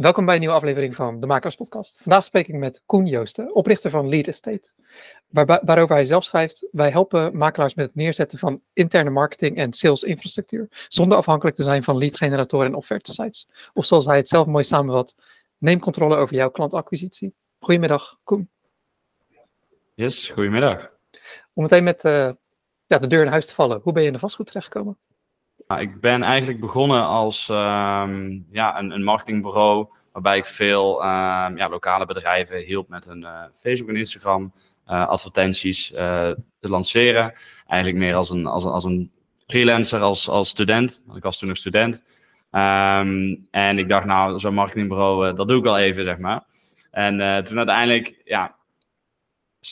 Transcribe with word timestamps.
Welkom 0.00 0.24
bij 0.24 0.34
een 0.34 0.40
nieuwe 0.40 0.54
aflevering 0.54 0.94
van 0.94 1.20
de 1.20 1.26
Makers 1.26 1.54
Podcast. 1.54 2.00
Vandaag 2.02 2.24
spreek 2.24 2.48
ik 2.48 2.54
met 2.54 2.82
Koen 2.86 3.06
Joosten, 3.06 3.54
oprichter 3.54 3.90
van 3.90 4.08
Lead 4.08 4.26
Estate. 4.26 4.72
waarover 5.30 5.94
hij 5.94 6.04
zelf 6.04 6.24
schrijft: 6.24 6.66
Wij 6.70 6.90
helpen 6.90 7.36
makelaars 7.36 7.74
met 7.74 7.86
het 7.86 7.94
neerzetten 7.94 8.38
van 8.38 8.62
interne 8.72 9.10
marketing 9.10 9.56
en 9.56 9.72
sales 9.72 10.02
infrastructuur, 10.02 10.86
zonder 10.88 11.18
afhankelijk 11.18 11.56
te 11.56 11.62
zijn 11.62 11.82
van 11.82 11.98
lead 11.98 12.16
generatoren 12.16 12.66
en 12.66 12.74
offerte 12.74 13.12
sites. 13.12 13.48
Of 13.72 13.84
zoals 13.84 14.04
hij 14.04 14.16
het 14.16 14.28
zelf 14.28 14.46
mooi 14.46 14.64
samenvat: 14.64 15.14
Neem 15.58 15.78
controle 15.78 16.16
over 16.16 16.36
jouw 16.36 16.50
klantacquisitie. 16.50 17.34
Goedemiddag, 17.58 18.18
Koen. 18.24 18.50
Yes, 19.94 20.28
goedemiddag. 20.28 20.90
Om 21.52 21.62
meteen 21.62 21.84
met 21.84 22.04
uh, 22.04 22.30
ja, 22.86 22.98
de 22.98 23.06
deur 23.06 23.24
in 23.24 23.30
huis 23.30 23.46
te 23.46 23.54
vallen, 23.54 23.80
hoe 23.82 23.92
ben 23.92 24.02
je 24.02 24.08
in 24.08 24.14
de 24.14 24.20
vastgoed 24.20 24.46
terechtgekomen? 24.46 24.98
Ik 25.78 26.00
ben 26.00 26.22
eigenlijk 26.22 26.60
begonnen 26.60 27.06
als 27.06 27.48
uh, 27.48 27.56
ja, 28.50 28.78
een, 28.78 28.90
een, 28.90 29.04
marketingbureau 29.04 29.86
waarbij 30.12 30.38
ik 30.38 30.46
veel 30.46 31.02
uh, 31.02 31.46
ja, 31.54 31.68
lokale 31.68 32.06
bedrijven 32.06 32.64
hielp 32.64 32.88
met 32.88 33.06
een 33.06 33.20
uh, 33.20 33.42
Facebook 33.54 33.88
en 33.88 33.96
Instagram 33.96 34.52
uh, 34.86 35.06
advertenties 35.06 35.88
te 35.88 36.36
lanceren. 36.60 37.34
Eigenlijk 37.66 38.02
meer 38.02 38.14
als 38.14 38.30
een, 38.30 38.46
als 38.46 38.64
een, 38.64 38.70
als 38.70 38.84
een 38.84 39.10
freelancer, 39.46 40.00
als, 40.00 40.28
als 40.28 40.48
student. 40.48 41.02
Want 41.04 41.18
ik 41.18 41.24
was 41.24 41.38
toen 41.38 41.48
nog 41.48 41.56
student. 41.56 42.02
Um, 42.52 43.46
en 43.50 43.78
ik 43.78 43.88
dacht, 43.88 44.06
nou, 44.06 44.38
zo'n 44.38 44.54
marketingbureau, 44.54 45.34
dat 45.34 45.48
doe 45.48 45.58
ik 45.58 45.64
wel 45.64 45.78
even, 45.78 46.04
zeg 46.04 46.18
maar. 46.18 46.42
En 46.90 47.44
toen 47.44 47.56
uiteindelijk, 47.56 48.20
ja, 48.24 48.54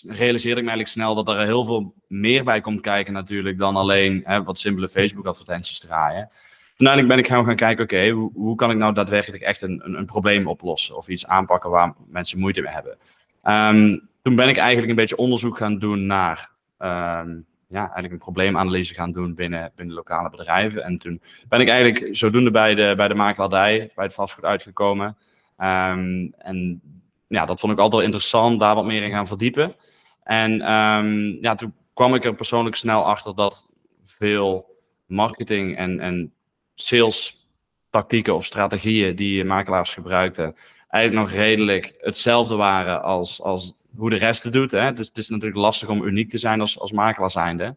realiseerde 0.06 0.60
ik 0.60 0.66
me 0.66 0.70
eigenlijk 0.70 0.88
snel 0.88 1.15
dat 1.15 1.28
er 1.28 1.45
heel 1.45 1.65
veel 1.65 1.95
meer 2.06 2.45
bij 2.45 2.60
komt 2.60 2.80
kijken 2.80 3.12
natuurlijk 3.12 3.59
dan 3.59 3.77
alleen 3.77 4.23
hè, 4.24 4.42
wat 4.42 4.59
simpele 4.59 4.88
Facebook 4.88 5.27
advertenties 5.27 5.78
draaien. 5.78 6.30
Toen 6.77 6.87
uiteindelijk 6.88 7.28
ben 7.28 7.38
ik 7.38 7.47
gaan, 7.47 7.56
kijken, 7.56 7.84
oké, 7.84 8.09
hoe, 8.09 8.30
hoe, 8.34 8.56
kan 8.56 8.70
ik 8.70 8.77
nou 8.77 8.95
daadwerkelijk 8.95 9.42
echt 9.42 9.62
een, 9.62 9.80
een, 9.84 9.95
een, 9.95 10.06
probleem 10.06 10.47
oplossen 10.47 10.97
of 10.97 11.09
iets 11.09 11.27
aanpakken 11.27 11.70
waar 11.70 11.95
mensen 12.06 12.38
moeite 12.38 12.61
mee 12.61 12.73
hebben. 12.73 12.98
Um, 13.42 14.09
toen 14.22 14.36
ben 14.36 14.48
ik 14.48 14.56
eigenlijk 14.56 14.91
een 14.91 14.97
beetje 14.97 15.17
onderzoek 15.17 15.56
gaan 15.56 15.78
doen 15.78 16.06
naar, 16.06 16.50
um, 16.78 17.47
ja, 17.69 17.80
eigenlijk 17.80 18.12
een 18.12 18.19
probleemanalyse 18.19 18.95
gaan 18.95 19.12
doen 19.12 19.34
binnen, 19.34 19.73
binnen 19.77 19.95
lokale 19.95 20.30
bedrijven. 20.30 20.84
En 20.84 20.98
toen 20.98 21.20
ben 21.48 21.61
ik 21.61 21.69
eigenlijk 21.69 22.17
zodoende 22.17 22.50
bij 22.50 22.75
de, 22.75 22.95
bij 22.97 23.08
de 23.08 23.14
makelaardij, 23.14 23.91
bij 23.95 24.05
het 24.05 24.14
vastgoed 24.14 24.45
uitgekomen. 24.45 25.17
Um, 25.58 26.34
en 26.39 26.80
ja, 27.28 27.44
dat 27.44 27.60
vond 27.60 27.72
ik 27.72 27.78
altijd 27.78 27.96
wel 27.96 28.10
interessant, 28.10 28.60
daar 28.60 28.74
wat 28.74 28.84
meer 28.84 29.02
in 29.02 29.10
gaan 29.10 29.26
verdiepen. 29.26 29.76
En 30.22 30.72
um, 30.72 31.38
ja, 31.40 31.54
toen 31.54 31.74
kwam 31.92 32.14
ik 32.14 32.24
er 32.24 32.34
persoonlijk 32.34 32.76
snel 32.76 33.04
achter 33.04 33.34
dat 33.34 33.66
veel 34.04 34.76
marketing 35.06 35.76
en, 35.76 36.00
en 36.00 36.32
sales 36.74 37.46
tactieken 37.90 38.34
of 38.34 38.44
strategieën 38.44 39.16
die 39.16 39.44
makelaars 39.44 39.94
gebruikten, 39.94 40.56
eigenlijk 40.88 41.30
nog 41.30 41.40
redelijk 41.40 41.94
hetzelfde 41.98 42.54
waren 42.54 43.02
als, 43.02 43.42
als 43.42 43.74
hoe 43.96 44.10
de 44.10 44.16
rest 44.16 44.42
het 44.42 44.52
doet. 44.52 44.70
Hè? 44.70 44.98
Is, 44.98 45.08
het 45.08 45.18
is 45.18 45.28
natuurlijk 45.28 45.60
lastig 45.60 45.88
om 45.88 46.02
uniek 46.02 46.28
te 46.28 46.38
zijn 46.38 46.60
als, 46.60 46.78
als 46.78 46.92
makelaar 46.92 47.30
zijnde. 47.30 47.76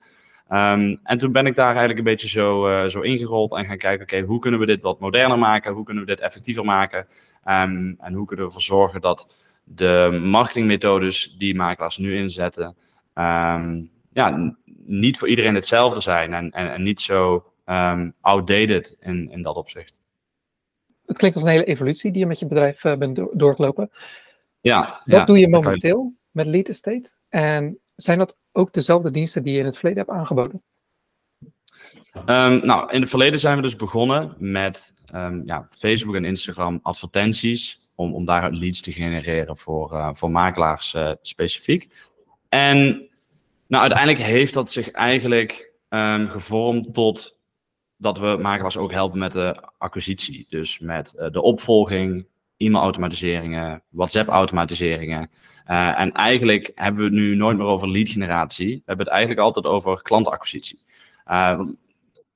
Um, 0.50 1.00
en 1.04 1.18
toen 1.18 1.32
ben 1.32 1.46
ik 1.46 1.56
daar 1.56 1.70
eigenlijk 1.70 1.98
een 1.98 2.04
beetje 2.04 2.28
zo, 2.28 2.70
uh, 2.70 2.86
zo 2.86 3.00
ingerold 3.00 3.54
en 3.54 3.66
gaan 3.66 3.78
kijken, 3.78 4.02
oké, 4.02 4.22
hoe 4.22 4.40
kunnen 4.40 4.60
we 4.60 4.66
dit 4.66 4.82
wat 4.82 5.00
moderner 5.00 5.40
maken? 5.40 5.74
Hoe 5.74 5.84
kunnen 5.84 6.04
we 6.06 6.10
dit 6.10 6.20
effectiever 6.20 6.66
maken? 6.66 7.08
Um, 7.46 7.96
en 8.00 8.14
hoe 8.14 8.26
kunnen 8.26 8.46
we 8.46 8.52
ervoor 8.52 8.62
zorgen 8.62 9.02
dat 9.02 9.36
de 9.64 10.20
marketingmethodes 10.24 11.36
die 11.38 11.56
makelaars 11.56 11.98
nu 11.98 12.16
inzetten, 12.16 12.76
um, 13.14 13.92
ja, 14.14 14.56
niet 14.86 15.18
voor 15.18 15.28
iedereen 15.28 15.56
hetzelfde 15.56 16.00
zijn 16.00 16.34
en, 16.34 16.52
en, 16.52 16.74
en 16.74 16.84
niet 16.84 17.02
zo 17.02 17.46
outdated 18.22 18.98
in, 19.00 19.32
in 19.32 19.42
dat 19.42 19.56
opzicht. 19.56 20.00
Het 21.06 21.18
klinkt 21.18 21.38
als 21.38 21.46
een 21.46 21.52
hele 21.52 21.64
evolutie 21.64 22.12
die 22.12 22.22
je 22.22 22.28
met 22.28 22.40
je 22.40 22.46
bedrijf 22.46 22.84
uh, 22.84 22.96
bent 22.96 23.22
doorgelopen. 23.34 23.92
Ja. 24.62 25.02
Wat 25.06 25.18
ja, 25.20 25.26
doe 25.26 25.40
je 25.40 25.50
momenteel 25.50 26.14
met 26.32 26.46
Lead 26.46 26.68
Estate? 26.68 27.10
En 27.30 27.80
zijn 28.04 28.18
dat 28.18 28.38
ook 28.52 28.74
dezelfde 28.74 29.12
diensten 29.12 29.44
die 29.44 29.54
je 29.54 29.60
in 29.60 29.66
het 29.66 29.78
verleden 29.78 30.04
hebt 30.04 30.18
aangeboden? 30.18 30.64
Um, 32.16 32.66
nou, 32.66 32.92
in 32.92 33.02
het 33.02 33.10
verleden 33.10 33.40
zijn 33.40 33.56
we 33.56 33.62
dus 33.62 33.76
begonnen 33.76 34.36
met 34.38 34.94
um, 35.16 35.44
ja, 35.46 35.68
Facebook 35.70 36.16
en 36.16 36.26
Instagram 36.26 36.80
advertenties. 36.82 37.80
Om, 37.96 38.14
om 38.14 38.26
daaruit 38.26 38.54
leads 38.54 38.82
te 38.82 38.92
genereren 38.92 39.58
voor, 39.58 39.94
uh, 39.94 40.10
voor 40.14 40.32
makelaars 40.32 40.94
uh, 40.94 41.12
specifiek. 41.22 41.94
En 42.50 43.10
nou, 43.68 43.82
uiteindelijk 43.82 44.20
heeft 44.20 44.54
dat 44.54 44.72
zich 44.72 44.92
eigenlijk 44.92 45.72
um, 45.90 46.28
gevormd 46.28 46.94
tot 46.94 47.40
dat 47.98 48.18
we 48.18 48.38
makelaars 48.42 48.78
ook 48.78 48.92
helpen 48.92 49.20
met 49.20 49.32
de 49.32 49.64
acquisitie. 49.78 50.46
Dus 50.50 50.80
met 50.80 51.14
uh, 51.18 51.30
de 51.30 51.42
opvolging, 51.42 52.28
e-mailautomatiseringen, 52.62 53.84
WhatsApp-automatiseringen. 53.90 55.30
Uh, 55.68 56.00
en 56.00 56.12
eigenlijk 56.12 56.72
hebben 56.76 57.02
we 57.02 57.10
het 57.10 57.18
nu 57.18 57.36
nooit 57.36 57.58
meer 57.58 57.66
over 57.66 57.90
lead 57.90 58.10
generatie. 58.10 58.76
We 58.76 58.82
hebben 58.86 59.06
het 59.06 59.16
eigenlijk 59.16 59.46
altijd 59.46 59.66
over 59.66 60.02
klantacquisitie. 60.02 60.80
Uh, 61.28 61.62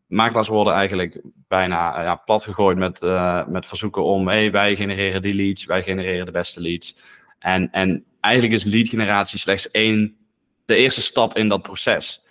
makelaars 0.07 0.47
worden 0.47 0.73
eigenlijk 0.73 1.21
bijna 1.47 1.97
uh, 1.97 2.03
ja, 2.03 2.15
plat 2.15 2.43
gegooid 2.43 2.77
met, 2.77 3.01
met 3.47 3.65
verzoeken 3.65 4.03
om, 4.03 4.27
hey, 4.27 4.51
wij 4.51 4.75
genereren 4.75 5.21
die 5.21 5.33
leads, 5.33 5.65
wij 5.65 5.83
genereren 5.83 6.25
de 6.25 6.31
beste 6.31 6.61
leads. 6.61 6.95
En, 7.39 7.71
en 7.71 8.05
eigenlijk 8.19 8.53
is 8.55 8.63
lead 8.63 8.87
generatie 8.87 9.39
slechts 9.39 9.71
één, 9.71 10.17
de 10.65 10.75
eerste 10.75 11.01
stap 11.01 11.37
in 11.37 11.49
dat 11.49 11.61
proces. 11.61 12.23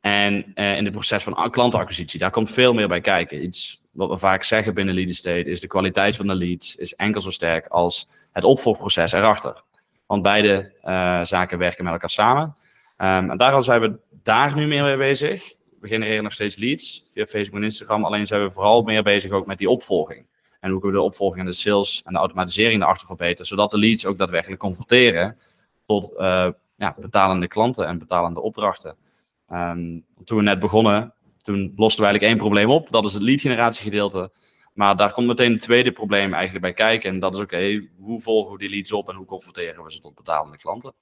En 0.00 0.54
in 0.54 0.84
het 0.84 0.92
proces 0.92 1.22
van 1.22 1.50
klantacquisitie, 1.50 2.18
daar 2.18 2.30
komt 2.30 2.50
veel 2.50 2.74
meer 2.74 2.88
bij 2.88 3.00
kijken. 3.00 3.44
Iets 3.44 3.80
wat 3.96 4.08
we 4.08 4.18
vaak 4.18 4.42
zeggen 4.42 4.74
binnen 4.74 4.94
lead 4.94 5.08
estate 5.08 5.44
is 5.44 5.60
de 5.60 5.66
kwaliteit 5.66 6.16
van 6.16 6.26
de 6.26 6.34
leads 6.34 6.76
is 6.76 6.94
enkel 6.94 7.20
zo 7.20 7.30
sterk 7.30 7.66
als 7.66 8.08
het 8.32 8.44
opvolgproces 8.44 9.12
erachter. 9.12 9.62
Want 10.06 10.22
beide 10.22 10.72
uh, 10.84 11.24
zaken 11.24 11.58
werken 11.58 11.84
met 11.84 11.92
elkaar 11.92 12.10
samen. 12.10 12.56
Um, 12.98 13.30
en 13.30 13.36
daarom 13.36 13.62
zijn 13.62 13.80
we 13.80 13.98
daar 14.22 14.54
nu 14.54 14.66
meer 14.66 14.82
mee 14.82 14.96
bezig. 14.96 15.54
We 15.80 15.88
genereren 15.88 16.22
nog 16.22 16.32
steeds 16.32 16.56
leads 16.56 17.06
via 17.10 17.24
Facebook 17.24 17.56
en 17.56 17.64
Instagram. 17.64 18.04
Alleen 18.04 18.26
zijn 18.26 18.42
we 18.42 18.50
vooral 18.50 18.82
meer 18.82 19.02
bezig 19.02 19.30
ook 19.30 19.46
met 19.46 19.58
die 19.58 19.70
opvolging. 19.70 20.26
En 20.60 20.70
hoe 20.70 20.80
kunnen 20.80 20.98
we 20.98 21.04
de 21.04 21.10
opvolging 21.10 21.40
en 21.40 21.46
de 21.46 21.56
sales 21.56 22.02
en 22.04 22.12
de 22.12 22.18
automatisering 22.18 22.82
erachter 22.82 23.06
verbeteren. 23.06 23.46
Zodat 23.46 23.70
de 23.70 23.78
leads 23.78 24.06
ook 24.06 24.18
daadwerkelijk 24.18 24.60
converteren 24.60 25.38
tot 25.86 26.12
uh, 26.18 26.48
ja, 26.76 26.94
betalende 26.98 27.48
klanten 27.48 27.86
en 27.86 27.98
betalende 27.98 28.40
opdrachten. 28.40 28.96
Um, 29.52 30.04
toen 30.24 30.36
we 30.36 30.42
net 30.42 30.58
begonnen, 30.58 31.14
toen 31.46 31.72
losten 31.76 32.02
we 32.02 32.08
eigenlijk 32.08 32.22
één 32.22 32.36
probleem 32.36 32.70
op. 32.70 32.90
Dat 32.90 33.04
is 33.04 33.12
het 33.12 33.22
lead 33.22 33.40
generatiegedeelte. 33.40 34.18
gedeelte. 34.18 34.44
Maar 34.76 34.96
daar 34.96 35.12
komt 35.12 35.26
meteen 35.26 35.52
een 35.52 35.58
tweede 35.58 35.92
probleem 35.92 36.34
eigenlijk 36.34 36.64
bij 36.64 36.72
kijken. 36.72 37.10
En 37.10 37.20
dat 37.20 37.34
is 37.34 37.40
oké, 37.40 37.88
hoe 37.98 38.20
volgen 38.20 38.52
we 38.52 38.58
die 38.58 38.70
leads 38.70 38.92
op 38.92 39.08
en 39.08 39.14
hoe 39.14 39.26
confronteren 39.26 39.84
we 39.84 39.92
ze 39.92 40.00
tot 40.00 40.14
betalende 40.14 40.56
klanten? 40.56 40.94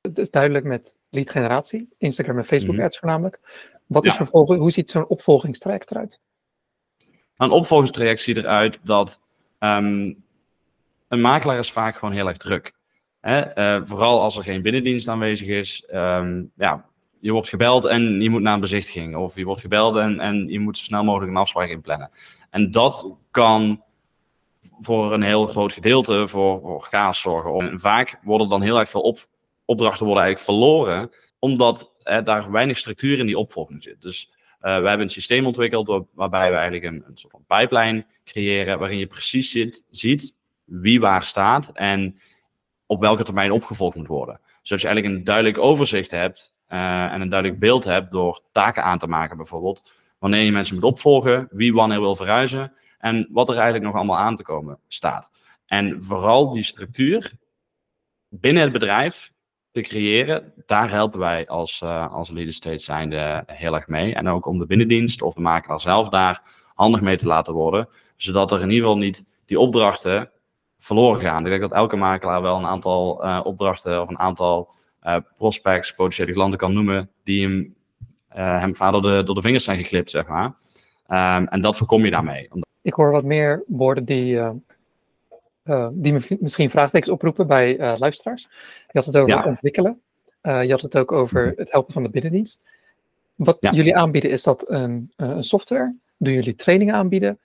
Het 0.00 0.18
is 0.18 0.30
duidelijk 0.30 0.64
met 0.64 0.96
lead 1.10 1.30
generatie, 1.30 1.88
Instagram 1.98 2.38
en 2.38 2.44
Facebook 2.44 2.70
mm 2.70 2.76
-hmm. 2.76 2.86
ads 2.86 2.98
voornamelijk. 2.98 3.40
Wat 3.86 4.04
is 4.04 4.14
vervolgens, 4.14 4.58
hoe 4.58 4.70
ziet 4.70 4.90
zo'n 4.90 5.06
opvolgingstraject 5.06 5.90
eruit? 5.90 6.20
Een 7.36 7.50
opvolgingstraject 7.50 8.20
ziet 8.20 8.36
eruit 8.36 8.80
dat 8.82 9.20
um, 9.58 10.24
een 11.08 11.20
makelaar 11.20 11.58
is 11.58 11.72
vaak 11.72 11.96
gewoon 11.96 12.14
heel 12.14 12.28
erg 12.28 12.36
druk. 12.36 12.72
Hè? 13.20 13.58
Uh, 13.58 13.84
vooral 13.84 14.20
als 14.20 14.36
er 14.36 14.42
geen 14.42 14.62
binnendienst 14.62 15.08
aanwezig 15.08 15.48
is. 15.48 15.88
Um, 15.92 16.50
ja, 16.56 16.88
je 17.26 17.32
wordt 17.32 17.48
gebeld 17.48 17.84
en 17.84 18.20
je 18.20 18.30
moet 18.30 18.42
naar 18.42 18.54
een 18.54 18.60
bezichtiging. 18.60 19.16
Of 19.16 19.36
je 19.36 19.44
wordt 19.44 19.60
gebeld 19.60 19.96
en, 19.96 20.20
en 20.20 20.48
je 20.48 20.60
moet 20.60 20.78
zo 20.78 20.84
snel 20.84 21.04
mogelijk 21.04 21.30
een 21.30 21.36
afspraak 21.36 21.68
inplannen. 21.68 22.10
En 22.50 22.70
dat 22.70 23.16
kan 23.30 23.82
voor 24.78 25.12
een 25.12 25.22
heel 25.22 25.46
groot 25.46 25.72
gedeelte 25.72 26.28
voor, 26.28 26.60
voor 26.60 26.82
chaos 26.82 27.20
zorgen. 27.20 27.70
En 27.70 27.80
vaak 27.80 28.20
worden 28.22 28.48
dan 28.48 28.62
heel 28.62 28.78
erg 28.78 28.88
veel 28.88 29.00
op, 29.00 29.18
opdrachten 29.64 30.06
worden 30.06 30.24
eigenlijk 30.24 30.52
verloren, 30.52 31.10
omdat 31.38 31.94
er 32.02 32.24
daar 32.24 32.50
weinig 32.50 32.78
structuur 32.78 33.18
in 33.18 33.26
die 33.26 33.38
opvolging 33.38 33.82
zit. 33.82 34.02
Dus 34.02 34.30
uh, 34.30 34.36
we 34.60 34.88
hebben 34.88 35.00
een 35.00 35.10
systeem 35.10 35.46
ontwikkeld 35.46 35.86
waar, 35.86 36.02
waarbij 36.14 36.50
we 36.50 36.56
eigenlijk 36.56 36.84
een, 36.84 37.04
een 37.06 37.16
soort 37.18 37.32
van 37.32 37.58
pipeline 37.58 38.06
creëren, 38.24 38.78
waarin 38.78 38.98
je 38.98 39.06
precies 39.06 39.68
ziet 39.90 40.34
wie 40.64 41.00
waar 41.00 41.22
staat 41.22 41.70
en 41.72 42.20
op 42.86 43.00
welke 43.00 43.24
termijn 43.24 43.52
opgevolgd 43.52 43.96
moet 43.96 44.06
worden. 44.06 44.40
Zodat 44.62 44.82
je 44.82 44.88
eigenlijk 44.88 45.18
een 45.18 45.24
duidelijk 45.24 45.58
overzicht 45.58 46.10
hebt 46.10 46.54
uh, 46.68 47.12
en 47.12 47.20
een 47.20 47.28
duidelijk 47.28 47.60
beeld 47.60 47.84
hebt 47.84 48.10
door 48.10 48.42
taken 48.52 48.84
aan 48.84 48.98
te 48.98 49.06
maken 49.06 49.36
bijvoorbeeld. 49.36 49.92
Wanneer 50.18 50.42
je 50.42 50.52
mensen 50.52 50.74
moet 50.74 50.84
opvolgen, 50.84 51.48
wie 51.50 51.74
wanneer 51.74 52.00
wil 52.00 52.14
verhuizen 52.14 52.72
en 52.98 53.28
wat 53.30 53.48
er 53.48 53.54
eigenlijk 53.54 53.84
nog 53.84 53.94
allemaal 53.94 54.18
aan 54.18 54.36
te 54.36 54.42
komen 54.42 54.78
staat. 54.88 55.30
En 55.66 56.02
vooral 56.02 56.52
die 56.52 56.62
structuur 56.62 57.32
binnen 58.28 58.62
het 58.62 58.72
bedrijf 58.72 59.32
te 59.70 59.80
creëren, 59.80 60.52
daar 60.66 60.90
helpen 60.90 61.18
wij 61.18 61.46
als, 61.46 61.80
uh, 61.84 62.12
als 62.12 62.30
lead 62.30 62.48
estate 62.48 62.78
zijnde 62.78 63.42
heel 63.46 63.74
erg 63.74 63.86
mee. 63.86 64.14
En 64.14 64.28
ook 64.28 64.46
om 64.46 64.58
de 64.58 64.66
binnendienst 64.66 65.22
of 65.22 65.34
de 65.34 65.40
makelaar 65.40 65.80
zelf 65.80 66.08
daar 66.08 66.42
handig 66.74 67.00
mee 67.00 67.16
te 67.16 67.26
laten 67.26 67.54
worden, 67.54 67.88
zodat 68.16 68.52
er 68.52 68.60
in 68.60 68.70
ieder 68.70 68.84
geval 68.84 68.98
niet 68.98 69.24
die 69.46 69.60
opdrachten 69.60 70.30
verloren 70.78 71.20
gaan. 71.20 71.44
Ik 71.44 71.50
denk 71.50 71.60
dat 71.60 71.72
elke 71.72 71.96
makelaar 71.96 72.42
wel 72.42 72.56
een 72.56 72.66
aantal 72.66 73.24
uh, 73.24 73.40
opdrachten 73.44 74.02
of 74.02 74.08
een 74.08 74.18
aantal 74.18 74.74
prospects, 75.36 75.94
potentiële 75.94 76.32
klanten 76.32 76.58
kan 76.58 76.72
noemen, 76.72 77.10
die 77.24 77.42
hem, 77.46 77.74
uh, 78.36 78.60
hem 78.60 78.76
vader 78.76 79.02
door 79.02 79.10
de, 79.10 79.22
door 79.22 79.34
de 79.34 79.40
vingers 79.40 79.64
zijn 79.64 79.78
geklipt, 79.78 80.10
zeg 80.10 80.26
maar. 80.26 80.44
Um, 81.08 81.46
en 81.48 81.60
dat 81.60 81.76
voorkom 81.76 82.04
je 82.04 82.10
daarmee. 82.10 82.48
Ik 82.82 82.92
hoor 82.92 83.10
wat 83.10 83.24
meer 83.24 83.62
woorden 83.66 84.04
die 84.04 84.34
uh, 85.64 85.88
die 85.92 86.38
misschien 86.40 86.70
vraagtekens 86.70 87.12
oproepen 87.12 87.46
bij 87.46 87.98
luisteraars. 87.98 88.42
Je 88.92 88.98
had 88.98 89.04
het 89.04 89.16
over 89.16 89.36
ja. 89.36 89.44
ontwikkelen. 89.44 90.00
Je 90.42 90.70
had 90.70 90.80
het 90.80 90.96
ook 90.96 91.12
over 91.12 91.52
het 91.56 91.72
helpen 91.72 91.92
van 91.92 92.02
de 92.02 92.10
binnendienst. 92.10 92.60
Wat 93.34 93.56
ja. 93.60 93.72
jullie 93.72 93.96
aanbieden, 93.96 94.30
is 94.30 94.42
dat 94.42 94.70
een, 94.70 95.12
een, 95.16 95.44
software? 95.44 95.94
Doen 96.16 96.32
jullie 96.32 96.54
trainingen 96.54 96.94
aanbieden? 96.94 97.38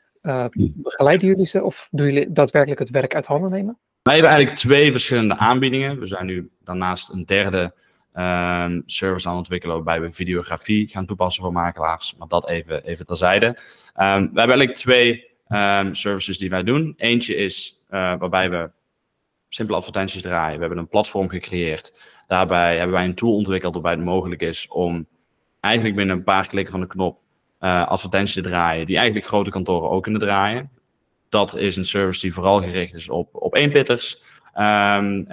begeleiden 0.73 1.27
jullie 1.27 1.45
ze 1.45 1.63
of 1.63 1.87
doen 1.91 2.05
jullie 2.05 2.31
daadwerkelijk 2.31 2.79
het 2.79 2.89
werk 2.89 3.15
uit 3.15 3.25
handen 3.25 3.51
nemen? 3.51 3.77
Wij 4.01 4.13
hebben 4.13 4.31
eigenlijk 4.31 4.61
twee 4.61 4.91
verschillende 4.91 5.37
aanbiedingen. 5.37 5.99
We 5.99 6.07
zijn 6.07 6.25
nu 6.25 6.49
daarnaast 6.63 7.09
een 7.09 7.25
derde 7.25 7.73
um, 8.15 8.83
service 8.85 9.27
aan 9.27 9.31
het 9.31 9.41
ontwikkelen 9.41 9.75
waarbij 9.75 10.01
we 10.01 10.13
videografie 10.13 10.87
gaan 10.87 11.05
toepassen 11.05 11.43
voor 11.43 11.51
makelaars. 11.51 12.15
Maar 12.15 12.27
dat 12.27 12.49
even, 12.49 12.83
even 12.83 13.05
terzijde. 13.05 13.45
Um, 13.45 13.53
we 13.93 14.05
hebben 14.05 14.37
eigenlijk 14.37 14.75
twee 14.75 15.25
um, 15.49 15.95
services 15.95 16.37
die 16.37 16.49
wij 16.49 16.63
doen. 16.63 16.93
Eentje 16.97 17.35
is 17.35 17.81
uh, 17.89 18.13
waarbij 18.17 18.49
we 18.49 18.71
simpele 19.49 19.77
advertenties 19.77 20.21
draaien. 20.21 20.55
We 20.55 20.59
hebben 20.59 20.77
een 20.79 20.87
platform 20.87 21.29
gecreëerd. 21.29 21.93
Daarbij 22.27 22.77
hebben 22.77 22.95
wij 22.95 23.05
een 23.05 23.15
tool 23.15 23.33
ontwikkeld 23.33 23.73
waarbij 23.73 23.91
het 23.93 24.03
mogelijk 24.03 24.41
is 24.41 24.67
om 24.67 25.07
eigenlijk 25.59 25.95
binnen 25.95 26.17
een 26.17 26.23
paar 26.23 26.47
klikken 26.47 26.71
van 26.71 26.81
de 26.81 26.87
knop 26.87 27.19
uh, 27.59 27.87
advertenties 27.87 28.33
te 28.33 28.41
draaien, 28.41 28.85
die 28.85 28.97
eigenlijk 28.97 29.27
grote 29.27 29.49
kantoren 29.49 29.89
ook 29.89 30.03
kunnen 30.03 30.21
draaien. 30.21 30.71
Dat 31.31 31.55
is 31.55 31.75
een 31.75 31.85
service 31.85 32.21
die 32.21 32.33
vooral 32.33 32.61
gericht 32.61 32.93
is 32.93 33.09
op, 33.09 33.29
op 33.31 33.55
eenpitters. 33.55 34.21
Um, 34.55 35.27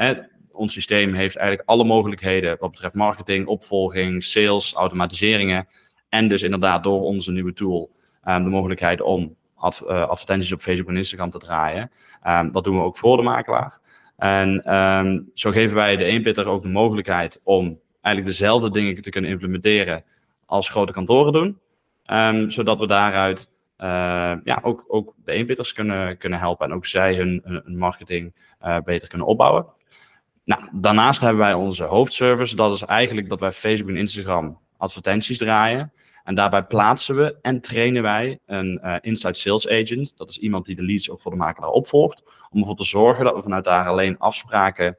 ons 0.53 0.73
systeem 0.73 1.15
heeft 1.15 1.37
eigenlijk 1.37 1.69
alle 1.69 1.85
mogelijkheden 1.85 2.57
wat 2.61 2.71
betreft 2.71 2.95
marketing, 2.95 3.47
opvolging, 3.47 4.25
sales, 4.25 4.73
automatiseringen. 4.75 5.69
En 6.09 6.29
dus 6.29 6.43
inderdaad 6.43 6.83
door 6.83 7.01
onze 7.01 7.33
nieuwe 7.33 7.53
tool 7.53 7.91
um, 8.25 8.45
de 8.45 8.51
mogelijkheid 8.51 9.01
om 9.01 9.37
uh, 9.57 10.09
advertenties 10.09 10.53
op 10.53 10.61
Facebook 10.61 10.89
en 10.89 10.97
Instagram 10.97 11.31
te 11.31 11.39
draaien. 11.39 11.91
Um, 12.27 12.53
dat 12.53 12.65
doen 12.65 12.77
we 12.77 12.83
ook 12.83 12.99
voor 12.99 13.17
de 13.17 13.23
makelaar. 13.23 13.81
En 14.17 14.63
zo 15.35 15.51
geven 15.51 15.77
wij 15.77 15.97
de 15.97 16.05
eenpitter 16.05 16.47
ook 16.47 16.63
de 16.63 16.69
mogelijkheid 16.69 17.41
om 17.45 17.81
eigenlijk 18.01 18.37
dezelfde 18.37 18.71
dingen 18.71 19.03
te 19.03 19.11
kunnen 19.11 19.31
implementeren 19.31 20.05
als 20.47 20.71
grote 20.71 20.93
kantoren 20.93 21.33
doen. 21.33 21.59
zodat 22.51 22.79
we 22.79 22.87
daaruit 22.87 23.51
uh, 23.79 24.35
ja, 24.45 24.59
ook, 24.63 24.85
ook 24.89 25.15
de 25.25 25.33
eenpitters 25.33 25.73
kunnen, 25.73 26.19
kunnen 26.19 26.39
helpen 26.39 26.67
en 26.67 26.75
ook 26.75 26.87
zij 26.87 27.15
hun, 27.15 27.63
marketing 27.65 28.35
uh, 28.63 28.79
beter 28.85 29.09
kunnen 29.09 29.27
opbouwen. 29.27 29.67
Nou, 30.45 30.63
daarnaast 30.73 31.21
hebben 31.21 31.39
wij 31.39 31.55
onze 31.55 31.85
hoofdservice. 31.85 32.57
Dat 32.57 32.73
is 32.73 32.83
eigenlijk 32.83 33.29
dat 33.29 33.41
wij 33.41 33.53
Facebook 33.53 33.91
en 33.91 33.97
Instagram 33.97 34.59
advertenties 34.77 35.39
draaien. 35.39 35.93
En 36.25 36.35
daarbij 36.35 36.65
plaatsen 36.65 37.17
we 37.17 37.37
en 37.43 37.61
trainen 37.61 38.03
wij 38.03 38.39
een 38.47 38.81
uh, 38.85 38.97
inside 39.01 39.35
sales 39.35 39.69
agent. 39.69 40.17
Dat 40.17 40.29
is 40.29 40.39
iemand 40.39 40.67
die 40.67 40.77
de 40.77 40.83
leads 40.83 41.11
ook 41.11 41.21
voor 41.21 41.31
de 41.31 41.37
makelaar 41.37 41.71
opvolgt. 41.71 42.23
Om 42.51 42.61
ervoor 42.61 42.77
te 42.77 42.85
zorgen 42.85 43.25
dat 43.25 43.35
we 43.35 43.43
vanuit 43.43 43.65
daar 43.65 43.87
alleen 43.87 44.19
afspraken 44.19 44.97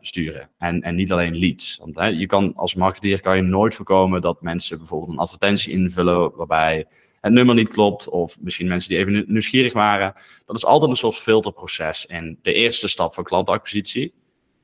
sturen. 0.00 0.50
En, 0.58 0.82
en 0.82 0.94
niet 0.94 1.12
alleen 1.12 1.36
leads. 1.36 1.78
Want 1.78 1.94
hè, 1.94 2.06
je 2.06 2.26
kan 2.26 2.52
als 2.54 2.74
marketeer 2.74 3.20
kan 3.20 3.36
je 3.36 3.42
nooit 3.42 3.74
voorkomen 3.74 4.20
dat 4.20 4.42
mensen 4.42 4.78
bijvoorbeeld 4.78 5.12
een 5.12 5.18
advertentie 5.18 5.72
invullen 5.72 6.36
waarbij 6.36 6.86
het 7.24 7.32
nummer 7.32 7.54
niet 7.54 7.68
klopt. 7.68 8.08
Of 8.08 8.40
misschien 8.40 8.68
mensen 8.68 8.88
die 8.90 8.98
even 8.98 9.24
nieuwsgierig 9.26 9.72
waren. 9.72 10.14
Dat 10.46 10.56
is 10.56 10.64
altijd 10.64 10.90
een 10.90 10.96
soort 10.96 11.16
filterproces. 11.16 12.06
En 12.06 12.38
de 12.42 12.52
eerste 12.52 12.88
stap 12.88 13.14
van 13.14 13.24
klantacquisitie 13.24 14.14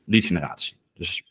lead 0.05 0.25
generatie. 0.25 0.77
Dus 0.95 1.25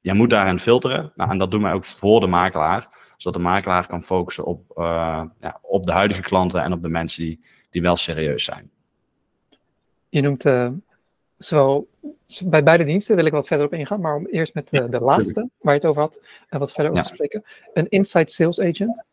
jij 0.00 0.14
moet 0.14 0.30
daarin 0.30 0.58
filteren. 0.58 1.12
Nou, 1.16 1.30
en 1.30 1.38
dat 1.38 1.50
doen 1.50 1.62
wij 1.62 1.72
ook 1.72 1.84
voor 1.84 2.20
de 2.20 2.26
makelaar. 2.26 2.88
Zodat 3.16 3.40
de 3.40 3.48
makelaar 3.48 3.86
kan 3.86 4.02
focussen 4.02 4.44
op, 4.44 4.72
uh, 4.78 5.24
ja, 5.40 5.58
op 5.62 5.86
de 5.86 5.92
huidige 5.92 6.22
klanten 6.22 6.62
en 6.62 6.72
op 6.72 6.82
de 6.82 6.88
mensen 6.88 7.22
die, 7.22 7.40
die 7.70 7.82
wel 7.82 7.96
serieus 7.96 8.44
zijn. 8.44 8.70
Je 10.08 10.20
noemt 10.20 10.44
uh, 10.44 10.70
zowel 11.46 11.88
bij 12.44 12.62
beide 12.62 12.84
diensten 12.84 13.16
wil 13.16 13.24
ik 13.24 13.32
wat 13.32 13.46
verder 13.46 13.66
op 13.66 13.72
ingaan, 13.72 14.00
maar 14.00 14.16
om 14.16 14.26
eerst 14.26 14.54
met 14.54 14.72
uh, 14.72 14.84
de 14.90 15.00
laatste 15.00 15.48
waar 15.60 15.74
je 15.74 15.80
het 15.80 15.88
over 15.88 16.02
had 16.02 16.20
en 16.48 16.58
wat 16.58 16.72
verder 16.72 16.92
over 16.92 17.04
te 17.04 17.14
spreken. 17.14 17.44
Een 17.72 17.88
inside 17.88 18.30
sales 18.30 18.60
agent, 18.60 19.04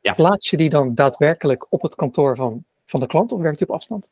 ja. 0.00 0.12
plaats 0.14 0.50
je 0.50 0.56
die 0.56 0.70
dan 0.70 0.94
daadwerkelijk 0.94 1.66
op 1.68 1.82
het 1.82 1.94
kantoor 1.94 2.36
van, 2.36 2.64
van 2.86 3.00
de 3.00 3.06
klant 3.06 3.32
of 3.32 3.40
werkt 3.40 3.58
die 3.58 3.68
op 3.68 3.74
afstand? 3.74 4.10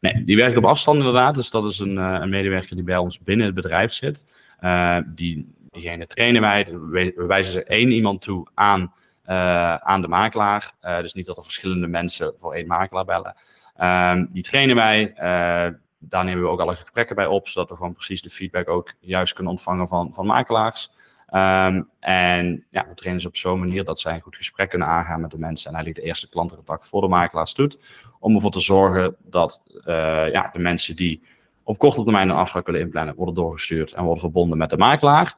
Nee, 0.00 0.24
die 0.24 0.36
werkt 0.36 0.56
op 0.56 0.64
afstand 0.64 0.98
inderdaad. 0.98 1.34
Dus 1.34 1.50
dat 1.50 1.64
is 1.64 1.78
een, 1.78 1.96
uh, 1.96 2.18
een 2.20 2.30
medewerker 2.30 2.76
die 2.76 2.84
bij 2.84 2.96
ons 2.96 3.18
binnen 3.18 3.46
het 3.46 3.54
bedrijf 3.54 3.92
zit. 3.92 4.26
Uh, 4.60 4.98
die, 5.06 5.54
diegene 5.70 6.06
trainen 6.06 6.40
wij. 6.40 6.66
We 6.90 7.24
wijzen 7.26 7.52
ze 7.52 7.64
één 7.64 7.90
iemand 7.90 8.20
toe 8.20 8.46
aan, 8.54 8.92
uh, 9.26 9.74
aan 9.74 10.00
de 10.00 10.08
makelaar. 10.08 10.74
dus 10.80 11.14
niet 11.14 11.26
dat 11.26 11.36
er 11.36 11.42
verschillende 11.42 11.86
mensen 11.86 12.34
voor 12.38 12.54
één 12.54 12.66
makelaar 12.66 13.04
bellen. 13.04 13.34
Ehm, 13.76 14.26
die 14.30 14.42
trainen 14.42 14.76
wij. 14.76 15.14
Daar 16.08 16.24
nemen 16.24 16.42
we 16.42 16.48
ook 16.48 16.60
alle 16.60 16.76
gesprekken 16.76 17.16
bij 17.16 17.26
op, 17.26 17.48
zodat 17.48 17.68
we 17.68 17.76
gewoon 17.76 17.92
precies 17.92 18.22
de 18.22 18.30
feedback 18.30 18.68
ook 18.68 18.92
juist 19.00 19.32
kunnen 19.32 19.52
ontvangen 19.52 19.88
van, 19.88 20.12
van 20.12 20.26
makelaars. 20.26 20.90
Um, 21.34 21.88
en 22.00 22.66
ja, 22.70 22.86
we 22.88 22.94
trainen 22.94 23.20
ze 23.20 23.28
op 23.28 23.36
zo'n 23.36 23.58
manier 23.58 23.84
dat 23.84 24.00
zij 24.00 24.14
een 24.14 24.20
goed 24.20 24.36
gesprek 24.36 24.70
kunnen 24.70 24.88
aangaan 24.88 25.20
met 25.20 25.30
de 25.30 25.38
mensen 25.38 25.66
en 25.68 25.74
eigenlijk 25.74 26.04
de 26.04 26.10
eerste 26.10 26.28
klantencontact 26.28 26.88
voor 26.88 27.00
de 27.00 27.08
makelaars 27.08 27.54
doet. 27.54 27.78
Om 28.18 28.34
ervoor 28.34 28.50
te 28.50 28.60
zorgen 28.60 29.16
dat 29.18 29.62
uh, 29.86 30.32
ja, 30.32 30.50
de 30.52 30.58
mensen 30.58 30.96
die 30.96 31.22
op 31.62 31.78
korte 31.78 32.02
termijn 32.02 32.28
een 32.28 32.36
afspraak 32.36 32.66
willen 32.66 32.80
inplannen, 32.80 33.14
worden 33.14 33.34
doorgestuurd 33.34 33.92
en 33.92 34.02
worden 34.02 34.20
verbonden 34.20 34.58
met 34.58 34.70
de 34.70 34.76
makelaar. 34.76 35.36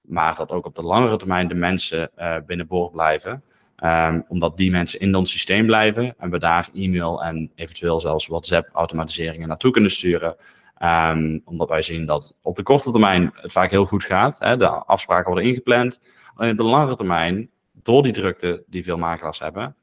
Maar 0.00 0.34
dat 0.34 0.50
ook 0.50 0.66
op 0.66 0.74
de 0.74 0.82
langere 0.82 1.16
termijn 1.16 1.48
de 1.48 1.54
mensen 1.54 2.10
uh, 2.16 2.36
binnenboord 2.46 2.92
blijven. 2.92 3.44
Um, 3.84 4.24
omdat 4.28 4.56
die 4.56 4.70
mensen 4.70 5.00
in 5.00 5.14
ons 5.14 5.30
systeem 5.30 5.66
blijven 5.66 6.14
en 6.18 6.30
we 6.30 6.38
daar 6.38 6.68
e-mail 6.74 7.22
en 7.22 7.50
eventueel 7.54 8.00
zelfs 8.00 8.26
WhatsApp 8.26 8.70
automatiseringen 8.72 9.48
naartoe 9.48 9.70
kunnen 9.70 9.90
sturen. 9.90 10.36
Um, 10.82 11.42
omdat 11.44 11.68
wij 11.68 11.82
zien 11.82 12.06
dat 12.06 12.36
op 12.42 12.56
de 12.56 12.62
korte 12.62 12.90
termijn 12.90 13.30
het 13.34 13.52
vaak 13.52 13.70
heel 13.70 13.84
goed 13.84 14.04
gaat. 14.04 14.38
Hè, 14.38 14.56
de 14.56 14.68
afspraken 14.68 15.32
worden 15.32 15.50
ingepland. 15.50 16.00
Alleen 16.34 16.50
op 16.50 16.56
de 16.56 16.64
langere 16.64 16.96
termijn, 16.96 17.50
door 17.72 18.02
die 18.02 18.12
drukte 18.12 18.64
die 18.66 18.82
veel 18.82 18.98
makelaars 18.98 19.38
hebben. 19.38 19.76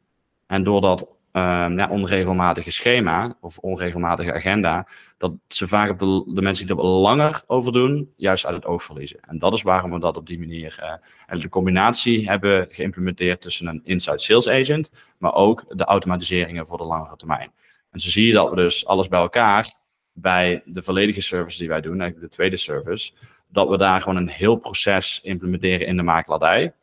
En 0.47 0.63
door 0.63 0.81
dat 0.81 1.07
ja, 1.31 1.87
onregelmatige 1.89 2.71
schema 2.71 3.37
of 3.41 3.57
onregelmatige 3.57 4.33
agenda. 4.33 4.87
Dat 5.17 5.33
ze 5.47 5.67
vaak 5.67 5.99
de, 5.99 6.31
de 6.33 6.41
mensen 6.41 6.67
die 6.67 6.75
er 6.75 6.83
langer 6.83 7.43
over 7.47 7.71
doen, 7.71 8.13
juist 8.15 8.45
uit 8.45 8.55
het 8.55 8.65
oog 8.65 8.83
verliezen. 8.83 9.19
En 9.21 9.39
dat 9.39 9.53
is 9.53 9.61
waarom 9.61 9.91
we 9.91 9.99
dat 9.99 10.17
op 10.17 10.27
die 10.27 10.39
manier 10.39 10.77
uh, 10.81 10.93
en 11.27 11.39
de 11.39 11.49
combinatie 11.49 12.29
hebben 12.29 12.67
geïmplementeerd 12.69 13.41
tussen 13.41 13.67
een 13.67 13.81
inside 13.83 14.19
sales 14.19 14.49
agent, 14.49 14.91
maar 15.17 15.33
ook 15.33 15.65
de 15.69 15.83
automatiseringen 15.83 16.67
voor 16.67 16.77
de 16.77 16.83
langere 16.83 17.15
termijn. 17.15 17.51
En 17.91 17.99
zo 17.99 18.09
zie 18.09 18.27
je 18.27 18.33
dat 18.33 18.49
we 18.49 18.55
dus 18.55 18.85
alles 18.85 19.07
bij 19.07 19.19
elkaar 19.19 19.79
bij 20.13 20.61
de 20.65 20.81
volledige 20.81 21.21
service 21.21 21.57
die 21.57 21.67
wij 21.67 21.81
doen, 21.81 22.01
eigenlijk 22.01 22.29
de 22.29 22.35
tweede 22.35 22.57
service, 22.57 23.11
dat 23.47 23.69
we 23.69 23.77
daar 23.77 24.01
gewoon 24.01 24.17
een 24.17 24.29
heel 24.29 24.55
proces 24.55 25.19
implementeren 25.23 25.87
in 25.87 25.97
de 25.97 26.03
makelaardij. 26.03 26.73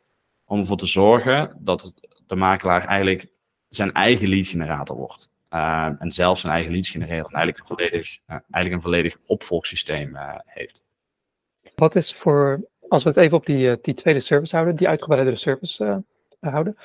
Om 0.45 0.59
ervoor 0.59 0.77
te 0.77 0.85
zorgen 0.85 1.57
dat 1.59 1.93
de 2.27 2.35
makelaar 2.35 2.85
eigenlijk 2.85 3.27
zijn 3.69 3.93
eigen 3.93 4.29
lead 4.29 4.47
generator 4.47 4.95
wordt. 4.95 5.29
Uh, 5.53 5.89
en 5.99 6.11
zelf 6.11 6.39
zijn 6.39 6.53
eigen 6.53 6.71
leads 6.71 6.89
genereert 6.89 7.27
en 7.27 7.33
eigenlijk 7.33 7.69
een 7.69 7.75
volledig, 7.75 8.19
uh, 8.27 8.35
eigenlijk 8.51 8.73
een 8.73 8.81
volledig 8.81 9.17
opvolgsysteem 9.25 10.15
uh, 10.15 10.35
heeft. 10.45 10.83
Wat 11.75 11.95
is 11.95 12.13
voor, 12.13 12.67
als 12.87 13.03
we 13.03 13.09
het 13.09 13.17
even 13.17 13.37
op 13.37 13.45
die, 13.45 13.81
die 13.81 13.93
tweede 13.93 14.19
service 14.19 14.55
houden, 14.55 14.75
die 14.75 14.87
uitgebreide 14.87 15.35
service 15.35 16.03
houden. 16.39 16.77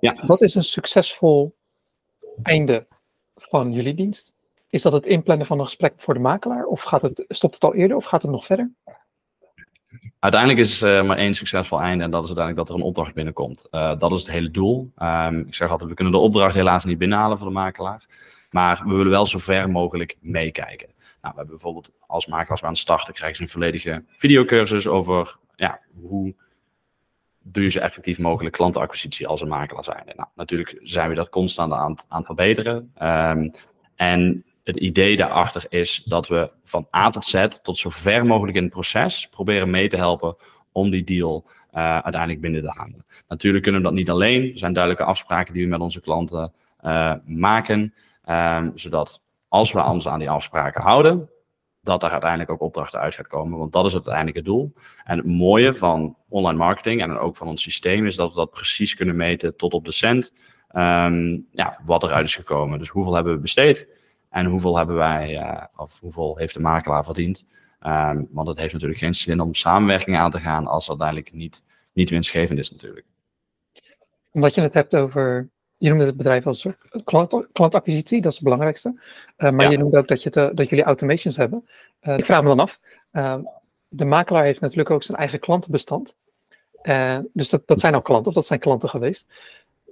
Ja. 0.00 0.26
Wat 0.26 0.42
is 0.42 0.54
een 0.54 0.64
succesvol 0.64 1.54
einde 2.42 2.86
van 3.36 3.72
jullie 3.72 3.94
dienst? 3.94 4.32
Is 4.68 4.82
dat 4.82 4.92
het 4.92 5.06
inplannen 5.06 5.46
van 5.46 5.58
een 5.58 5.64
gesprek 5.64 5.94
voor 5.96 6.14
de 6.14 6.20
makelaar? 6.20 6.64
Of 6.64 6.82
gaat 6.82 7.02
het, 7.02 7.24
stopt 7.28 7.54
het 7.54 7.64
al 7.64 7.74
eerder 7.74 7.96
of 7.96 8.04
gaat 8.04 8.22
het 8.22 8.30
nog 8.30 8.46
verder? 8.46 8.70
Uiteindelijk 10.24 10.60
is 10.60 10.82
er 10.82 11.00
uh, 11.00 11.06
maar 11.06 11.16
één 11.16 11.34
succesvol 11.34 11.80
einde 11.80 12.04
en 12.04 12.10
dat 12.10 12.22
is 12.22 12.28
uiteindelijk 12.28 12.66
dat 12.66 12.76
er 12.76 12.82
een 12.82 12.88
opdracht 12.88 13.14
binnenkomt. 13.14 13.66
Uh, 13.70 13.98
dat 13.98 14.12
is 14.12 14.18
het 14.18 14.30
hele 14.30 14.50
doel. 14.50 14.92
Um, 14.98 15.38
ik 15.38 15.54
zeg 15.54 15.70
altijd, 15.70 15.90
we 15.90 15.96
kunnen 15.96 16.12
de 16.12 16.18
opdracht 16.18 16.54
helaas 16.54 16.84
niet 16.84 16.98
binnenhalen 16.98 17.38
voor 17.38 17.46
de 17.46 17.52
makelaar. 17.52 18.06
Maar 18.50 18.82
we 18.86 18.94
willen 18.94 19.10
wel 19.10 19.26
zo 19.26 19.38
ver 19.38 19.70
mogelijk 19.70 20.16
meekijken. 20.20 20.86
Nou, 20.96 21.04
we 21.20 21.40
hebben 21.40 21.46
bijvoorbeeld 21.46 21.90
als 22.06 22.26
makelaars 22.26 22.62
aan 22.62 22.68
het 22.68 22.78
starten, 22.78 23.14
krijgen 23.14 23.36
ze 23.36 23.42
een 23.42 23.48
volledige 23.48 24.04
videocursus 24.08 24.86
over 24.86 25.36
ja, 25.56 25.80
hoe 26.00 26.34
doe 27.42 27.62
je 27.62 27.70
zo 27.70 27.78
effectief 27.78 28.18
mogelijk 28.18 28.54
klantenacquisitie 28.54 29.26
als 29.26 29.40
een 29.40 29.48
makelaar 29.48 29.84
zijn. 29.84 30.04
Nou, 30.16 30.28
natuurlijk 30.34 30.78
zijn 30.82 31.08
we 31.08 31.14
dat 31.14 31.28
constant 31.28 31.72
aan, 31.72 31.96
aan 32.08 32.18
het 32.18 32.26
verbeteren. 32.26 32.92
Um, 33.02 33.50
en 33.94 34.44
het 34.64 34.76
idee 34.76 35.16
daarachter 35.16 35.66
is 35.68 36.02
dat 36.04 36.28
we 36.28 36.52
van 36.62 36.88
A 36.96 37.10
tot 37.10 37.26
Z, 37.26 37.46
tot 37.62 37.78
zo 37.78 37.90
ver 37.90 38.26
mogelijk 38.26 38.56
in 38.56 38.62
het 38.62 38.72
proces, 38.72 39.28
proberen 39.28 39.70
mee 39.70 39.88
te 39.88 39.96
helpen 39.96 40.36
om 40.72 40.90
die 40.90 41.04
deal 41.04 41.44
uh, 41.74 41.98
uiteindelijk 41.98 42.40
binnen 42.40 42.62
te 42.62 42.72
halen. 42.76 43.06
Natuurlijk 43.28 43.62
kunnen 43.62 43.80
we 43.80 43.86
dat 43.86 43.96
niet 43.96 44.10
alleen. 44.10 44.50
Er 44.50 44.58
zijn 44.58 44.72
duidelijke 44.72 45.06
afspraken 45.06 45.54
die 45.54 45.62
we 45.62 45.68
met 45.68 45.80
onze 45.80 46.00
klanten 46.00 46.52
uh, 46.84 47.14
maken, 47.24 47.94
um, 48.28 48.72
zodat 48.74 49.22
als 49.48 49.72
we 49.72 49.82
ons 49.82 50.08
aan 50.08 50.18
die 50.18 50.30
afspraken 50.30 50.82
houden, 50.82 51.30
dat 51.82 52.00
daar 52.00 52.10
uiteindelijk 52.10 52.50
ook 52.50 52.60
opdrachten 52.60 53.00
uit 53.00 53.14
gaat 53.14 53.26
komen. 53.26 53.58
Want 53.58 53.72
dat 53.72 53.86
is 53.86 53.92
het 53.92 54.06
uiteindelijke 54.06 54.50
doel. 54.50 54.72
En 55.04 55.16
het 55.16 55.26
mooie 55.26 55.74
van 55.74 56.16
online 56.28 56.58
marketing 56.58 57.02
en 57.02 57.18
ook 57.18 57.36
van 57.36 57.46
ons 57.46 57.62
systeem 57.62 58.06
is 58.06 58.16
dat 58.16 58.30
we 58.30 58.36
dat 58.36 58.50
precies 58.50 58.94
kunnen 58.94 59.16
meten 59.16 59.56
tot 59.56 59.72
op 59.72 59.84
de 59.84 59.92
cent. 59.92 60.32
Um, 60.76 61.46
ja, 61.50 61.78
wat 61.84 62.02
eruit 62.02 62.26
is 62.26 62.34
gekomen. 62.34 62.78
Dus 62.78 62.88
hoeveel 62.88 63.14
hebben 63.14 63.34
we 63.34 63.40
besteed? 63.40 63.88
En 64.34 64.46
hoeveel 64.46 64.76
hebben 64.76 64.96
wij, 64.96 65.42
of 65.76 66.00
hoeveel 66.00 66.36
heeft 66.36 66.54
de 66.54 66.60
makelaar 66.60 67.04
verdiend? 67.04 67.46
Ehm, 67.80 68.22
want 68.30 68.48
het 68.48 68.58
heeft 68.58 68.72
natuurlijk 68.72 69.00
geen 69.00 69.14
zin 69.14 69.40
om 69.40 69.54
samenwerking 69.54 70.16
aan 70.16 70.30
te 70.30 70.38
gaan 70.38 70.66
als 70.66 70.86
het 70.86 71.00
uiteindelijk 71.00 71.32
niet, 71.32 71.62
niet 71.92 72.10
winstgevend 72.10 72.58
is 72.58 72.70
natuurlijk. 72.70 73.06
Omdat 74.32 74.54
je 74.54 74.60
het 74.60 74.74
hebt 74.74 74.94
over, 74.94 75.48
je 75.76 75.88
noemde 75.88 76.04
het 76.04 76.16
bedrijf 76.16 76.46
als 76.46 76.66
klant, 77.04 77.46
klantacquisitie, 77.52 78.20
dat 78.20 78.30
is 78.30 78.34
het 78.34 78.44
belangrijkste. 78.44 79.00
Uh, 79.38 79.50
maar 79.50 79.70
je 79.70 79.78
noemde 79.78 79.98
ook 79.98 80.08
dat, 80.08 80.22
je 80.22 80.30
te, 80.30 80.50
dat 80.54 80.68
jullie 80.68 80.84
automations 80.84 81.36
hebben. 81.36 81.68
Uh, 82.02 82.16
ik 82.16 82.24
vraag 82.24 82.42
me 82.42 82.48
dan 82.48 82.60
af, 82.60 82.80
uh, 83.12 83.38
de 83.88 84.04
makelaar 84.04 84.44
heeft 84.44 84.60
natuurlijk 84.60 84.90
ook 84.90 85.02
zijn 85.02 85.18
eigen 85.18 85.40
klantenbestand. 85.40 86.16
dus 87.32 87.50
dat, 87.50 87.66
dat 87.66 87.80
zijn 87.80 87.94
al 87.94 88.02
klanten, 88.02 88.28
of 88.28 88.34
dat 88.34 88.46
zijn 88.46 88.60
klanten 88.60 88.88
geweest. 88.88 89.32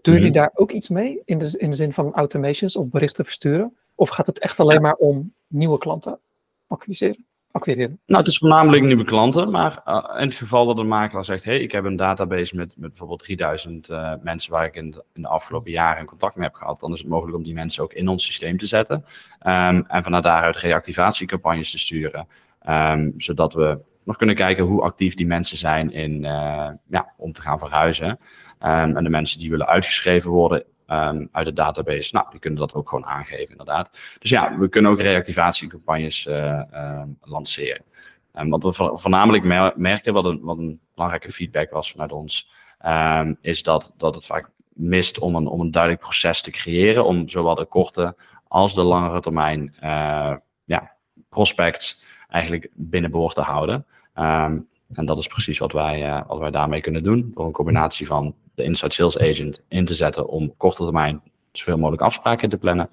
Doen 0.02 0.14
jullie 0.14 0.30
mhm. 0.30 0.38
daar 0.38 0.50
ook 0.54 0.70
iets 0.70 0.88
mee 0.88 1.22
in 1.24 1.38
de, 1.38 1.58
in 1.58 1.70
de 1.70 1.76
zin 1.76 1.92
van 1.92 2.12
automations 2.12 2.76
of 2.76 2.88
berichten 2.88 3.24
versturen? 3.24 3.76
Of 3.94 4.08
gaat 4.08 4.26
het 4.26 4.38
echt 4.38 4.60
alleen 4.60 4.82
maar 4.82 4.94
om 4.94 5.34
nieuwe 5.46 5.78
klanten 5.78 6.18
acquiseren? 6.66 7.26
acquireren? 7.52 8.00
Nou, 8.06 8.18
het 8.18 8.32
is 8.32 8.38
voornamelijk 8.38 8.82
nieuwe 8.82 9.04
klanten, 9.04 9.50
maar 9.50 9.82
uh, 9.86 10.20
in 10.20 10.26
het 10.26 10.34
geval 10.34 10.66
dat 10.66 10.78
een 10.78 10.88
makelaar 10.88 11.24
zegt, 11.24 11.44
hey, 11.44 11.60
ik 11.60 11.72
heb 11.72 11.84
een 11.84 11.96
database 11.96 12.56
met, 12.56 12.74
met 12.76 12.88
bijvoorbeeld 12.88 13.22
3000 13.22 13.90
uh, 13.90 14.12
eh, 14.12 14.20
mensen 14.22 14.52
waar 14.52 14.64
ik 14.64 14.74
in 14.74 14.90
de, 14.90 15.04
in 15.12 15.22
de, 15.22 15.28
afgelopen 15.28 15.70
jaren 15.70 16.00
in 16.00 16.06
contact 16.06 16.36
mee 16.36 16.46
heb 16.46 16.54
gehad, 16.54 16.80
dan 16.80 16.92
is 16.92 16.98
het 16.98 17.08
mogelijk 17.08 17.36
om 17.36 17.42
die 17.42 17.54
mensen 17.54 17.82
ook 17.82 17.92
in 17.92 18.08
ons 18.08 18.24
systeem 18.24 18.58
te 18.58 18.66
zetten 18.66 19.04
um, 19.46 19.84
en 19.86 20.02
vanuit 20.02 20.22
daaruit 20.22 20.56
reactivatiecampagnes 20.56 21.70
te 21.70 21.78
sturen, 21.78 22.26
um, 22.68 23.14
zodat 23.16 23.52
we 23.52 23.78
nog 24.04 24.16
kunnen 24.16 24.34
kijken 24.34 24.64
hoe 24.64 24.82
actief 24.82 25.14
die 25.14 25.26
mensen 25.26 25.56
zijn 25.56 25.92
in, 25.92 26.24
uh, 26.24 26.68
ja, 26.88 27.12
om 27.16 27.32
te 27.32 27.42
gaan 27.42 27.58
verhuizen. 27.58 28.08
Um, 28.08 28.96
en 28.96 29.04
de 29.04 29.10
mensen 29.10 29.38
die 29.38 29.50
willen 29.50 29.66
uitgeschreven 29.66 30.30
worden 30.30 30.64
um, 30.86 31.28
uit 31.32 31.46
de 31.46 31.52
database. 31.52 32.14
Nou, 32.14 32.26
die 32.30 32.40
kunnen 32.40 32.60
dat 32.60 32.74
ook 32.74 32.88
gewoon 32.88 33.06
aangeven, 33.06 33.50
inderdaad. 33.50 33.98
Dus 34.18 34.30
ja, 34.30 34.58
we 34.58 34.68
kunnen 34.68 34.90
ook 34.90 35.00
reactivatiecampagnes 35.00 36.26
uh, 36.26 36.62
uh, 36.72 37.02
lanceren. 37.20 37.84
Um, 38.34 38.50
wat 38.50 38.62
we 38.62 38.90
voornamelijk 38.94 39.44
merken, 39.76 40.12
wat 40.12 40.24
een, 40.24 40.80
belangrijke 40.94 41.28
feedback 41.28 41.70
was 41.70 41.90
vanuit 41.90 42.12
ons, 42.12 42.50
is 43.40 43.62
dat, 43.62 43.92
dat 43.96 44.14
het 44.14 44.26
vaak 44.26 44.50
mist 44.74 45.18
om 45.18 45.34
een, 45.34 45.46
om 45.46 45.60
een 45.60 45.70
duidelijk 45.70 46.02
proces 46.02 46.42
te 46.42 46.50
creëren, 46.50 47.04
om 47.04 47.28
zowel 47.28 47.54
de 47.54 47.64
korte 47.64 48.16
als 48.48 48.74
de 48.74 48.82
langere 48.82 49.20
termijn 49.20 49.74
uh, 49.82 50.36
ja, 50.64 50.92
prospects 51.28 52.00
eigenlijk 52.32 52.68
binnenboord 52.74 53.34
te 53.34 53.40
houden. 53.40 53.86
Um, 54.14 54.68
en 54.92 55.04
dat 55.04 55.18
is 55.18 55.26
precies 55.26 55.58
wat 55.58 55.72
wij, 55.72 56.06
uh, 56.06 56.20
wat 56.26 56.38
wij 56.38 56.50
daarmee 56.50 56.80
kunnen 56.80 57.02
doen. 57.02 57.30
Door 57.34 57.46
een 57.46 57.52
combinatie 57.52 58.06
van 58.06 58.34
de 58.54 58.62
inside 58.62 58.92
sales 58.92 59.18
agent 59.18 59.62
in 59.68 59.84
te 59.84 59.94
zetten 59.94 60.28
om 60.28 60.56
korte 60.56 60.82
termijn 60.82 61.22
zoveel 61.52 61.76
mogelijk 61.76 62.02
afspraken 62.02 62.48
te 62.48 62.58
plannen. 62.58 62.90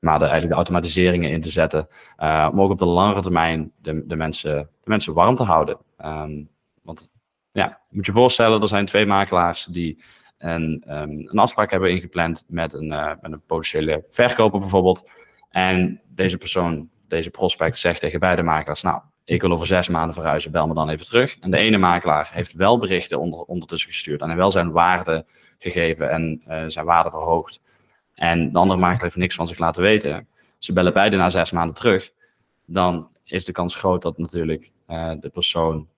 Maar 0.00 0.18
de, 0.18 0.24
eigenlijk 0.24 0.52
de 0.52 0.56
automatiseringen 0.56 1.30
in 1.30 1.40
te 1.40 1.50
zetten. 1.50 1.88
Uh, 2.18 2.48
om 2.52 2.60
ook 2.60 2.70
op 2.70 2.78
de 2.78 2.84
langere 2.84 3.22
termijn 3.22 3.72
de, 3.82 4.06
de, 4.06 4.16
mensen, 4.16 4.54
de 4.54 4.90
mensen 4.90 5.14
warm 5.14 5.34
te 5.34 5.42
houden. 5.42 5.78
Um, 6.04 6.48
want 6.82 7.10
ja, 7.52 7.80
moet 7.90 8.06
je 8.06 8.12
voorstellen, 8.12 8.62
er 8.62 8.68
zijn 8.68 8.86
twee 8.86 9.06
makelaars 9.06 9.64
die 9.64 10.02
een, 10.38 10.84
um, 10.88 11.10
een 11.28 11.38
afspraak 11.38 11.70
hebben 11.70 11.90
ingepland 11.90 12.44
met 12.46 12.72
een, 12.72 12.92
uh, 12.92 13.12
met 13.20 13.32
een 13.32 13.42
potentiële 13.46 14.04
verkoper 14.10 14.60
bijvoorbeeld. 14.60 15.10
En 15.50 16.00
deze 16.08 16.38
persoon, 16.38 16.88
deze 17.12 17.30
prospect 17.30 17.78
zegt 17.78 18.00
tegen 18.00 18.20
beide 18.20 18.42
makelaars, 18.42 18.82
nou, 18.82 19.00
ik 19.24 19.40
wil 19.40 19.52
over 19.52 19.66
zes 19.66 19.88
maanden 19.88 20.14
verhuizen, 20.14 20.50
bel 20.50 20.66
me 20.66 20.74
dan 20.74 20.88
even 20.88 21.06
terug. 21.06 21.38
En 21.38 21.50
de 21.50 21.56
ene 21.56 21.78
makelaar 21.78 22.30
heeft 22.32 22.52
wel 22.52 22.78
berichten 22.78 23.20
onder, 23.20 23.38
ondertussen 23.38 23.90
gestuurd 23.90 24.20
en 24.20 24.36
wel 24.36 24.50
zijn 24.50 24.70
waarde 24.70 25.26
gegeven 25.58 26.10
en 26.10 26.42
uh, 26.48 26.64
zijn 26.66 26.84
waarde 26.84 27.10
verhoogd. 27.10 27.60
En 28.14 28.52
de 28.52 28.58
andere 28.58 28.80
makelaar 28.80 29.02
heeft 29.02 29.16
niks 29.16 29.34
van 29.34 29.48
zich 29.48 29.58
laten 29.58 29.82
weten. 29.82 30.28
Ze 30.58 30.72
bellen 30.72 30.92
beide 30.92 31.16
na 31.16 31.30
zes 31.30 31.50
maanden 31.50 31.74
terug. 31.74 32.10
Dan 32.66 33.08
is 33.24 33.44
de 33.44 33.52
kans 33.52 33.74
groot 33.74 34.02
dat 34.02 34.18
natuurlijk 34.18 34.70
uh, 34.88 35.12
de 35.20 35.28
persoon 35.28 35.88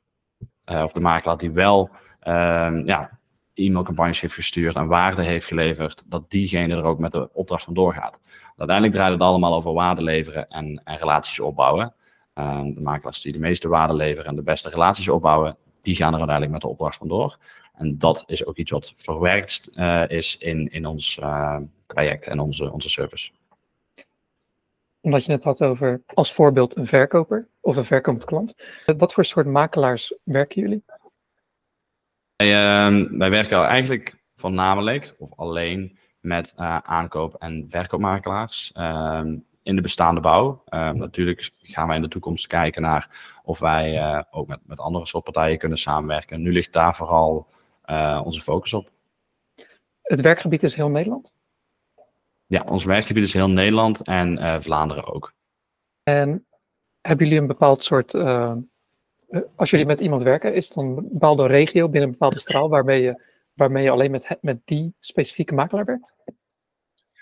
uh, 0.67 0.83
of 0.83 0.93
de 0.93 1.01
makelaar 1.01 1.39
die 1.39 1.51
wel 1.51 1.91
ehm, 2.21 2.87
ja, 2.87 3.19
e-mailcampagnes 3.55 4.21
heeft 4.21 4.35
gestuurd 4.35 4.77
en 4.77 4.87
waarde 4.87 5.23
heeft 5.23 5.47
geleverd, 5.47 6.05
dat 6.07 6.31
diegene 6.31 6.77
er 6.77 6.85
ook 6.85 6.99
met 6.99 7.13
de 7.13 7.29
opdracht 7.33 7.65
van 7.65 7.75
doorgaat. 7.75 8.19
Uiteindelijk 8.57 8.97
draait 8.97 9.13
het 9.13 9.23
allemaal 9.23 9.55
over 9.55 9.73
waarde 9.73 10.03
leveren 10.03 10.49
en, 10.49 10.81
en 10.85 10.97
relaties 10.97 11.41
opbouwen. 11.41 11.95
Ehm, 12.35 12.75
de 12.75 12.81
makelaars 12.81 13.21
die 13.21 13.33
de 13.33 13.39
meeste 13.39 13.69
waarde 13.69 13.95
leveren 13.95 14.31
en 14.31 14.37
de 14.37 14.43
beste 14.43 14.69
relaties 14.69 15.09
opbouwen, 15.09 15.57
die 15.83 15.95
gaan 15.95 16.13
er 16.13 16.19
uiteindelijk 16.19 16.53
met 16.53 16.61
de 16.61 16.69
opdracht 16.69 16.97
vandoor. 16.97 17.39
En 17.75 17.99
dat 17.99 18.25
is 18.27 18.47
ook 18.47 18.57
iets 18.57 18.71
wat 18.71 18.93
verwerkt 18.97 19.71
uh, 19.75 20.09
is 20.09 20.37
in, 20.39 20.73
in 20.73 20.87
ons 20.87 21.19
uh, 21.23 21.57
traject 21.87 22.27
en 22.27 22.41
onze, 22.41 22.73
onze 22.73 22.89
service. 22.89 23.31
Omdat 25.01 25.25
je 25.25 25.33
het 25.33 25.45
had 25.45 25.63
over 25.63 26.03
als 26.07 26.33
voorbeeld 26.33 26.77
een 26.77 26.87
verkoper 26.87 27.49
of 27.61 27.77
een 27.77 27.85
verkomend 27.85 28.25
klant. 28.25 28.55
Wat 28.97 29.13
voor 29.13 29.25
soort 29.25 29.47
makelaars 29.47 30.15
werken 30.23 30.63
jullie? 30.63 30.85
Wij, 32.37 32.49
uh, 32.49 33.19
wij 33.19 33.31
werken 33.31 33.65
eigenlijk 33.65 34.25
voornamelijk 34.37 35.15
of 35.19 35.33
alleen 35.37 35.99
met 36.21 36.55
uh, 36.59 36.79
aankoop- 36.79 37.35
en 37.35 37.65
verkoopmakelaars. 37.69 38.73
Ehm, 38.73 39.37
in 39.65 39.77
de 39.77 39.83
bestaande 39.83 40.21
bouw. 40.21 40.63
Uh, 40.69 40.91
natuurlijk 40.91 41.51
gaan 41.63 41.87
wij 41.87 41.97
in 41.97 42.03
de 42.03 42.09
toekomst 42.09 42.47
kijken 42.47 42.83
naar 42.83 43.09
of 43.43 43.59
wij 43.59 43.99
uh, 43.99 44.23
ook 44.31 44.47
met, 44.47 44.61
met 44.63 44.81
andere 44.81 45.07
soort 45.07 45.25
partijen 45.25 45.59
kunnen 45.59 45.79
samenwerken. 45.79 46.43
Nu 46.43 46.53
ligt 46.53 46.73
daar 46.73 46.95
vooral 46.95 47.47
uh, 47.87 48.21
onze 48.25 48.41
focus 48.41 48.73
op. 48.73 48.91
Het 50.03 50.21
werkgebied 50.21 50.63
is 50.63 50.75
heel 50.75 50.89
Nederland? 50.89 51.33
Ja, 52.47 52.63
ons 52.63 52.85
werkgebied 52.85 53.23
is 53.23 53.33
heel 53.33 53.51
Nederland 53.51 54.03
en 54.03 54.63
Vlaanderen 54.63 55.07
ook. 55.07 55.33
En 56.03 56.47
hebben 57.01 57.27
jullie 57.27 57.41
een 57.41 57.47
bepaald 57.47 57.85
soort, 57.85 58.13
als 59.57 59.71
jullie 59.71 59.87
met 59.87 60.01
iemand 60.01 60.23
werken, 60.23 60.55
is 60.55 60.65
het 60.65 60.75
dan 60.75 60.85
een 60.85 61.09
bepaalde 61.13 61.47
regio 61.47 61.89
binnen 61.89 62.03
een 62.03 62.11
bepaalde 62.19 62.39
straal 62.39 62.69
waarmee 62.69 63.03
je, 63.03 63.23
waarmee 63.55 63.83
je 63.83 63.91
alleen 63.91 64.11
met, 64.11 64.39
met 64.41 64.59
die 64.65 64.95
specifieke 65.01 65.55
makelaar 65.55 65.85
werkt? 65.85 66.15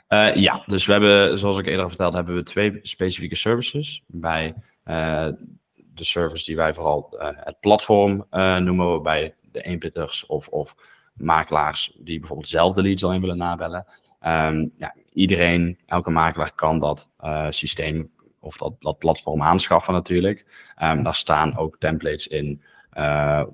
Uh, 0.09 0.35
ja, 0.35 0.63
dus 0.67 0.87
we 0.87 0.93
hebben, 0.93 1.39
zoals 1.39 1.59
ik 1.59 1.67
eerder 1.67 1.89
verteld, 1.89 2.13
hebben 2.13 2.35
we 2.35 2.43
twee 2.43 2.79
specifieke 2.83 3.37
services. 3.37 4.03
Bij 4.07 4.55
uh, 4.85 5.29
de 5.75 6.05
service 6.05 6.45
die 6.45 6.57
wij 6.57 6.75
vooral 6.75 7.15
het 7.19 7.61
platform 7.61 8.27
noemen, 8.31 8.87
waarbij 8.87 9.35
de 9.41 9.63
eenpitters 9.63 10.27
of, 10.27 10.49
of 10.49 10.75
makelaars 11.15 11.97
die 12.01 12.19
bijvoorbeeld 12.19 12.49
zelf 12.49 12.75
de 12.75 12.83
leads 12.83 13.05
alleen 13.05 13.21
willen 13.21 13.37
nabellen. 13.37 13.87
Um, 14.27 14.73
ja, 14.77 14.95
iedereen, 15.13 15.79
elke 15.87 16.11
makelaar 16.11 16.55
kan 16.55 16.79
dat 16.79 17.09
systeem 17.51 18.11
of 18.43 18.57
dat, 18.57 18.73
dat 18.79 18.99
platform 18.99 19.43
aanschaffen 19.43 19.95
natuurlijk. 19.95 20.47
Um, 20.83 21.03
daar 21.03 21.15
staan 21.15 21.57
ook 21.57 21.77
templates 21.79 22.27
in 22.27 22.63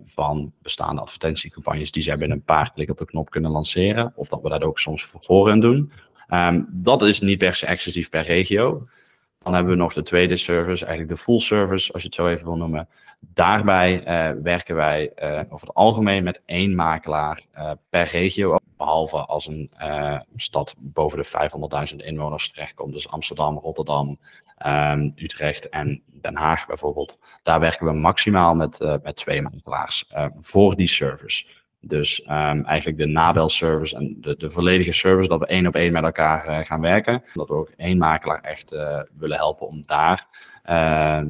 van 0.04 0.52
bestaande 0.62 1.00
advertentiecampagnes 1.00 1.90
die 1.90 2.02
zij 2.02 2.18
binnen 2.18 2.36
een 2.36 2.44
paar 2.44 2.72
klikken 2.72 2.94
op 2.94 3.00
de 3.00 3.12
knop 3.12 3.30
kunnen 3.30 3.50
lanceren. 3.50 4.12
Of 4.16 4.28
dat 4.28 4.42
we 4.42 4.48
dat 4.48 4.62
ook 4.62 4.78
soms 4.78 5.04
voor 5.04 5.60
doen. 5.60 5.92
Um, 6.34 6.68
dat 6.70 7.02
is 7.02 7.20
niet 7.20 7.38
per 7.38 7.54
se 7.54 7.66
exclusief 7.66 8.08
per 8.08 8.22
regio. 8.22 8.88
Dan 9.38 9.54
hebben 9.54 9.72
we 9.72 9.78
nog 9.78 9.92
de 9.92 10.02
tweede 10.02 10.36
service, 10.36 10.84
eigenlijk 10.84 11.16
de 11.16 11.22
full 11.22 11.38
service, 11.38 11.92
als 11.92 12.02
je 12.02 12.08
het 12.08 12.16
zo 12.16 12.28
even 12.28 12.44
wil 12.44 12.56
noemen. 12.56 12.88
Daarbij 13.20 13.98
uh, 14.00 14.42
werken 14.42 14.74
wij 14.74 15.12
uh, 15.22 15.40
over 15.48 15.66
het 15.66 15.76
algemeen 15.76 16.22
met 16.22 16.42
één 16.46 16.74
makelaar 16.74 17.44
per 17.90 18.08
regio. 18.08 18.56
Behalve 18.78 19.16
als 19.16 19.46
een 19.46 19.70
stad 20.36 20.74
boven 20.78 21.18
de 21.18 21.90
500.000 21.90 21.96
inwoners 21.96 22.50
terechtkomt. 22.50 22.92
Dus 22.92 23.08
Amsterdam, 23.08 23.58
Rotterdam, 23.58 24.18
um, 24.66 25.12
Utrecht 25.16 25.68
en 25.68 26.02
Den 26.06 26.36
Haag 26.36 26.66
bijvoorbeeld. 26.66 27.18
Daar 27.42 27.60
werken 27.60 27.86
we 27.86 27.92
maximaal 27.92 28.54
met, 28.54 28.98
met 29.02 29.16
twee 29.16 29.42
makelaars 29.42 30.10
voor 30.40 30.76
die 30.76 30.88
service. 30.88 31.46
Dus 31.80 32.22
um, 32.22 32.64
eigenlijk 32.64 32.98
de 32.98 33.06
nabelservice 33.06 33.96
en 33.96 34.16
de, 34.20 34.36
de 34.36 34.50
volledige 34.50 34.92
service, 34.92 35.28
dat 35.28 35.40
we 35.40 35.46
één 35.46 35.66
op 35.66 35.74
één 35.74 35.92
met 35.92 36.02
elkaar 36.02 36.66
gaan 36.66 36.80
werken. 36.80 37.22
Dat 37.34 37.48
we 37.48 37.54
ook 37.54 37.72
één 37.76 37.98
makelaar 37.98 38.40
echt 38.40 38.70
willen 39.18 39.36
helpen 39.36 39.66
om 39.66 39.82
daar 39.86 40.26
uh, 40.70 41.22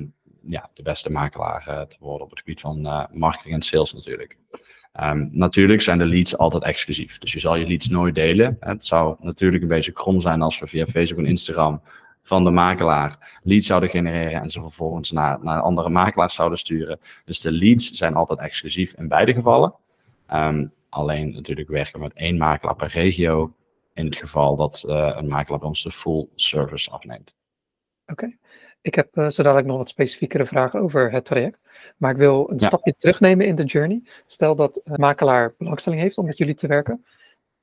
ja, 0.49 0.71
de 0.75 0.83
beste 0.83 1.11
makelaar 1.11 1.67
eh, 1.67 1.81
te 1.81 1.97
worden 2.01 2.25
op 2.25 2.31
het 2.31 2.39
gebied 2.39 2.61
van 2.61 3.09
marketing 3.13 3.55
en 3.55 3.63
sales 3.63 3.93
natuurlijk. 3.93 4.37
Um, 5.01 5.29
natuurlijk 5.33 5.81
zijn 5.81 5.99
de 5.99 6.07
leads 6.07 6.39
altijd 6.39 6.63
exclusief. 6.63 7.19
Dus 7.19 7.33
je 7.33 7.41
zal 7.41 7.57
je 7.57 7.67
leads 7.67 7.89
nooit 7.89 8.15
delen. 8.15 8.57
Het 8.61 8.85
zou 8.85 9.17
natuurlijk 9.21 9.63
een 9.63 9.69
beetje 9.69 9.93
krom 9.93 10.21
zijn 10.21 10.43
als 10.43 10.59
we 10.59 10.67
via 10.67 10.87
Facebook 10.87 11.19
en 11.19 11.31
Instagram 11.31 11.83
van 12.23 12.45
de 12.45 12.51
makelaar 12.51 13.41
leads 13.43 13.67
zouden 13.67 13.89
genereren 13.89 14.43
en 14.43 14.51
ze 14.51 14.61
vervolgens 14.61 15.11
naar, 15.11 15.39
naar 15.43 15.61
andere 15.61 15.89
makelaars 15.89 16.35
zouden 16.35 16.59
sturen. 16.59 17.01
Dus 17.25 17.41
de 17.41 17.53
leads 17.53 17.91
zijn 17.91 18.15
altijd 18.15 18.39
exclusief 18.39 18.93
in 18.93 19.09
beide 19.09 19.35
gevallen. 19.35 19.75
Um, 20.33 20.73
alleen 20.89 21.33
natuurlijk 21.33 21.69
werken 21.69 22.01
met 22.01 22.13
één 22.13 22.37
makelaar 22.37 22.77
per 22.77 22.89
regio. 22.89 23.55
In 23.95 24.05
het 24.05 24.17
geval 24.17 24.57
dat 24.57 24.85
uh, 24.87 25.13
een 25.17 25.29
makelaar 25.29 25.59
bij 25.59 25.69
ons 25.69 25.83
de 25.83 25.91
full 25.91 26.29
service 26.35 26.91
afneemt. 26.91 27.37
Oké. 28.07 28.37
Ik 28.81 28.95
heb 28.95 29.17
uh, 29.17 29.29
zo 29.29 29.43
dadelijk 29.43 29.69
nog 29.69 29.77
wat 29.77 29.89
specifiekere 29.89 30.47
vragen 30.47 30.81
over 30.81 31.13
het 31.13 31.25
traject. 31.25 31.59
Maar 31.97 32.11
ik 32.11 32.17
wil 32.17 32.51
een 32.51 32.59
ja. 32.59 32.67
stapje 32.67 32.95
terugnemen 32.99 33.47
in 33.47 33.55
de 33.55 33.65
journey. 33.65 34.03
Stel 34.27 34.57
dat 34.57 34.81
een 34.85 35.01
makelaar 35.01 35.55
belangstelling 35.59 36.03
heeft 36.03 36.19
om 36.19 36.27
met 36.27 36.37
jullie 36.37 36.55
te 36.55 36.67
werken. 36.67 37.05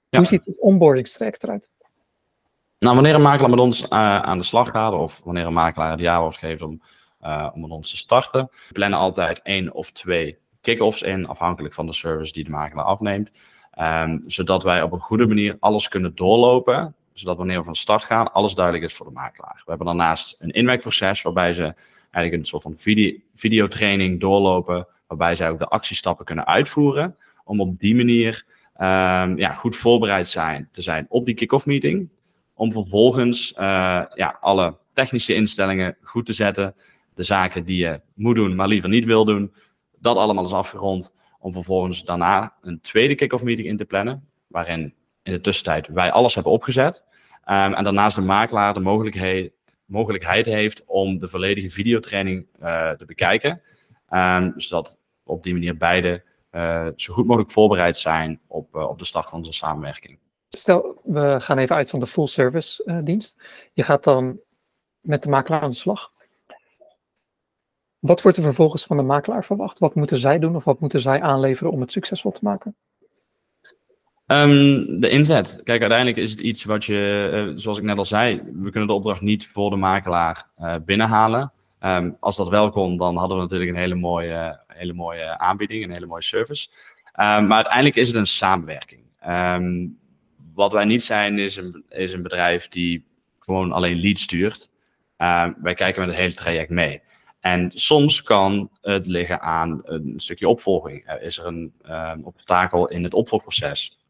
Ja. 0.10 0.17
Hoe 0.17 0.27
ziet 0.27 0.45
het 0.45 0.60
onboardingstraject 0.60 1.43
eruit? 1.43 1.69
Nou, 2.79 2.95
wanneer 2.95 3.15
een 3.15 3.22
makelaar 3.22 3.50
met 3.50 3.60
ons 3.60 3.84
uh, 3.84 3.89
aan 4.22 4.38
de 4.38 4.43
slag 4.43 4.69
gaat, 4.69 4.93
of 4.93 5.22
wanneer 5.24 5.45
een 5.45 5.53
makelaar 5.53 5.91
het 5.91 6.00
jaar 6.00 6.22
wordt 6.22 6.38
gegeven 6.38 6.67
om, 6.67 6.81
uh, 7.24 7.50
om 7.53 7.62
met 7.62 7.72
ons 7.72 7.89
te 7.89 7.98
starten, 7.98 8.48
we 8.67 8.74
plannen 8.74 9.00
altijd 9.00 9.41
één 9.41 9.74
of 9.74 9.91
twee 9.91 10.38
kick-offs 10.62 11.01
in, 11.01 11.27
afhankelijk 11.27 11.74
van 11.74 11.86
de 11.86 11.93
service 11.93 12.34
die 12.34 12.43
de 12.43 12.50
makelaar 12.50 12.86
afneemt. 12.86 13.29
Um, 13.79 14.24
zodat 14.27 14.63
wij 14.63 14.81
op 14.81 14.91
een 14.91 15.00
goede 15.00 15.27
manier 15.27 15.57
alles 15.60 15.88
kunnen 15.88 16.15
doorlopen, 16.15 16.95
zodat 17.15 17.38
wanneer 17.38 17.57
we 17.57 17.63
van 17.63 17.75
start 17.75 18.03
gaan, 18.03 18.34
alles 18.34 18.55
duidelijk 18.55 18.86
is 18.86 18.93
voor 18.93 19.05
de 19.05 19.12
makelaar. 19.12 19.55
We 19.55 19.69
hebben 19.69 19.88
daarnaast 19.88 20.36
een 20.39 20.51
inwerkproces 20.51 21.22
waarbij 21.22 21.53
ze 21.53 21.74
eigenlijk 22.12 22.34
een 22.34 22.45
soort 22.45 22.63
van 22.63 22.77
video, 22.77 23.17
videotraining 23.36 24.19
doorlopen, 24.19 24.88
waarbij 25.07 25.36
zij 25.36 25.50
ook 25.50 25.60
de 25.60 25.67
actiestappen 25.67 26.25
kunnen 26.25 26.45
uitvoeren, 26.45 27.17
om 27.43 27.62
op 27.62 27.79
die 27.79 27.95
manier 27.95 28.45
um, 28.77 29.38
ja, 29.38 29.53
goed 29.53 29.75
voorbereid 29.75 30.27
zijn, 30.27 30.69
te 30.72 30.81
zijn 30.81 31.05
op 31.10 31.25
die 31.25 31.34
kick-off 31.34 31.65
meeting, 31.65 32.10
om 32.53 32.72
vervolgens 32.72 33.51
uh, 33.51 33.57
ja, 34.13 34.38
alle 34.41 34.77
technische 34.93 35.34
instellingen 35.34 35.98
goed 36.01 36.25
te 36.25 36.34
zetten, 36.34 36.75
de 37.13 37.24
zaken 37.24 37.65
die 37.65 37.77
je 37.77 38.01
moet 38.13 38.36
doen, 38.36 38.55
maar 38.55 38.67
liever 38.67 38.89
niet 38.89 39.05
wil 39.05 39.25
doen, 39.25 39.53
dat 40.00 40.17
allemaal 40.17 40.45
is 40.45 40.51
afgerond, 40.51 41.13
om 41.39 41.53
vervolgens 41.53 42.03
daarna 42.03 42.53
een 42.62 42.81
tweede 42.81 43.15
kick-off 43.15 43.43
meeting 43.43 43.67
in 43.67 43.77
te 43.77 43.86
plannen, 43.86 44.27
waarin 44.48 44.93
in 45.25 45.34
de 45.34 45.41
tussentijd 45.41 45.88
wij 45.88 46.12
alles 46.12 46.34
hebben 46.36 46.51
opgezet. 46.51 47.03
Um, 47.46 47.74
en 47.74 47.84
daarnaast 47.84 48.15
de 48.15 48.22
makelaar 48.22 48.74
de 48.74 48.79
mogelijkheid, 48.79 49.51
mogelijkheid 49.86 50.46
heeft 50.46 50.84
om 50.86 51.20
de 51.20 51.27
volledige 51.27 51.70
videotraining 51.70 52.48
uh, 52.62 52.91
te 52.91 53.05
bekijken. 53.05 53.62
Zodat 54.55 54.98
op 55.24 55.44
die 55.44 55.53
manier 55.53 55.77
beide 55.77 56.24
uh, 56.51 56.88
zo 56.96 57.13
goed 57.13 57.25
mogelijk 57.25 57.51
voorbereid 57.51 57.98
zijn 57.98 58.39
op, 58.48 58.75
uh, 58.75 58.89
op 58.89 59.00
de 59.00 59.05
start 59.05 59.29
van 59.29 59.39
onze 59.39 59.51
samenwerking. 59.51 60.20
Stel, 60.50 61.01
we 61.03 61.36
gaan 61.39 61.58
even 61.58 61.75
uit 61.75 61.89
van 61.89 62.00
de 62.00 62.08
full 62.08 62.27
service 62.27 63.01
dienst. 63.03 63.44
Je 63.74 63.84
gaat 63.84 64.03
dan 64.03 64.39
met 65.00 65.24
de 65.24 65.29
makelaar 65.29 65.62
aan 65.62 65.72
de 65.72 65.75
slag. 65.75 66.13
Wat 68.00 68.22
wordt 68.22 68.38
er 68.38 68.44
vervolgens 68.44 68.86
van 68.86 68.98
de 68.98 69.03
makelaar 69.03 69.46
verwacht? 69.46 69.79
Wat 69.79 69.96
moeten 69.96 70.17
zij 70.17 70.39
doen 70.39 70.55
of 70.55 70.63
wat 70.63 70.79
moeten 70.79 71.01
zij 71.01 71.22
aanleveren 71.22 71.72
om 71.72 71.82
het 71.82 71.91
succesvol 71.91 72.32
te 72.32 72.44
maken? 72.44 72.75
Um, 74.27 75.00
de 75.00 75.10
inzet. 75.10 75.62
Kijk, 75.63 75.79
uiteindelijk 75.79 76.17
is 76.17 76.32
het 76.32 76.41
iets 76.41 76.63
wat 76.63 76.86
je, 76.86 77.29
uh, 77.34 77.51
zoals 77.55 77.77
ik 77.77 77.84
net 77.84 77.98
al 77.98 78.05
zei, 78.05 78.41
we 78.53 78.70
kunnen 78.70 78.88
de 78.88 78.96
opdracht 78.96 79.22
niet 79.22 79.48
voor 79.48 79.70
de 79.70 79.75
makelaar 79.75 80.50
uh, 80.60 80.75
binnenhalen. 80.86 81.51
Um, 81.79 82.17
als 82.20 82.36
dat 82.36 82.50
wel 82.50 82.70
kon, 82.70 82.98
dan 82.98 83.17
hadden 83.17 83.38
we 83.38 83.44
natuurlijk 83.44 83.70
een 83.70 83.77
hele 83.77 83.96
mooie, 83.96 84.60
hele 84.67 84.94
mooie 84.94 85.38
aanbieding, 85.38 85.84
een 85.84 85.91
hele 85.91 86.05
mooie 86.05 86.24
service. 86.24 86.70
Um, 87.05 87.48
maar 87.48 87.55
uiteindelijk 87.55 87.96
is 87.96 88.08
het 88.08 88.17
een 88.17 88.27
samenwerking. 88.27 89.03
wat 90.53 90.72
wij 90.72 90.86
niet 90.86 91.03
zijn, 91.03 91.39
is 91.39 91.55
een, 91.55 91.84
is 91.89 92.13
een 92.13 92.22
bedrijf 92.22 92.67
die 92.67 93.05
gewoon 93.39 93.72
alleen 93.72 94.00
lead 94.00 94.17
stuurt. 94.17 94.70
wij 95.62 95.74
kijken 95.75 96.01
met 96.01 96.10
het 96.10 96.20
hele 96.20 96.34
traject 96.34 96.70
mee. 96.70 97.01
En 97.39 97.72
soms 97.74 98.24
kan 98.24 98.70
het 98.82 99.08
liggen 99.08 99.41
aan 99.41 99.82
een 99.84 100.13
stukje 100.15 100.48
opvolging. 100.48 101.20
Is 101.22 101.38
er 101.38 101.46
een 101.46 101.74
obstakel 102.24 102.88
in 102.88 103.03
het 103.03 103.13
opvolgproces? 103.13 104.04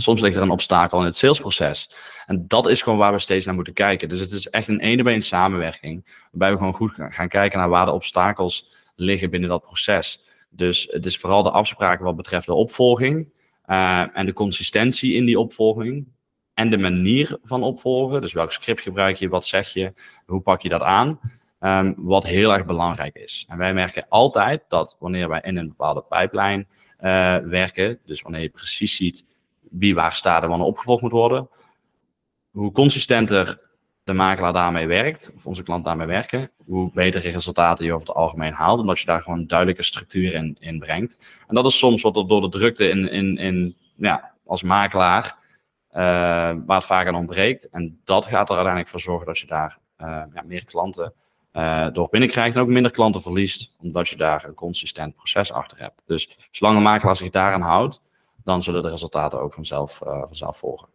Soms 0.00 0.20
ligt 0.20 0.36
er 0.36 0.42
een 0.42 0.50
obstakel 0.50 0.98
in 0.98 1.04
het 1.04 1.16
salesproces. 1.16 1.90
En 2.26 2.48
dat 2.48 2.68
is 2.68 2.82
gewoon 2.82 2.98
waar 2.98 3.12
we 3.12 3.18
steeds 3.18 3.46
naar 3.46 3.54
moeten 3.54 3.72
kijken. 3.72 4.08
Dus 4.08 4.20
het 4.20 4.30
is 4.30 4.48
echt 4.48 4.68
een 4.68 4.80
ene 4.80 5.02
bij 5.02 5.14
een 5.14 5.22
samenwerking. 5.22 6.04
Waarbij 6.30 6.50
we 6.50 6.56
gewoon 6.56 6.74
goed 6.74 6.92
gaan 7.08 7.28
kijken 7.28 7.58
naar 7.58 7.68
waar 7.68 7.86
de 7.86 7.92
obstakels 7.92 8.74
liggen 8.94 9.30
binnen 9.30 9.48
dat 9.48 9.62
proces. 9.62 10.24
Dus 10.50 10.88
het 10.90 11.06
is 11.06 11.18
vooral 11.18 11.42
de 11.42 11.50
afspraken 11.50 12.04
wat 12.04 12.16
betreft 12.16 12.46
de 12.46 12.54
opvolging. 12.54 13.28
Uh, 13.66 14.16
en 14.16 14.26
de 14.26 14.32
consistentie 14.32 15.14
in 15.14 15.24
die 15.24 15.38
opvolging. 15.38 16.06
En 16.54 16.70
de 16.70 16.78
manier 16.78 17.38
van 17.42 17.62
opvolgen. 17.62 18.20
Dus 18.20 18.32
welk 18.32 18.52
script 18.52 18.80
gebruik 18.80 19.16
je, 19.16 19.28
wat 19.28 19.46
zeg 19.46 19.68
je, 19.68 19.92
hoe 20.26 20.40
pak 20.40 20.62
je 20.62 20.68
dat 20.68 20.82
aan. 20.82 21.20
Um, 21.60 21.94
wat 21.96 22.24
heel 22.24 22.52
erg 22.52 22.66
belangrijk 22.66 23.16
is. 23.16 23.46
En 23.48 23.58
wij 23.58 23.74
merken 23.74 24.06
altijd 24.08 24.62
dat 24.68 24.96
wanneer 24.98 25.28
wij 25.28 25.40
in 25.42 25.56
een 25.56 25.68
bepaalde 25.68 26.04
pipeline 26.08 26.66
uh, 27.00 27.36
werken, 27.36 27.98
dus 28.04 28.22
wanneer 28.22 28.40
je 28.40 28.48
precies 28.48 28.96
ziet 28.96 29.24
wie 29.70 29.94
waar 29.94 30.12
staat 30.12 30.42
en 30.42 30.48
wanneer 30.48 30.66
opgevolgd 30.66 31.02
moet 31.02 31.10
worden. 31.10 31.48
Hoe 32.50 32.72
consistenter 32.72 33.68
de 34.04 34.12
makelaar 34.12 34.52
daarmee 34.52 34.86
werkt, 34.86 35.32
of 35.36 35.46
onze 35.46 35.62
klant 35.62 35.84
daarmee 35.84 36.06
werken, 36.06 36.50
hoe 36.66 36.90
betere 36.92 37.30
resultaten 37.30 37.84
je 37.84 37.92
over 37.92 38.06
het 38.06 38.16
algemeen 38.16 38.52
haalt, 38.52 38.80
omdat 38.80 38.98
je 38.98 39.06
daar 39.06 39.22
gewoon 39.22 39.46
duidelijke 39.46 39.82
structuur 39.82 40.34
in, 40.34 40.56
in 40.60 40.78
brengt. 40.78 41.18
En 41.46 41.54
dat 41.54 41.66
is 41.66 41.78
soms 41.78 42.02
wat 42.02 42.16
er 42.16 42.28
door 42.28 42.40
de 42.40 42.48
drukte 42.48 42.88
in, 42.88 43.10
in, 43.10 43.36
in, 43.36 43.76
ja, 43.96 44.34
als 44.46 44.62
makelaar, 44.62 45.36
uh, 45.90 45.96
waar 46.66 46.76
het 46.76 46.84
vaak 46.84 47.06
aan 47.06 47.14
ontbreekt. 47.14 47.68
En 47.68 48.00
dat 48.04 48.24
gaat 48.24 48.48
er 48.48 48.54
uiteindelijk 48.54 48.88
voor 48.88 49.00
zorgen 49.00 49.26
dat 49.26 49.38
je 49.38 49.46
daar 49.46 49.78
uh, 50.00 50.22
ja, 50.34 50.42
meer 50.44 50.64
klanten 50.64 51.12
uh, 51.52 51.86
door 51.92 52.08
binnenkrijgt 52.10 52.56
en 52.56 52.62
ook 52.62 52.68
minder 52.68 52.92
klanten 52.92 53.22
verliest, 53.22 53.74
omdat 53.78 54.08
je 54.08 54.16
daar 54.16 54.44
een 54.44 54.54
consistent 54.54 55.14
proces 55.14 55.52
achter 55.52 55.78
hebt. 55.78 56.02
Dus 56.06 56.48
zolang 56.50 56.76
een 56.76 56.82
makelaar 56.82 57.16
zich 57.16 57.30
daaraan 57.30 57.60
houdt, 57.60 58.02
dan 58.50 58.62
zullen 58.62 58.82
de 58.82 58.90
resultaten 58.90 59.40
ook 59.40 59.54
vanzelf, 59.54 60.00
uh, 60.06 60.22
vanzelf 60.26 60.56
volgen. 60.56 60.88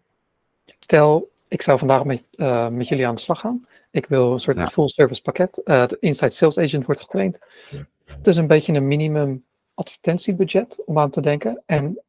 Stel, 0.80 1.32
ik 1.48 1.62
zou 1.62 1.80
vandaag 1.80 2.04
met, 2.04 2.24
uh, 2.36 2.68
met 2.68 2.88
jullie 2.88 3.08
aan 3.08 3.16
de 3.16 3.22
slag 3.22 3.40
gaan. 3.40 3.68
Ik 3.92 4.06
wil 4.06 4.34
een 4.34 4.40
soort 4.40 4.58
ja. 4.58 4.68
full 4.68 4.88
service 4.88 5.22
pakket. 5.22 5.62
Uh, 5.66 5.88
de 5.88 5.98
Inside 6.00 6.32
Sales 6.32 6.58
Agent 6.58 6.86
wordt 6.86 7.02
getraind. 7.02 7.40
Ja. 7.70 7.88
Het 8.06 8.28
is 8.28 8.38
een 8.38 8.48
beetje 8.48 8.74
een 8.74 8.88
minimum 8.88 9.46
advertentiebudget 9.74 10.86
om 10.86 11.00
aan 11.00 11.10
te 11.10 11.22
denken. 11.22 11.64
En 11.66 12.02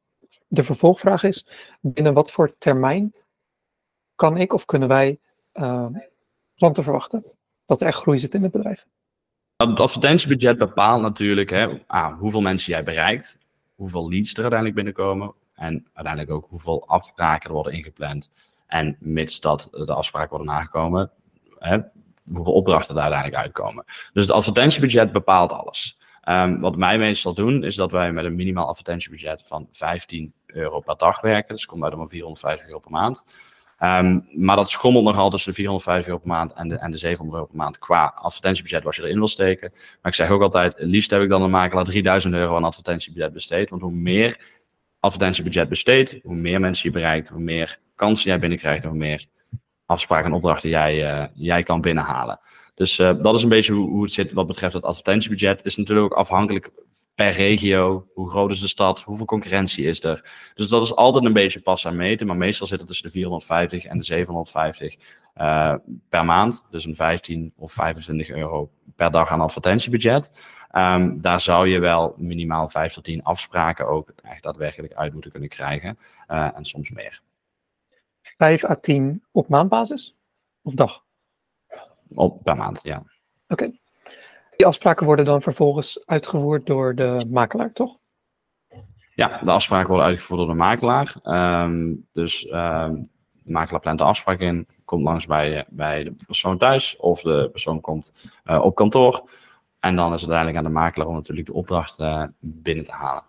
de 0.47 0.63
vervolgvraag 0.63 1.23
is, 1.23 1.47
binnen 1.81 2.15
wat 2.15 2.31
voor 2.31 2.55
termijn 2.59 3.15
kan 4.15 4.37
ik 4.37 4.53
of 4.53 4.65
kunnen 4.65 4.89
wij 4.89 5.19
klanten 6.57 6.83
verwachten? 6.83 7.25
Dat 7.67 7.81
er 7.81 7.87
echt 7.87 7.99
groei 7.99 8.19
zit 8.19 8.35
in 8.35 8.43
het 8.43 8.53
bedrijf. 8.53 8.87
Het 9.57 9.81
advertentiebudget 9.81 10.59
bepaalt 10.59 11.03
natuurlijk 11.03 11.51
hè, 11.51 11.85
ah, 11.87 12.19
hoeveel 12.19 12.41
mensen 12.41 12.73
jij 12.73 12.85
bereikt 12.85 13.39
hoeveel 13.77 14.09
leads 14.09 14.33
er 14.33 14.41
uiteindelijk 14.41 14.75
binnenkomen. 14.75 15.35
En 15.55 15.87
uiteindelijk 15.93 16.35
ook 16.35 16.47
hoeveel 16.51 16.89
afspraken 16.89 17.49
er 17.49 17.55
worden 17.55 17.73
ingepland. 17.73 18.33
En 18.67 18.97
mits 19.01 19.41
dat 19.41 19.69
de 19.73 19.95
afspraken 19.95 20.29
worden 20.29 20.47
nagekomen, 20.47 21.11
hè, 21.59 21.79
hoeveel 22.33 22.53
opdrachten 22.53 22.95
daar 22.95 23.05
uiteindelijk 23.05 23.43
uitkomen. 23.43 23.85
Dus 24.13 24.25
het 24.25 24.35
advertentiebudget 24.35 25.13
bepaalt 25.13 25.53
alles. 25.53 25.99
Um, 26.29 26.61
wat 26.61 26.77
wij 26.77 26.99
meestal 26.99 27.35
doen, 27.35 27.65
is 27.65 27.75
dat 27.75 27.91
wij 27.91 28.13
met 28.13 28.25
een 28.25 28.35
minimaal 28.35 28.67
advertentiebudget 28.67 29.47
van 29.47 29.69
15 29.73 30.33
euro 30.47 30.81
per 30.81 30.97
dag 30.97 31.21
werken. 31.21 31.55
Dus 31.55 31.67
komt 31.67 31.83
uit 31.83 31.95
om 31.95 32.09
450 32.09 32.67
euro 32.67 32.79
per 32.79 32.91
maand. 32.91 33.25
Um, 33.83 34.27
maar 34.33 34.57
dat 34.57 34.71
schommelt 34.71 35.05
nogal 35.05 35.31
tussen 35.31 35.51
de 35.51 35.57
450 35.57 36.07
euro 36.07 36.21
per 36.21 36.33
maand 36.33 36.53
en 36.53 36.69
de, 36.69 36.75
en 36.75 36.91
de 36.91 36.97
700 36.97 37.39
euro 37.39 37.51
per 37.51 37.57
maand 37.57 37.79
qua 37.79 38.15
advertentiebudget 38.17 38.83
wat 38.83 38.97
je 38.97 39.03
erin 39.03 39.19
wil 39.19 39.29
steken. 39.29 39.71
Maar 39.73 40.13
ik 40.13 40.15
zeg 40.15 40.29
ook 40.29 40.43
altijd, 40.43 40.75
liefst 40.79 41.11
heb 41.11 41.23
ik 41.23 41.29
dan 41.29 41.43
een 41.43 41.51
makelaar 41.51 41.85
3000 41.85 42.35
euro 42.35 42.57
aan 42.57 42.65
advertentiebudget 42.65 43.33
besteed. 43.33 43.71
Want 43.71 43.83
hoe 43.83 43.93
meer 43.93 44.41
advertentiebudget 45.01 45.69
besteedt, 45.69 46.17
hoe 46.23 46.35
meer 46.35 46.61
mensen 46.61 46.89
je 46.89 46.95
bereikt, 46.95 47.29
hoe 47.29 47.41
meer 47.41 47.79
kansen 47.95 48.31
jij 48.31 48.39
binnenkrijgt, 48.39 48.85
hoe 48.85 48.97
meer 48.97 49.27
afspraken 49.87 50.27
en 50.27 50.33
opdrachten 50.33 50.69
jij, 50.69 51.21
uh, 51.21 51.27
jij 51.35 51.63
kan 51.63 51.81
binnenhalen. 51.81 52.41
Dus 52.75 52.99
uh, 52.99 53.13
dat 53.19 53.35
is 53.35 53.43
een 53.43 53.49
beetje 53.49 53.73
hoe, 53.73 53.89
hoe, 53.89 54.03
het 54.03 54.13
zit 54.13 54.33
wat 54.33 54.47
betreft 54.47 54.75
het 54.75 54.85
advertentiebudget. 54.85 55.57
Het 55.57 55.67
is 55.67 55.77
natuurlijk 55.77 56.13
ook 56.13 56.19
afhankelijk 56.19 56.71
per 57.17 57.33
regio, 57.33 58.07
hoe 58.15 58.31
groot 58.31 58.51
is 58.51 58.61
de 58.61 58.69
stad, 58.69 59.01
hoeveel 59.01 59.27
concurrentie 59.27 59.87
is 59.87 60.05
er. 60.05 60.51
Dus 60.55 60.71
dat 60.71 60.83
is 60.83 60.95
altijd 60.95 61.25
een 61.25 61.33
beetje 61.33 61.61
pas 61.61 61.87
aan 61.87 61.97
meten, 61.97 62.27
maar 62.27 62.37
meestal 62.37 62.67
zit 62.67 62.79
het 62.79 62.89
tussen 62.89 63.07
de 63.07 63.13
450 63.13 63.85
en 63.85 63.99
de 63.99 64.05
750 64.05 64.97
uh, 65.37 65.75
per 66.09 66.25
maand. 66.25 66.67
Dus 66.71 66.85
een 66.85 66.97
15 66.97 67.53
of 67.57 67.73
25 67.73 68.29
euro 68.29 68.71
per 68.97 69.11
dag 69.11 69.31
aan 69.31 69.41
advertentiebudget. 69.41 70.33
Um, 70.73 71.21
daar 71.21 71.41
zou 71.41 71.69
je 71.69 71.79
wel 71.79 72.15
minimaal 72.17 72.69
5 72.69 72.93
tot 72.93 73.05
10 73.05 73.23
afspraken 73.23 73.87
ook 73.87 74.13
echt 74.23 74.43
daadwerkelijk 74.43 74.95
uit 74.95 75.13
moeten 75.13 75.31
kunnen 75.31 75.49
krijgen. 75.49 75.99
Uh, 76.29 76.57
en 76.57 76.65
soms 76.65 76.91
meer. 76.91 77.21
5 78.23 78.65
à 78.65 78.75
10 78.75 79.25
op 79.33 79.49
maandbasis? 79.49 80.15
Of 80.63 80.75
dag? 80.75 81.05
Op, 82.15 82.43
per 82.43 82.57
maand, 82.57 82.83
ja. 82.83 82.97
Oké. 82.97 83.07
Okay. 83.49 83.81
Die 84.57 84.67
afspraken 84.67 85.07
worden 85.07 85.25
dan 85.25 85.43
vervolgens 85.43 86.07
uitgevoerd 86.07 86.67
door 86.67 86.95
de 86.95 87.27
makelaar, 87.31 87.73
toch? 87.73 87.97
Ja, 89.15 89.41
de 89.45 89.51
afspraken 89.51 89.89
worden 89.89 90.07
uitgevoerd 90.07 90.41
door 90.41 90.49
de 90.49 90.55
makelaar. 90.55 91.17
Um, 91.65 92.07
dus 92.13 92.45
um, 92.53 93.11
de 93.33 93.53
makelaar 93.53 93.81
plant 93.81 93.99
de 93.99 94.05
afspraak 94.05 94.39
in, 94.41 94.67
komt 94.85 95.05
langs 95.05 95.27
bij, 95.27 95.65
bij 95.69 96.05
de 96.05 96.15
persoon 96.27 96.59
thuis 96.59 96.97
of 96.97 97.21
de 97.21 97.49
persoon 97.51 97.81
komt 97.81 98.13
uh, 98.45 98.65
op 98.65 98.75
kantoor. 98.75 99.29
En 99.81 99.97
dan 99.97 100.13
is 100.13 100.21
het 100.21 100.31
uiteindelijk 100.31 100.57
aan 100.57 100.73
de 100.73 100.79
makelaar 100.79 101.09
om 101.09 101.15
natuurlijk 101.15 101.47
de 101.47 101.53
opdracht 101.55 101.99
uh, 101.99 102.25
binnen 102.39 102.85
te 102.85 102.93
halen. 102.93 103.23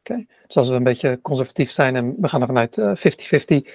Oké, 0.00 0.12
okay. 0.12 0.26
dus 0.46 0.56
als 0.56 0.68
we 0.68 0.74
een 0.74 0.82
beetje 0.82 1.20
conservatief 1.20 1.70
zijn 1.70 1.96
en 1.96 2.16
we 2.20 2.28
gaan 2.28 2.40
er 2.40 2.46
vanuit 2.46 2.76
uh, 2.76 2.86
50-50, 2.86 2.92
50%, 2.94 2.98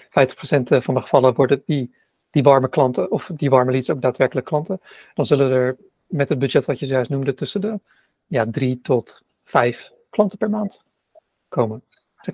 50 0.09 0.83
van 0.83 0.93
de 0.93 1.01
gevallen 1.01 1.33
worden 1.33 1.63
die, 1.65 1.95
die 2.31 2.43
warme 2.43 2.69
klanten 2.69 3.11
of 3.11 3.31
die 3.35 3.49
warme 3.49 3.71
leads 3.71 3.89
ook 3.89 4.01
daadwerkelijk 4.01 4.45
klanten, 4.45 4.81
dan 5.13 5.25
zullen 5.25 5.51
er 5.51 5.77
met 6.09 6.29
het 6.29 6.39
budget 6.39 6.65
wat 6.65 6.79
je 6.79 6.85
zojuist 6.85 7.09
noemde 7.09 7.33
tussen 7.33 7.61
de 7.61 7.79
ja, 8.27 8.45
drie 8.51 8.79
tot 8.81 9.21
vijf 9.43 9.91
klanten 10.09 10.37
per 10.37 10.49
maand 10.49 10.83
komen. 11.47 11.81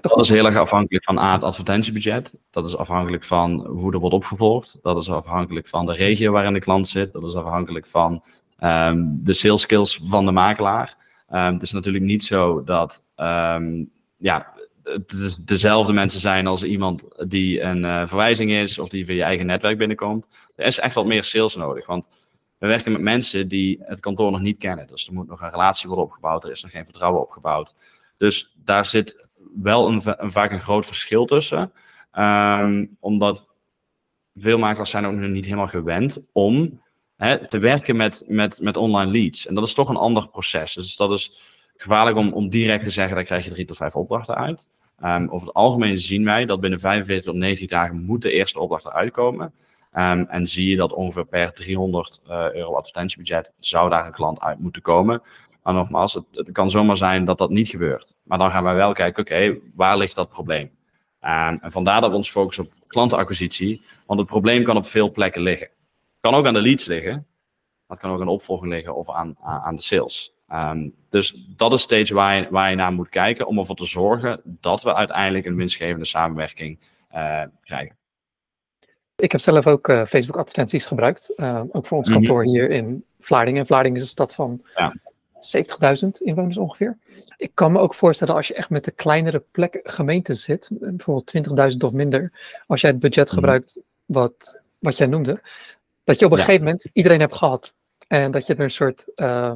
Dat 0.01 0.19
is 0.19 0.29
heel 0.29 0.45
erg 0.45 0.55
afhankelijk 0.55 1.03
van 1.03 1.17
A, 1.17 1.31
het 1.33 1.43
advertentiebudget. 1.43 2.35
Dat 2.51 2.67
is 2.67 2.77
afhankelijk 2.77 3.23
van 3.23 3.65
hoe 3.65 3.93
er 3.93 3.99
wordt 3.99 4.15
opgevolgd. 4.15 4.77
Dat 4.81 4.97
is 4.97 5.09
afhankelijk 5.09 5.67
van 5.67 5.85
de 5.85 5.93
regio 5.93 6.31
waarin 6.31 6.53
de 6.53 6.59
klant 6.59 6.87
zit. 6.87 7.13
Dat 7.13 7.23
is 7.23 7.35
afhankelijk 7.35 7.87
van 7.87 8.23
ehm, 8.57 9.03
de 9.07 9.33
sales 9.33 9.61
skills 9.61 9.99
van 10.03 10.25
de 10.25 10.31
makelaar. 10.31 10.97
Um, 11.29 11.53
het 11.53 11.61
is 11.61 11.71
natuurlijk 11.71 12.03
niet 12.03 12.23
zo 12.23 12.63
dat 12.63 13.03
ehm, 13.15 13.83
ja, 14.17 14.53
het 14.83 15.39
dezelfde 15.41 15.93
mensen 15.93 16.19
zijn 16.19 16.47
als 16.47 16.63
iemand 16.63 17.03
die 17.29 17.61
een 17.61 17.83
uh, 17.83 18.07
verwijzing 18.07 18.51
is 18.51 18.79
of 18.79 18.89
die 18.89 19.05
via 19.05 19.15
je 19.15 19.23
eigen 19.23 19.45
netwerk 19.45 19.77
binnenkomt. 19.77 20.27
Er 20.55 20.65
is 20.65 20.79
echt 20.79 20.95
wat 20.95 21.05
meer 21.05 21.23
sales 21.23 21.55
nodig. 21.55 21.85
Want 21.85 22.09
we 22.57 22.67
werken 22.67 22.91
met 22.91 23.01
mensen 23.01 23.47
die 23.47 23.79
het 23.81 23.99
kantoor 23.99 24.31
nog 24.31 24.41
niet 24.41 24.57
kennen. 24.57 24.87
Dus 24.87 25.07
er 25.07 25.13
moet 25.13 25.27
nog 25.27 25.41
een 25.41 25.49
relatie 25.49 25.87
worden 25.87 26.05
opgebouwd. 26.05 26.43
Er 26.43 26.51
is 26.51 26.63
nog 26.63 26.71
geen 26.71 26.85
vertrouwen 26.85 27.21
opgebouwd. 27.21 27.75
Dus 28.17 28.55
daar 28.63 28.85
zit 28.85 29.27
wel 29.61 29.87
een, 29.87 30.01
een 30.05 30.31
vaak 30.31 30.51
een 30.51 30.59
groot 30.59 30.85
verschil 30.85 31.25
tussen. 31.25 31.71
Um, 32.13 32.97
omdat 32.99 33.47
veel 34.35 34.57
makelaars 34.57 34.89
zijn 34.89 35.05
ook 35.05 35.13
nog 35.13 35.29
niet 35.29 35.45
helemaal 35.45 35.67
gewend 35.67 36.19
om 36.31 36.81
hè, 37.15 37.47
te 37.47 37.57
werken 37.57 37.95
met, 37.95 38.23
met, 38.27 38.61
met 38.61 38.77
online 38.77 39.11
leads. 39.11 39.47
En 39.47 39.55
dat 39.55 39.65
is 39.65 39.73
toch 39.73 39.89
een 39.89 39.95
ander 39.95 40.29
proces. 40.29 40.73
Dus 40.73 40.95
dat 40.95 41.11
is 41.11 41.39
gevaarlijk 41.77 42.17
om, 42.17 42.33
om 42.33 42.49
direct 42.49 42.83
te 42.83 42.89
zeggen, 42.89 43.15
daar 43.15 43.23
krijg 43.23 43.43
je 43.43 43.49
drie 43.49 43.65
tot 43.65 43.77
vijf 43.77 43.95
opdrachten 43.95 44.35
uit. 44.35 44.67
Um, 45.03 45.29
over 45.29 45.47
het 45.47 45.55
algemeen 45.55 45.97
zien 45.97 46.23
wij 46.23 46.45
dat 46.45 46.59
binnen 46.59 46.79
45 46.79 47.25
tot 47.25 47.35
90 47.35 47.67
dagen 47.67 48.03
moet 48.03 48.21
de 48.21 48.31
eerste 48.31 48.59
opdracht 48.59 48.85
eruit 48.85 49.11
komen. 49.11 49.53
Um, 49.97 50.25
en 50.29 50.47
zie 50.47 50.69
je 50.69 50.75
dat 50.75 50.93
ongeveer 50.93 51.25
per 51.25 51.53
300 51.53 52.21
uh, 52.27 52.53
euro 52.53 52.75
advertentiebudget 52.75 53.53
zou 53.59 53.89
daar 53.89 54.05
een 54.05 54.11
klant 54.11 54.39
uit 54.39 54.59
moeten 54.59 54.81
komen. 54.81 55.21
Maar 55.63 55.73
nogmaals, 55.73 56.13
het, 56.13 56.51
kan 56.51 56.69
zomaar 56.69 56.97
zijn 56.97 57.25
dat 57.25 57.37
dat 57.37 57.49
niet 57.49 57.67
gebeurt. 57.67 58.13
Maar 58.23 58.37
dan 58.37 58.51
gaan 58.51 58.63
wij 58.63 58.75
wel 58.75 58.93
kijken, 58.93 59.21
oké, 59.23 59.57
waar 59.75 59.97
ligt 59.97 60.15
dat 60.15 60.29
probleem? 60.29 60.71
Um, 61.21 61.59
en 61.61 61.71
vandaar 61.71 62.01
dat 62.01 62.09
we 62.09 62.15
ons 62.15 62.31
focussen 62.31 62.65
op 62.65 62.71
klantenacquisitie, 62.87 63.81
want 64.05 64.19
het 64.19 64.29
probleem 64.29 64.63
kan 64.63 64.77
op 64.77 64.85
veel 64.85 65.11
plekken 65.11 65.41
liggen. 65.41 65.67
Het 65.67 66.19
kan 66.19 66.33
ook 66.33 66.45
aan 66.45 66.53
de 66.53 66.61
leads 66.61 66.85
liggen, 66.85 67.27
het 67.87 67.99
kan 67.99 68.11
ook 68.11 68.19
aan 68.19 68.25
de 68.25 68.31
opvolging 68.31 68.71
liggen 68.71 68.95
of 68.95 69.09
aan, 69.09 69.35
aan 69.41 69.75
de 69.75 69.81
sales. 69.81 70.33
Um, 70.53 70.93
dus 71.09 71.45
dat 71.55 71.73
is 71.73 71.81
steeds 71.81 72.09
waar 72.09 72.35
je, 72.35 72.47
waar 72.49 72.69
je 72.69 72.75
naar 72.75 72.93
moet 72.93 73.09
kijken 73.09 73.47
om 73.47 73.57
ervoor 73.57 73.75
te 73.75 73.85
zorgen 73.85 74.41
dat 74.43 74.83
we 74.83 74.95
uiteindelijk 74.95 75.45
een 75.45 75.55
winstgevende 75.55 76.05
samenwerking 76.05 76.79
uh, 77.13 77.43
krijgen. 77.61 77.95
Ik 79.15 79.31
heb 79.31 79.41
zelf 79.41 79.67
ook 79.67 79.87
uh, 79.87 80.05
Facebook 80.05 80.37
advertenties 80.37 80.85
gebruikt, 80.85 81.33
uh, 81.37 81.61
ook 81.71 81.87
voor 81.87 81.97
ons 81.97 82.07
mhm. 82.07 82.17
kantoor 82.17 82.41
mm 82.41 82.43
-hmm. 82.43 82.53
hier 82.53 82.69
in 82.69 83.03
Vlaardingen. 83.19 83.65
Vlaardingen 83.65 83.97
is 83.97 84.03
een 84.03 84.09
stad 84.09 84.33
van 84.33 84.61
ja. 84.75 84.95
70.000 86.05 86.09
inwoners 86.19 86.57
ongeveer. 86.57 86.97
Ik 87.37 87.51
kan 87.53 87.71
me 87.71 87.79
ook 87.79 87.95
voorstellen 87.95 88.35
als 88.35 88.47
je 88.47 88.53
echt 88.53 88.69
met 88.69 88.85
de 88.85 88.91
kleinere 88.91 89.43
plek, 89.51 89.79
gemeenten 89.83 90.37
zit, 90.37 90.69
bijvoorbeeld 90.71 91.71
20.000 91.71 91.77
of 91.77 91.91
minder, 91.91 92.31
als 92.67 92.81
jij 92.81 92.89
het 92.89 92.99
budget 92.99 93.29
mm. 93.29 93.33
gebruikt 93.33 93.79
wat, 94.05 94.59
wat 94.79 94.97
jij 94.97 95.07
noemde, 95.07 95.41
dat 96.03 96.19
je 96.19 96.25
op 96.25 96.31
een 96.31 96.37
ja. 96.37 96.43
gegeven 96.43 96.65
moment 96.65 96.89
iedereen 96.93 97.19
hebt 97.19 97.35
gehad. 97.35 97.73
En 98.07 98.31
dat 98.31 98.45
je 98.45 98.55
er 98.55 98.63
een 98.63 98.71
soort. 98.71 99.05
Uh, 99.15 99.53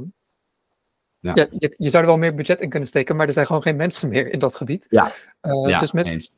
ja. 1.19 1.32
ja 1.34 1.48
je, 1.52 1.74
je, 1.78 1.89
zou 1.89 2.04
er 2.04 2.10
wel 2.10 2.17
meer 2.17 2.36
budget 2.36 2.62
in 2.62 2.69
kunnen 2.69 2.88
steken, 2.88 3.15
maar 3.15 3.28
er 3.28 3.34
zijn 3.34 3.45
gewoon 3.45 3.62
geen 3.62 3.76
mensen 3.76 4.10
meer 4.10 4.32
in 4.32 4.39
dat 4.39 4.56
gebied. 4.56 4.86
Ja, 4.89 5.13
uh, 5.41 5.80
dus 5.80 5.91
met, 5.91 6.08
eens. 6.08 6.34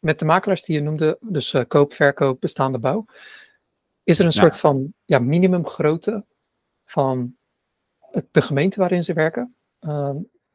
Met 0.00 0.18
de 0.18 0.24
makelaars 0.24 0.62
die 0.62 0.76
je 0.76 0.82
noemde, 0.82 1.18
dus 1.20 1.54
uh, 1.54 1.62
koop, 1.68 1.94
verkoop, 1.94 2.40
bestaande 2.40 2.78
bouw, 2.78 3.04
is 4.04 4.18
er 4.18 4.24
een 4.24 4.32
soort 4.32 4.58
van 4.58 4.92
ja, 5.04 5.18
minimumgrootte 5.18 6.24
van 6.84 7.34
de 8.30 8.42
gemeente 8.42 8.80
waarin 8.80 9.04
ze 9.04 9.12
werken, 9.12 9.54
uh, 9.80 10.10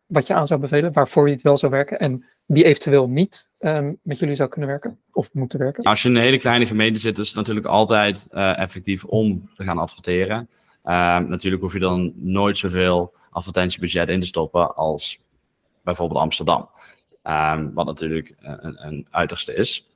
wat 0.06 0.28
je 0.28 0.34
aan 0.34 0.48
zou 0.48 0.60
bevelen, 0.60 0.94
waarvoor 0.94 1.28
je 1.28 1.34
het 1.34 1.44
wel 1.44 1.58
zou 1.58 1.72
werken 1.72 2.00
en 2.00 2.26
die 2.46 2.64
eventueel 2.64 3.10
niet 3.10 3.48
um, 3.60 4.00
met 4.02 4.20
jullie 4.20 4.36
zou 4.36 4.50
kunnen 4.50 4.70
werken 4.70 5.00
of 5.12 5.34
moeten 5.34 5.60
werken? 5.60 5.84
Als 5.84 6.02
je 6.02 6.10
in 6.10 6.16
een 6.16 6.22
hele 6.22 6.38
kleine 6.38 6.66
gemeente 6.66 7.00
zit, 7.00 7.18
is 7.18 7.28
het 7.28 7.36
natuurlijk 7.36 7.66
altijd 7.66 8.28
uh, 8.32 8.60
effectief 8.60 9.06
om 9.06 9.50
te 9.54 9.64
gaan 9.64 9.78
adverteren. 9.78 10.50
Uh, 10.86 11.18
natuurlijk 11.18 11.62
hoef 11.62 11.74
je 11.74 11.80
dan 11.80 12.14
nooit 12.16 12.58
zoveel 12.58 13.14
advertentiebudget 13.30 14.10
in 14.10 14.20
te 14.20 14.28
stoppen 14.28 14.76
als 14.76 15.20
bijvoorbeeld 15.84 16.20
Amsterdam. 16.20 16.70
Um, 17.28 17.74
wat 17.74 17.86
natuurlijk 17.86 18.34
een, 18.40 18.86
een 18.86 19.08
uiterste 19.10 19.56
is. 19.56 19.88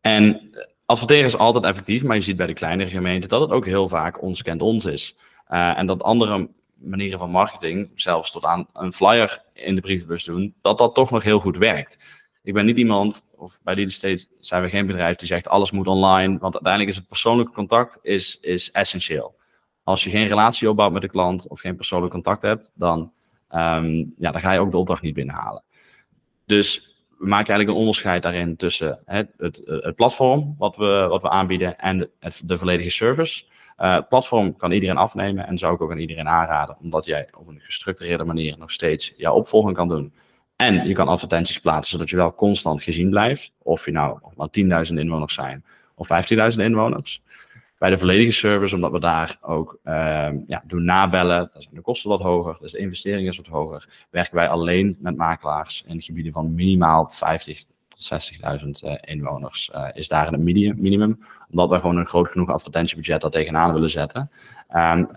En 0.00 0.50
adverteren 0.86 1.24
is 1.24 1.36
altijd 1.36 1.64
effectief, 1.64 2.02
maar 2.04 2.16
je 2.16 2.22
ziet 2.22 2.36
bij 2.36 2.46
de 2.46 2.52
kleinere 2.52 2.90
gemeenten 2.90 3.28
dat 3.28 3.40
het 3.40 3.50
ook 3.50 3.64
heel 3.64 3.88
vaak 3.88 4.22
ons 4.22 4.42
kent 4.42 4.62
ons 4.62 4.84
is. 4.84 5.16
Uh, 5.50 5.78
en 5.78 5.86
dat 5.86 6.02
andere 6.02 6.48
manieren 6.74 7.18
van 7.18 7.30
marketing, 7.30 7.90
zelfs 7.94 8.32
tot 8.32 8.44
aan 8.44 8.66
een 8.72 8.92
flyer 8.92 9.42
in 9.52 9.74
de 9.74 9.80
brievenbus 9.80 10.24
doen, 10.24 10.54
dat 10.62 10.78
dat 10.78 10.94
toch 10.94 11.10
nog 11.10 11.22
heel 11.22 11.40
goed 11.40 11.56
werkt. 11.56 11.98
Ik 12.42 12.54
ben 12.54 12.66
niet 12.66 12.78
iemand, 12.78 13.26
of 13.36 13.60
bij 13.62 13.74
die 13.74 13.86
Estate 13.86 14.26
zijn 14.38 14.62
we 14.62 14.68
geen 14.68 14.86
bedrijf 14.86 15.16
die 15.16 15.28
zegt 15.28 15.48
alles 15.48 15.70
moet 15.70 15.86
online, 15.86 16.38
want 16.38 16.54
uiteindelijk 16.54 16.92
is 16.92 16.96
het 16.96 17.08
persoonlijke 17.08 17.52
contact 17.52 17.98
is, 18.02 18.38
is 18.40 18.70
essentieel. 18.70 19.34
Als 19.82 20.04
je 20.04 20.10
geen 20.10 20.26
relatie 20.26 20.70
opbouwt 20.70 20.92
met 20.92 21.02
de 21.02 21.08
klant 21.08 21.48
of 21.48 21.60
geen 21.60 21.76
persoonlijk 21.76 22.12
contact 22.12 22.42
hebt, 22.42 22.72
dan, 22.74 23.12
um, 23.50 24.14
ja, 24.18 24.30
dan 24.30 24.40
ga 24.40 24.52
je 24.52 24.60
ook 24.60 24.70
de 24.70 24.76
opdracht 24.76 25.02
niet 25.02 25.14
binnenhalen. 25.14 25.62
Dus 26.46 26.96
we 27.18 27.26
maken 27.26 27.48
eigenlijk 27.48 27.68
een 27.68 27.84
onderscheid 27.84 28.22
daarin 28.22 28.56
tussen 28.56 28.98
het, 29.04 29.28
het, 29.36 29.60
het 29.64 29.96
platform 29.96 30.54
wat 30.58 30.76
we, 30.76 31.06
wat 31.08 31.22
we 31.22 31.28
aanbieden 31.28 31.78
en 31.78 32.10
de 32.44 32.58
volledige 32.58 32.90
service. 32.90 33.44
Uh, 33.78 33.94
het 33.94 34.08
platform 34.08 34.56
kan 34.56 34.72
iedereen 34.72 34.96
afnemen 34.96 35.46
en 35.46 35.58
zou 35.58 35.74
ik 35.74 35.80
ook 35.80 35.90
aan 35.90 35.98
iedereen 35.98 36.28
aanraden, 36.28 36.76
omdat 36.82 37.04
jij 37.04 37.28
op 37.38 37.48
een 37.48 37.60
gestructureerde 37.60 38.24
manier 38.24 38.58
nog 38.58 38.70
steeds 38.70 39.12
jouw 39.16 39.34
opvolging 39.34 39.76
kan 39.76 39.88
doen. 39.88 40.12
En 40.56 40.88
je 40.88 40.94
kan 40.94 41.08
advertenties 41.08 41.60
plaatsen, 41.60 41.90
zodat 41.90 42.10
je 42.10 42.16
wel 42.16 42.34
constant 42.34 42.82
gezien 42.82 43.10
blijft. 43.10 43.52
Of 43.62 43.84
je 43.84 43.90
nou 43.90 44.18
maar 44.36 44.48
10.000 44.88 44.94
inwoners 44.94 45.34
zijn 45.34 45.64
of 45.94 46.08
15.000 46.52 46.60
inwoners. 46.60 47.22
Bij 47.84 47.92
de 47.92 47.98
volledige 47.98 48.32
service, 48.32 48.74
omdat 48.74 48.90
we 48.90 49.00
daar 49.00 49.38
ook 49.40 49.78
uh, 49.84 50.28
ja, 50.46 50.62
doen 50.66 50.84
nabellen, 50.84 51.50
dan 51.52 51.62
zijn 51.62 51.74
de 51.74 51.80
kosten 51.80 52.10
wat 52.10 52.20
hoger, 52.20 52.56
dus 52.60 52.72
de 52.72 52.78
investering 52.78 53.28
is 53.28 53.36
wat 53.36 53.46
hoger. 53.46 53.88
Werken 54.10 54.34
wij 54.34 54.48
alleen 54.48 54.96
met 55.00 55.16
makelaars 55.16 55.84
in 55.86 56.02
gebieden 56.02 56.32
van 56.32 56.54
minimaal 56.54 57.08
50 57.08 57.64
tot 57.88 58.34
60.000 58.62 58.68
uh, 58.84 58.94
inwoners. 59.00 59.70
Uh, 59.74 59.88
is 59.92 60.08
daar 60.08 60.32
een 60.32 60.42
minimum, 60.42 61.18
omdat 61.50 61.68
we 61.68 61.80
gewoon 61.80 61.96
een 61.96 62.06
groot 62.06 62.28
genoeg 62.28 62.50
advertentiebudget 62.50 63.20
daar 63.20 63.30
tegenaan 63.30 63.72
willen 63.72 63.90
zetten. 63.90 64.30
Um, 64.76 65.08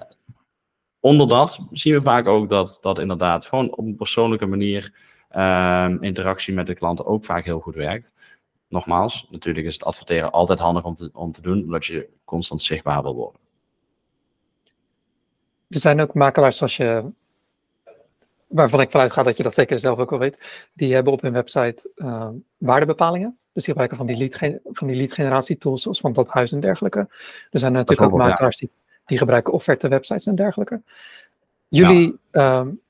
onder 0.99 1.27
dat 1.27 1.59
zien 1.71 1.93
we 1.93 2.01
vaak 2.01 2.27
ook 2.27 2.49
dat, 2.49 2.77
dat 2.81 2.99
inderdaad 2.99 3.45
gewoon 3.45 3.71
op 3.71 3.85
een 3.85 3.95
persoonlijke 3.95 4.45
manier 4.45 4.93
um, 5.35 6.03
interactie 6.03 6.53
met 6.53 6.67
de 6.67 6.75
klanten 6.75 7.05
ook 7.05 7.25
vaak 7.25 7.45
heel 7.45 7.59
goed 7.59 7.75
werkt 7.75 8.13
nogmaals, 8.67 9.27
natuurlijk 9.29 9.65
is 9.65 9.73
het 9.73 9.83
adverteren 9.83 10.31
altijd 10.31 10.59
handig 10.59 10.83
om 10.83 10.95
te, 10.95 11.09
om 11.13 11.31
te 11.31 11.41
doen, 11.41 11.63
omdat 11.63 11.85
je 11.85 12.09
constant 12.25 12.61
zichtbaar 12.61 13.01
wil 13.01 13.15
worden. 13.15 13.41
Er 15.69 15.79
zijn 15.79 16.01
ook 16.01 16.13
makelaars 16.13 16.57
zoals 16.57 16.77
je, 16.77 17.11
waarvan 18.47 18.81
ik 18.81 18.91
vanuit 18.91 19.11
ga 19.11 19.23
dat 19.23 19.37
je 19.37 19.43
dat 19.43 19.53
zeker 19.53 19.79
zelf 19.79 19.99
ook 19.99 20.09
wel 20.09 20.19
weet, 20.19 20.69
die 20.73 20.93
hebben 20.93 21.13
op 21.13 21.21
hun 21.21 21.33
website 21.33 21.89
uh, 21.95 22.29
waardebepalingen. 22.57 23.37
Dus 23.53 23.65
die 23.65 23.75
gebruiken 23.75 23.97
van 23.97 24.05
die, 24.05 24.17
lead, 24.17 24.61
van 24.63 24.87
die 24.87 24.95
lead 24.95 25.13
generatie 25.13 25.57
tools 25.57 25.81
zoals 25.81 25.99
van 25.99 26.13
dat 26.13 26.27
huis 26.27 26.51
en 26.51 26.59
dergelijke. 26.59 26.99
Er 27.49 27.59
zijn 27.59 27.73
natuurlijk 27.73 28.11
ook 28.11 28.17
makelaars 28.17 28.57
die, 28.57 28.71
die 29.05 29.17
gebruiken 29.17 29.53
offerte 29.53 29.87
websites 29.87 30.25
en 30.25 30.35
dergelijke. 30.35 30.81
Jullie, 31.67 32.19
ja. 32.31 32.59
um, 32.59 32.81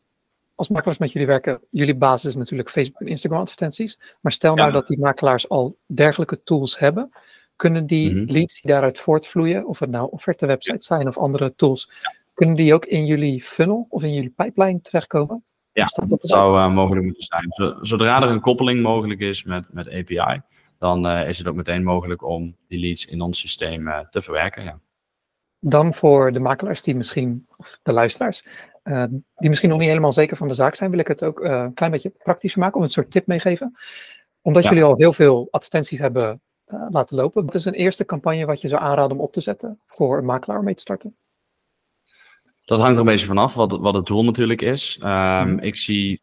als 0.57 0.69
makelaars 0.69 0.97
met 0.97 1.11
jullie 1.11 1.27
werken, 1.27 1.61
jullie 1.69 1.95
basis 1.95 2.29
is 2.29 2.35
natuurlijk 2.35 2.69
Facebook 2.69 3.01
en 3.01 3.07
Instagram 3.07 3.39
advertenties. 3.39 3.99
Maar 4.21 4.31
stel 4.31 4.55
nou 4.55 4.71
dat 4.71 4.87
die 4.87 4.99
makelaars 4.99 5.49
al 5.49 5.77
dergelijke 5.85 6.43
tools 6.43 6.79
hebben, 6.79 7.11
kunnen 7.55 7.85
die 7.85 8.11
mm 8.11 8.17
-hmm. 8.17 8.31
leads 8.31 8.61
die 8.61 8.71
daaruit 8.71 8.99
voortvloeien, 8.99 9.67
of 9.67 9.79
het 9.79 9.89
nou 9.89 10.11
offerte 10.11 10.45
websites 10.45 10.85
zijn 10.85 11.07
of 11.07 11.17
andere 11.17 11.55
tools, 11.55 11.91
kunnen 12.33 12.55
die 12.55 12.73
ook 12.73 12.85
in 12.85 13.05
jullie 13.05 13.43
funnel 13.43 13.85
of 13.89 14.03
in 14.03 14.13
jullie 14.13 14.33
pipeline 14.35 14.81
terechtkomen? 14.81 15.43
Ja, 15.71 15.85
dat, 15.85 16.09
dat 16.09 16.23
zou 16.23 16.57
uh, 16.57 16.73
mogelijk 16.73 17.05
moeten 17.05 17.23
zijn. 17.23 17.77
Zodra 17.81 18.21
er 18.21 18.29
een 18.29 18.41
koppeling 18.41 18.81
mogelijk 18.81 19.19
is 19.19 19.43
met, 19.43 19.73
met 19.73 19.87
API, 19.87 20.41
dan 20.77 21.05
uh, 21.05 21.29
is 21.29 21.37
het 21.37 21.47
ook 21.47 21.55
meteen 21.55 21.83
mogelijk 21.83 22.23
om 22.23 22.55
die 22.67 22.79
leads 22.79 23.05
in 23.05 23.21
ons 23.21 23.39
systeem 23.39 23.87
uh, 23.87 23.99
te 23.99 24.21
verwerken. 24.21 24.63
Ja. 24.63 24.79
Dan 25.59 25.93
voor 25.93 26.31
de 26.31 26.39
makelaars 26.39 26.81
die 26.81 26.95
misschien, 26.95 27.47
of 27.57 27.79
de 27.83 27.93
luisteraars, 27.93 28.45
uh, 28.87 29.03
die 29.35 29.49
misschien 29.49 29.69
nog 29.69 29.79
niet 29.79 29.87
helemaal 29.87 30.11
zeker 30.11 30.37
van 30.37 30.47
de 30.47 30.53
zaak 30.53 30.75
zijn, 30.75 30.89
wil 30.89 30.99
ik 30.99 31.07
het 31.07 31.23
ook 31.23 31.39
uh, 31.39 31.51
een 31.51 31.73
klein 31.73 31.91
beetje 31.91 32.09
praktischer 32.09 32.61
maken, 32.61 32.77
om 32.77 32.83
een 32.83 32.89
soort 32.89 33.11
tip 33.11 33.27
meegeven. 33.27 33.77
Omdat 34.41 34.63
ja. 34.63 34.69
jullie 34.69 34.83
al 34.83 34.95
heel 34.95 35.13
veel 35.13 35.47
advertenties 35.51 35.99
hebben 35.99 36.41
uh, 36.67 36.85
laten 36.89 37.15
lopen, 37.15 37.45
wat 37.45 37.55
is 37.55 37.65
een 37.65 37.73
eerste 37.73 38.05
campagne 38.05 38.45
wat 38.45 38.61
je 38.61 38.67
zou 38.67 38.81
aanraden 38.81 39.17
om 39.17 39.23
op 39.23 39.33
te 39.33 39.41
zetten 39.41 39.79
voor 39.87 40.17
een 40.17 40.25
makelaar 40.25 40.59
om 40.59 40.65
mee 40.65 40.75
te 40.75 40.81
starten? 40.81 41.15
Dat 42.65 42.79
hangt 42.79 42.93
er 42.93 42.99
een 42.99 43.05
beetje 43.05 43.25
vanaf 43.25 43.53
wat, 43.53 43.71
wat 43.71 43.93
het 43.93 44.05
doel 44.05 44.23
natuurlijk 44.23 44.61
is. 44.61 44.99
Um, 45.03 45.49
mm. 45.49 45.59
Ik 45.59 45.75
zie 45.75 46.21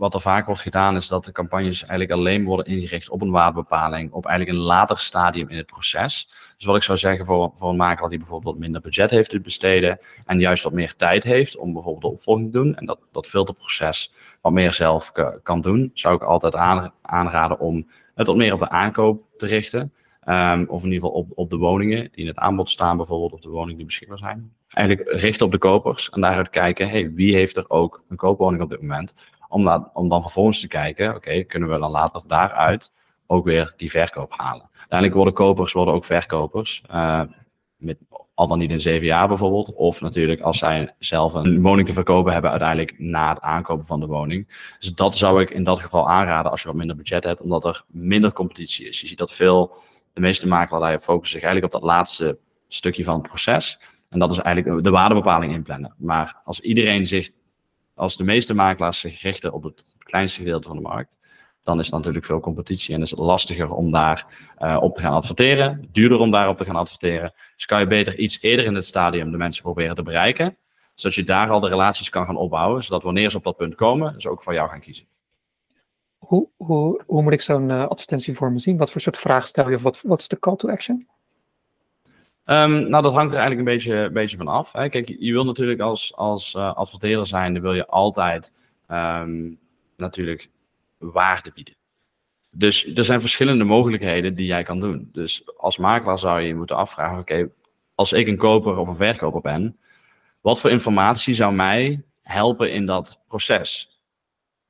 wat 0.00 0.14
er 0.14 0.20
vaak 0.20 0.46
wordt 0.46 0.60
gedaan 0.60 0.96
is 0.96 1.08
dat 1.08 1.24
de 1.24 1.32
campagnes 1.32 1.80
eigenlijk 1.80 2.10
alleen 2.10 2.44
worden 2.44 2.66
ingericht 2.66 3.10
op 3.10 3.22
een 3.22 3.30
waardebepaling, 3.30 4.12
op 4.12 4.26
eigenlijk 4.26 4.58
een 4.58 4.64
later 4.64 4.98
stadium 4.98 5.48
in 5.48 5.56
het 5.56 5.66
proces. 5.66 6.30
Dus 6.56 6.66
wat 6.66 6.76
ik 6.76 6.82
zou 6.82 6.98
zeggen 6.98 7.26
voor, 7.26 7.50
voor 7.54 7.70
een 7.70 7.76
makelaar 7.76 8.10
die 8.10 8.18
bijvoorbeeld 8.18 8.52
wat 8.54 8.62
minder 8.62 8.80
budget 8.80 9.10
heeft 9.10 9.30
te 9.30 9.40
besteden 9.40 9.98
en 10.26 10.40
juist 10.40 10.62
wat 10.62 10.72
meer 10.72 10.96
tijd 10.96 11.24
heeft 11.24 11.56
om 11.56 11.72
bijvoorbeeld 11.72 12.02
de 12.02 12.10
opvolging 12.10 12.52
te 12.52 12.58
doen 12.58 12.76
en 12.76 12.86
dat, 12.86 12.98
dat 13.12 13.26
filterproces 13.26 14.12
wat 14.40 14.52
meer 14.52 14.72
zelf 14.72 15.12
kan 15.42 15.60
doen, 15.60 15.90
zou 15.94 16.14
ik 16.14 16.22
altijd 16.22 16.54
aanraden 17.02 17.58
om 17.58 17.86
het 18.14 18.26
wat 18.26 18.36
meer 18.36 18.52
op 18.52 18.60
de 18.60 18.68
aankoop 18.68 19.22
te 19.36 19.46
richten. 19.46 19.92
Um, 20.28 20.66
of 20.68 20.84
in 20.84 20.92
ieder 20.92 21.06
geval 21.06 21.22
op, 21.22 21.30
op 21.34 21.50
de 21.50 21.56
woningen 21.56 22.00
die 22.00 22.10
in 22.12 22.26
het 22.26 22.36
aanbod 22.36 22.70
staan, 22.70 22.96
bijvoorbeeld, 22.96 23.32
of 23.32 23.40
de 23.40 23.48
woningen 23.48 23.76
die 23.76 23.86
beschikbaar 23.86 24.18
zijn. 24.18 24.52
Eigenlijk 24.68 25.08
richten 25.08 25.46
op 25.46 25.52
de 25.52 25.58
kopers 25.58 26.10
en 26.10 26.20
daaruit 26.20 26.50
kijken, 26.50 26.88
hey, 26.88 27.12
wie 27.12 27.34
heeft 27.34 27.56
er 27.56 27.64
ook 27.68 28.04
een 28.08 28.16
koopwoning 28.16 28.62
op 28.62 28.70
dit 28.70 28.80
moment? 28.80 29.14
Om, 29.50 29.90
om 29.92 30.08
dan 30.08 30.22
vervolgens 30.22 30.60
te 30.60 30.68
kijken, 30.68 31.14
oké, 31.14 31.42
kunnen 31.42 31.68
we 31.68 31.78
dan 31.78 31.90
later 31.90 32.22
daaruit 32.26 32.92
ook 33.26 33.44
weer 33.44 33.74
die 33.76 33.90
verkoop 33.90 34.32
halen. 34.36 34.68
Uiteindelijk 34.72 35.14
worden 35.14 35.34
kopers 35.34 35.72
worden 35.72 35.94
ook 35.94 36.04
verkopers. 36.04 36.82
Uh, 36.90 37.22
met, 37.76 37.98
al 38.34 38.46
dan 38.46 38.58
niet 38.58 38.70
in 38.70 38.80
zeven 38.80 39.06
jaar 39.06 39.28
bijvoorbeeld. 39.28 39.74
Of 39.74 40.00
natuurlijk 40.00 40.40
als 40.40 40.58
zij 40.58 40.94
zelf 40.98 41.34
een 41.34 41.62
woning 41.62 41.86
te 41.86 41.92
verkopen 41.92 42.32
hebben 42.32 42.50
uiteindelijk 42.50 42.98
na 42.98 43.28
het 43.28 43.40
aankopen 43.40 43.86
van 43.86 44.00
de 44.00 44.06
woning. 44.06 44.74
Dus 44.78 44.94
dat 44.94 45.16
zou 45.16 45.40
ik 45.40 45.50
in 45.50 45.64
dat 45.64 45.80
geval 45.80 46.08
aanraden 46.08 46.50
als 46.50 46.60
je 46.60 46.66
wat 46.66 46.76
minder 46.76 46.96
budget 46.96 47.24
hebt. 47.24 47.40
Omdat 47.40 47.64
er 47.64 47.84
minder 47.86 48.32
competitie 48.32 48.88
is. 48.88 49.00
Je 49.00 49.06
ziet 49.06 49.18
dat 49.18 49.32
veel 49.32 49.74
de 50.12 50.20
meeste 50.20 50.48
makelaars 50.48 51.04
focussen 51.04 51.38
zich 51.38 51.48
eigenlijk 51.48 51.74
op 51.74 51.80
dat 51.80 51.90
laatste 51.90 52.38
stukje 52.68 53.04
van 53.04 53.14
het 53.14 53.28
proces. 53.28 53.80
En 54.08 54.18
dat 54.18 54.30
is 54.30 54.38
eigenlijk 54.38 54.84
de 54.84 54.90
waardebepaling 54.90 55.52
inplannen. 55.52 55.94
Maar 55.98 56.40
als 56.44 56.60
iedereen 56.60 57.06
zich, 57.06 57.30
als 58.00 58.16
de 58.16 58.24
meeste 58.24 58.54
makelaars 58.54 59.00
zich 59.00 59.22
richten 59.22 59.52
op 59.52 59.62
het 59.62 59.84
kleinste 59.98 60.38
gedeelte 60.38 60.68
van 60.68 60.76
de 60.76 60.82
markt, 60.82 61.18
dan 61.62 61.78
is 61.80 61.90
er 61.90 61.96
natuurlijk 61.96 62.24
veel 62.24 62.40
competitie 62.40 62.94
en 62.94 63.02
is 63.02 63.10
het 63.10 63.18
lastiger 63.18 63.70
om 63.70 63.90
daar 63.90 64.26
uh, 64.58 64.76
op 64.80 64.94
te 64.94 65.00
gaan 65.00 65.12
adverteren, 65.12 65.88
duurder 65.92 66.18
om 66.18 66.30
daarop 66.30 66.56
te 66.56 66.64
gaan 66.64 66.76
adverteren. 66.76 67.32
Dus 67.54 67.66
kan 67.66 67.80
je 67.80 67.86
beter 67.86 68.18
iets 68.18 68.42
eerder 68.42 68.64
in 68.64 68.74
het 68.74 68.84
stadium 68.84 69.30
de 69.30 69.36
mensen 69.36 69.62
proberen 69.62 69.94
te 69.94 70.02
bereiken, 70.02 70.56
zodat 70.94 71.16
je 71.16 71.24
daar 71.24 71.50
al 71.50 71.60
de 71.60 71.68
relaties 71.68 72.08
kan 72.08 72.26
gaan 72.26 72.36
opbouwen, 72.36 72.84
zodat 72.84 73.02
wanneer 73.02 73.30
ze 73.30 73.36
op 73.36 73.44
dat 73.44 73.56
punt 73.56 73.74
komen, 73.74 74.20
ze 74.20 74.30
ook 74.30 74.42
voor 74.42 74.54
jou 74.54 74.68
gaan 74.68 74.80
kiezen. 74.80 75.06
Hoe, 76.18 76.48
hoe, 76.56 77.02
hoe 77.06 77.22
moet 77.22 77.32
ik 77.32 77.42
zo'n 77.42 77.68
uh, 77.68 77.90
zien? 78.54 78.76
Wat 78.76 78.90
voor 78.90 79.00
soort 79.00 79.18
vraag 79.18 79.46
stel 79.46 79.70
je? 79.70 79.78
Wat, 79.78 80.00
wat 80.02 80.20
is 80.20 80.28
de 80.28 80.38
call 80.38 80.56
to 80.56 80.68
action? 80.68 81.08
Um, 82.50 82.88
nou, 82.88 83.02
dat 83.02 83.12
hangt 83.12 83.32
er 83.32 83.38
eigenlijk 83.38 83.58
een 83.58 83.74
beetje, 83.74 84.10
beetje 84.10 84.36
van 84.36 84.48
af. 84.48 84.70
Kijk, 84.72 85.14
je 85.18 85.32
wil 85.32 85.44
natuurlijk 85.44 85.80
als, 85.80 86.16
als 86.16 86.54
uh, 86.54 86.74
adverteerder 86.74 87.26
zijn, 87.26 87.52
dan 87.52 87.62
wil 87.62 87.74
je 87.74 87.86
altijd 87.86 88.52
um, 88.90 89.58
natuurlijk 89.96 90.50
waarde 90.98 91.52
bieden. 91.54 91.74
Dus 92.50 92.94
er 92.94 93.04
zijn 93.04 93.20
verschillende 93.20 93.64
mogelijkheden 93.64 94.34
die 94.34 94.46
jij 94.46 94.62
kan 94.62 94.80
doen. 94.80 95.08
Dus 95.12 95.56
als 95.56 95.78
makelaar 95.78 96.18
zou 96.18 96.40
je 96.40 96.46
je 96.46 96.54
moeten 96.54 96.76
afvragen: 96.76 97.18
oké, 97.18 97.50
als 97.94 98.12
ik 98.12 98.26
een 98.26 98.36
koper 98.36 98.78
of 98.78 98.88
een 98.88 98.96
verkoper 98.96 99.40
ben, 99.40 99.78
wat 100.40 100.60
voor 100.60 100.70
informatie 100.70 101.34
zou 101.34 101.54
mij 101.54 102.02
helpen 102.22 102.72
in 102.72 102.86
dat 102.86 103.22
proces? 103.28 104.00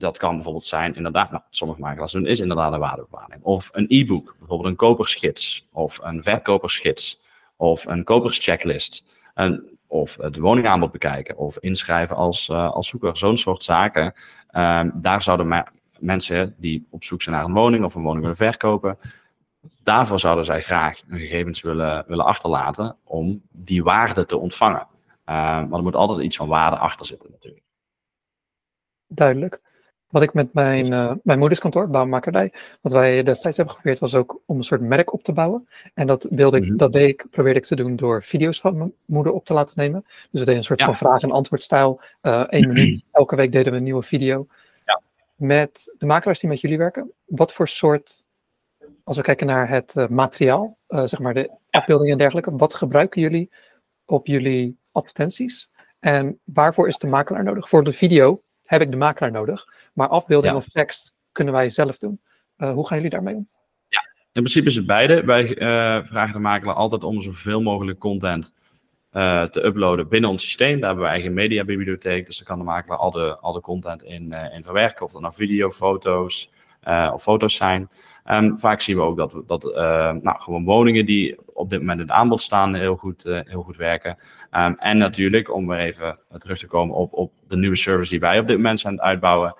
dat 0.01 0.19
kan 0.19 0.35
bijvoorbeeld 0.35 0.65
zijn, 0.65 0.95
inderdaad, 0.95 1.31
nou, 1.31 1.43
sommige 1.51 1.81
makelaars 1.81 2.13
doen, 2.13 2.27
is 2.27 2.41
inderdaad 2.41 2.73
een 2.73 2.79
waardebepaling. 2.79 3.43
Of 3.43 3.69
een 3.73 3.87
e-book, 3.89 4.35
bijvoorbeeld 4.39 4.71
een 4.71 4.77
kopersgids, 4.77 5.69
of 5.73 5.99
een 6.03 6.23
verkopersgids, 6.23 7.21
of 7.61 7.87
een 7.87 8.05
koperschecklist. 8.05 9.05
En, 9.35 9.79
of 9.87 10.17
het 10.17 10.37
woningaanbod 10.37 10.93
bekijken, 10.93 11.37
of 11.37 11.59
inschrijven 11.59 12.17
als, 12.17 12.49
uh, 12.49 12.71
als 12.71 12.89
zoeker. 12.89 13.17
Zo'n 13.17 13.37
soort 13.37 13.63
zaken. 13.63 14.15
Um, 14.53 14.93
daar 14.95 15.23
zouden 15.23 15.65
mensen 15.99 16.55
die 16.59 16.87
op 16.91 17.05
zoek 17.05 17.23
zijn 17.23 17.37
naar 17.37 17.45
een 17.45 17.53
woning 17.53 17.85
of 17.85 17.95
een 17.95 18.03
woning 18.03 18.21
willen 18.21 18.37
verkopen, 18.37 18.99
daarvoor 19.83 20.21
zouden 20.21 20.45
zij 20.45 20.61
graag 20.61 21.03
gegevens 21.09 21.63
willen, 21.63 22.05
willen 22.07 22.25
achterlaten 22.25 22.97
om 23.05 23.43
die 23.51 23.83
waarde 23.83 24.27
te 24.27 24.37
ontvangen. 24.37 24.87
Maar 25.25 25.73
er 25.73 25.83
moet 25.83 25.95
altijd 25.95 26.21
iets 26.21 26.37
van 26.37 26.49
waarde 26.49 26.77
achter 26.77 27.07
zitten 27.07 27.31
natuurlijk. 27.31 27.65
Duidelijk. 29.07 29.61
Wat 30.11 30.23
ik 30.23 30.35
met 30.35 30.53
mijn, 30.53 30.93
uh, 30.93 31.13
mijn 31.23 31.39
moederskantoor, 31.39 31.89
bouwmakerij, 31.89 32.53
wat 32.81 32.93
wij 32.93 33.23
destijds 33.23 33.57
hebben 33.57 33.75
geprobeerd, 33.75 34.01
was 34.01 34.15
ook 34.15 34.41
om 34.47 34.57
een 34.57 34.65
soort 34.65 34.81
merk 34.81 35.13
op 35.13 35.23
te 35.23 35.33
bouwen. 35.33 35.69
En 35.95 36.07
dat, 36.07 36.27
deelde 36.31 36.57
ik, 36.57 36.65
-hmm. 36.65 36.77
dat 36.77 36.93
deed 36.93 37.09
ik, 37.09 37.27
probeerde 37.31 37.59
ik 37.59 37.65
te 37.65 37.77
doen 37.77 37.97
door 37.97 38.23
video's 38.23 38.61
van 38.61 38.79
mijn 38.79 38.93
moeder 39.05 39.33
op 39.33 39.45
te 39.45 39.53
laten 39.53 39.75
nemen. 39.77 40.05
Dus 40.05 40.15
we 40.31 40.39
deden 40.39 40.57
een 40.57 40.65
soort 40.65 40.79
ja. 40.79 40.85
van 40.85 40.97
vraag- 40.97 41.23
en 41.23 41.31
antwoordstijl. 41.31 42.01
Uh, 42.23 42.41
één 42.41 42.69
minuut, 42.69 43.05
elke 43.13 43.37
week 43.37 43.53
deden 43.53 43.73
we 43.73 43.79
een 43.79 43.85
nieuwe 43.85 44.03
video. 44.03 44.47
Ja. 44.85 45.01
Met 45.35 45.95
de 45.99 46.07
makelaars 46.07 46.41
die 46.41 46.51
met 46.51 46.61
jullie 46.61 46.79
werken, 46.79 47.13
wat 47.25 47.53
voor 47.53 47.69
soort, 47.69 48.23
als 49.05 49.17
we 49.17 49.23
kijken 49.23 49.47
naar 49.47 49.69
het 49.69 49.95
uh, 49.97 50.09
materiaal, 50.09 50.77
zeg 50.89 51.19
maar 51.19 51.35
de 51.35 51.51
afbeeldingen 51.71 52.13
en 52.13 52.19
dergelijke, 52.19 52.57
wat 52.57 52.75
gebruiken 52.75 53.21
jullie 53.21 53.51
op 54.05 54.27
jullie 54.27 54.77
advertenties? 54.93 55.71
En 55.99 56.39
waarvoor 56.45 56.89
is 56.89 56.99
de 56.99 57.07
makelaar 57.07 57.45
nodig? 57.45 57.69
Voor 57.69 57.85
de 57.85 57.93
video 57.93 58.43
heb 58.71 58.81
ik 58.81 58.91
de 58.91 58.97
makelaar 58.97 59.31
nodig. 59.31 59.67
Maar 59.93 60.09
afbeelding 60.09 60.53
ja. 60.53 60.59
of 60.59 60.69
tekst 60.69 61.15
kunnen 61.33 61.55
wij 61.55 61.71
zelf 61.71 61.99
doen. 61.99 62.21
Uh, 62.59 62.73
hoe 62.73 62.87
gaan 62.87 62.97
jullie 62.97 63.13
daarmee 63.13 63.35
om? 63.35 63.49
Ja, 63.89 64.01
in 64.33 64.43
principe 64.43 64.67
is 64.67 64.77
het 64.77 64.87
beide. 64.87 65.25
Wij 65.25 65.59
uh, 65.59 66.05
vragen 66.05 66.33
de 66.33 66.39
makelaar 66.39 66.75
altijd 66.75 67.05
om 67.05 67.21
zoveel 67.21 67.63
mogelijk 67.63 67.99
content 67.99 68.55
uh, 69.13 69.43
te 69.43 69.65
uploaden 69.65 70.09
binnen 70.09 70.31
ons 70.31 70.43
systeem. 70.43 70.79
Daar 70.79 70.89
hebben 70.89 71.05
we 71.05 71.11
eigen 71.11 71.35
mediabibliotheek. 71.35 72.27
Dus 72.27 72.37
dan 72.37 72.47
kan 72.47 72.59
de 72.59 72.65
makelaar 72.65 72.99
al 72.99 73.11
de, 73.11 73.37
al 73.39 73.53
de 73.53 73.61
content 73.61 74.03
in, 74.03 74.33
in 74.33 74.63
verwerken. 74.63 75.05
Of 75.05 75.13
dat 75.13 75.21
nou 75.21 75.35
video, 75.35 75.71
foto's 75.71 76.51
of 77.13 77.23
foto's 77.23 77.55
zijn. 77.55 77.91
Um, 78.31 78.59
vaak 78.59 78.81
zien 78.81 78.97
we 78.97 79.03
ook 79.03 79.17
dat, 79.17 79.43
dat 79.47 79.63
nou, 80.23 80.41
gewoon 80.41 80.65
woningen 80.65 81.07
die 81.07 81.39
op 81.53 81.71
dit 81.71 81.79
moment 81.79 82.01
in 82.01 82.07
het 82.07 82.15
aanbod 82.15 82.41
staan 82.41 82.75
heel 82.75 82.97
goed, 82.97 83.23
heel 83.25 83.63
goed 83.63 83.77
werken. 83.77 84.19
Um, 84.57 84.75
en 84.79 84.99
natuurlijk, 84.99 85.55
om 85.55 85.67
weer 85.67 85.79
even 85.79 86.19
terug 86.39 86.59
te 86.59 86.67
komen 86.67 86.97
op, 86.97 87.13
op 87.13 87.33
de 87.47 87.57
nieuwe 87.57 87.77
service 87.77 88.11
die 88.11 88.21
wij 88.21 88.39
op 88.39 88.47
dit 88.47 88.57
moment 88.57 88.81
zijn 88.81 88.93
aan 88.93 88.99
het 88.99 89.09
uitbouwen, 89.09 89.55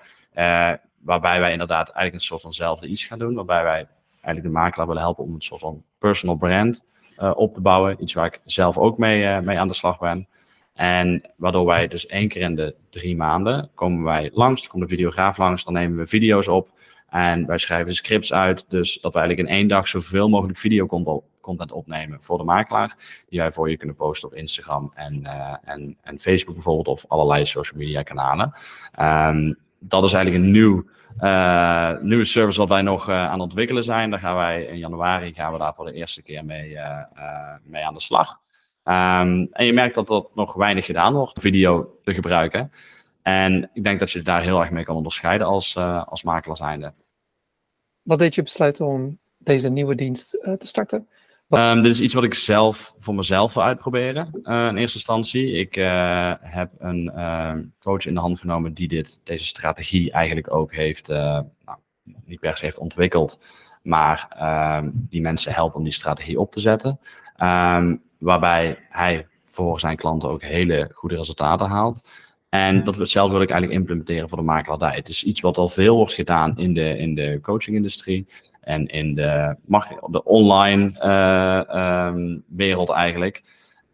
waarbij 1.03 1.39
wij 1.39 1.51
inderdaad 1.51 1.85
eigenlijk 1.85 2.13
een 2.13 2.21
soort 2.21 2.41
vanzelfde 2.41 2.87
iets 2.87 3.05
gaan 3.05 3.19
doen. 3.19 3.35
Waarbij 3.35 3.63
wij 3.63 3.87
eigenlijk 4.21 4.43
de 4.43 4.59
makelaar 4.61 4.87
willen 4.87 5.01
helpen 5.01 5.23
om 5.23 5.33
een 5.33 5.41
soort 5.41 5.61
van 5.61 5.83
personal 5.99 6.35
brand 6.35 6.85
op 7.33 7.53
te 7.53 7.61
bouwen. 7.61 8.01
Iets 8.01 8.13
waar 8.13 8.25
ik 8.25 8.39
zelf 8.45 8.77
ook 8.77 8.97
mee, 8.97 9.41
mee 9.41 9.59
aan 9.59 9.67
de 9.67 9.73
slag 9.73 9.99
ben. 9.99 10.27
En 10.73 11.31
waardoor 11.35 11.65
wij 11.65 11.87
dus 11.87 12.05
één 12.05 12.27
keer 12.27 12.41
in 12.41 12.55
de 12.55 12.75
drie 12.89 13.15
maanden 13.15 13.69
komen 13.75 14.03
wij 14.03 14.29
langs, 14.33 14.67
komt 14.67 14.83
de 14.83 14.89
videograaf 14.89 15.37
langs, 15.37 15.63
dan 15.63 15.73
nemen 15.73 15.97
we 15.97 16.07
video's 16.07 16.47
op. 16.47 16.69
En 17.11 17.45
wij 17.45 17.57
schrijven 17.57 17.93
scripts 17.93 18.33
uit, 18.33 18.65
dus 18.69 18.99
dat 19.01 19.13
we 19.13 19.19
eigenlijk 19.19 19.49
in 19.49 19.55
één 19.55 19.67
dag 19.67 19.87
zoveel 19.87 20.29
mogelijk 20.29 20.57
videocontent 20.57 21.71
opnemen 21.71 22.21
voor 22.21 22.37
de 22.37 22.43
makelaar. 22.43 22.95
Die 23.29 23.39
wij 23.39 23.51
voor 23.51 23.69
je 23.69 23.77
kunnen 23.77 23.95
posten 23.95 24.29
op 24.29 24.35
Instagram 24.35 24.91
en, 24.95 25.21
uh, 25.23 25.55
en, 25.63 25.97
en 26.01 26.19
Facebook 26.19 26.53
bijvoorbeeld, 26.55 26.87
of 26.87 27.05
allerlei 27.07 27.45
social 27.45 27.79
media 27.79 28.03
kanalen. 28.03 28.53
Um, 28.99 29.57
dat 29.79 30.03
is 30.03 30.13
eigenlijk 30.13 30.45
een 30.45 30.51
nieuw, 30.51 30.85
uh, 31.21 31.91
nieuwe 32.01 32.25
service 32.25 32.59
wat 32.59 32.69
wij 32.69 32.81
nog 32.81 33.09
uh, 33.09 33.15
aan 33.15 33.31
het 33.31 33.41
ontwikkelen 33.41 33.83
zijn. 33.83 34.09
Daar 34.09 34.19
gaan 34.19 34.35
wij 34.35 34.63
in 34.63 34.77
januari 34.77 35.33
gaan 35.33 35.51
we 35.51 35.57
daar 35.57 35.73
voor 35.73 35.85
de 35.85 35.93
eerste 35.93 36.21
keer 36.21 36.45
mee, 36.45 36.77
mee 37.63 37.85
aan 37.85 37.93
de 37.93 38.01
slag. 38.01 38.39
Um, 38.83 39.47
en 39.51 39.65
je 39.65 39.73
merkt 39.73 39.95
dat 39.95 40.07
dat 40.07 40.35
nog 40.35 40.53
weinig 40.53 40.85
gedaan 40.85 41.13
wordt, 41.13 41.41
video 41.41 41.99
te 42.03 42.13
gebruiken. 42.13 42.71
En 43.21 43.69
ik 43.73 43.83
denk 43.83 43.99
dat 43.99 44.11
je 44.11 44.21
daar 44.21 44.41
heel 44.41 44.59
erg 44.59 44.69
mee 44.69 44.83
kan 44.83 44.95
onderscheiden 44.95 45.47
als, 45.47 45.77
als 45.77 46.23
makelaar 46.23 46.57
zijnde. 46.57 46.93
Wat 48.01 48.19
deed 48.19 48.35
je 48.35 48.43
besluiten 48.43 48.85
om 48.85 49.19
deze 49.37 49.69
nieuwe 49.69 49.95
dienst 49.95 50.29
te 50.29 50.67
starten? 50.67 51.07
Um, 51.49 51.81
dit 51.81 51.91
is 51.91 52.01
iets 52.01 52.13
wat 52.13 52.23
ik 52.23 52.33
zelf 52.33 52.95
voor 52.97 53.15
mezelf 53.15 53.53
wil 53.53 53.63
uitproberen 53.63 54.29
uh, 54.43 54.67
in 54.67 54.77
eerste 54.77 54.97
instantie. 54.97 55.51
Ik 55.51 55.75
uh, 55.75 56.33
heb 56.39 56.71
een 56.77 57.11
uh, 57.15 57.53
coach 57.79 58.05
in 58.05 58.13
de 58.13 58.19
hand 58.19 58.39
genomen 58.39 58.73
die 58.73 58.87
dit, 58.87 59.21
deze 59.23 59.45
strategie 59.45 60.11
eigenlijk 60.11 60.53
ook 60.53 60.73
heeft, 60.73 61.07
nou, 61.07 61.77
niet 62.25 62.39
per 62.39 62.57
se 62.57 62.65
heeft 62.65 62.77
ontwikkeld, 62.77 63.39
maar 63.83 64.27
ehm, 64.29 64.89
die 64.93 65.21
mensen 65.21 65.53
helpt 65.53 65.75
om 65.75 65.83
die 65.83 65.93
strategie 65.93 66.39
op 66.39 66.51
te 66.51 66.59
zetten. 66.59 66.99
Um, 67.37 68.01
waarbij 68.17 68.77
hij 68.89 69.27
voor 69.43 69.79
zijn 69.79 69.97
klanten 69.97 70.29
ook 70.29 70.41
hele 70.41 70.91
goede 70.93 71.15
resultaten 71.15 71.67
haalt. 71.67 72.09
En 72.51 72.83
dat 72.83 73.09
zelf 73.09 73.31
wil 73.31 73.41
ik 73.41 73.49
eigenlijk 73.49 73.79
implementeren 73.79 74.29
voor 74.29 74.37
de 74.37 74.43
makelaardij. 74.43 74.93
Het 74.95 75.09
is 75.09 75.23
iets 75.23 75.41
wat 75.41 75.57
al 75.57 75.67
veel 75.67 75.95
wordt 75.95 76.13
gedaan 76.13 76.57
in 76.57 76.73
de, 76.73 76.97
in 76.97 77.15
de 77.15 77.39
coachingindustrie 77.41 78.27
en 78.61 78.87
in 78.87 79.15
de, 79.15 79.55
de 80.09 80.23
online 80.23 80.91
uh, 80.99 82.07
um, 82.07 82.43
wereld 82.47 82.89
eigenlijk. 82.89 83.43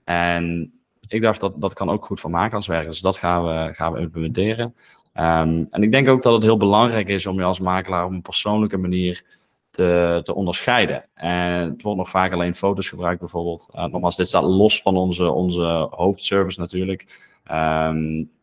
En 0.03 0.71
ik 1.07 1.21
dacht 1.21 1.39
dat 1.39 1.61
dat 1.61 1.73
kan 1.73 1.89
ook 1.89 2.05
goed 2.05 2.19
voor 2.19 2.29
makelaars 2.29 2.67
werken. 2.67 2.89
Dus 2.89 2.99
dat 2.99 3.17
gaan 3.17 3.43
we, 3.43 3.73
gaan 3.73 3.93
we 3.93 3.99
implementeren. 3.99 4.75
Um, 5.13 5.67
en 5.69 5.83
ik 5.83 5.91
denk 5.91 6.07
ook 6.07 6.23
dat 6.23 6.33
het 6.33 6.43
heel 6.43 6.57
belangrijk 6.57 7.07
is 7.07 7.25
om 7.25 7.37
je 7.37 7.43
als 7.43 7.59
makelaar 7.59 8.05
op 8.05 8.11
een 8.11 8.21
persoonlijke 8.21 8.77
manier 8.77 9.23
te, 9.71 10.21
te 10.23 10.33
onderscheiden. 10.33 11.05
En 11.13 11.69
het 11.69 11.81
wordt 11.81 11.97
nog 11.97 12.09
vaak 12.09 12.33
alleen 12.33 12.55
foto's 12.55 12.89
gebruikt 12.89 13.19
bijvoorbeeld. 13.19 13.67
Uh, 13.75 13.85
nogmaals, 13.85 14.15
dit 14.15 14.27
staat 14.27 14.43
los 14.43 14.81
van 14.81 14.97
onze, 14.97 15.31
onze 15.31 15.87
hoofdservice 15.91 16.59
natuurlijk. 16.59 17.05
Um, 17.51 18.35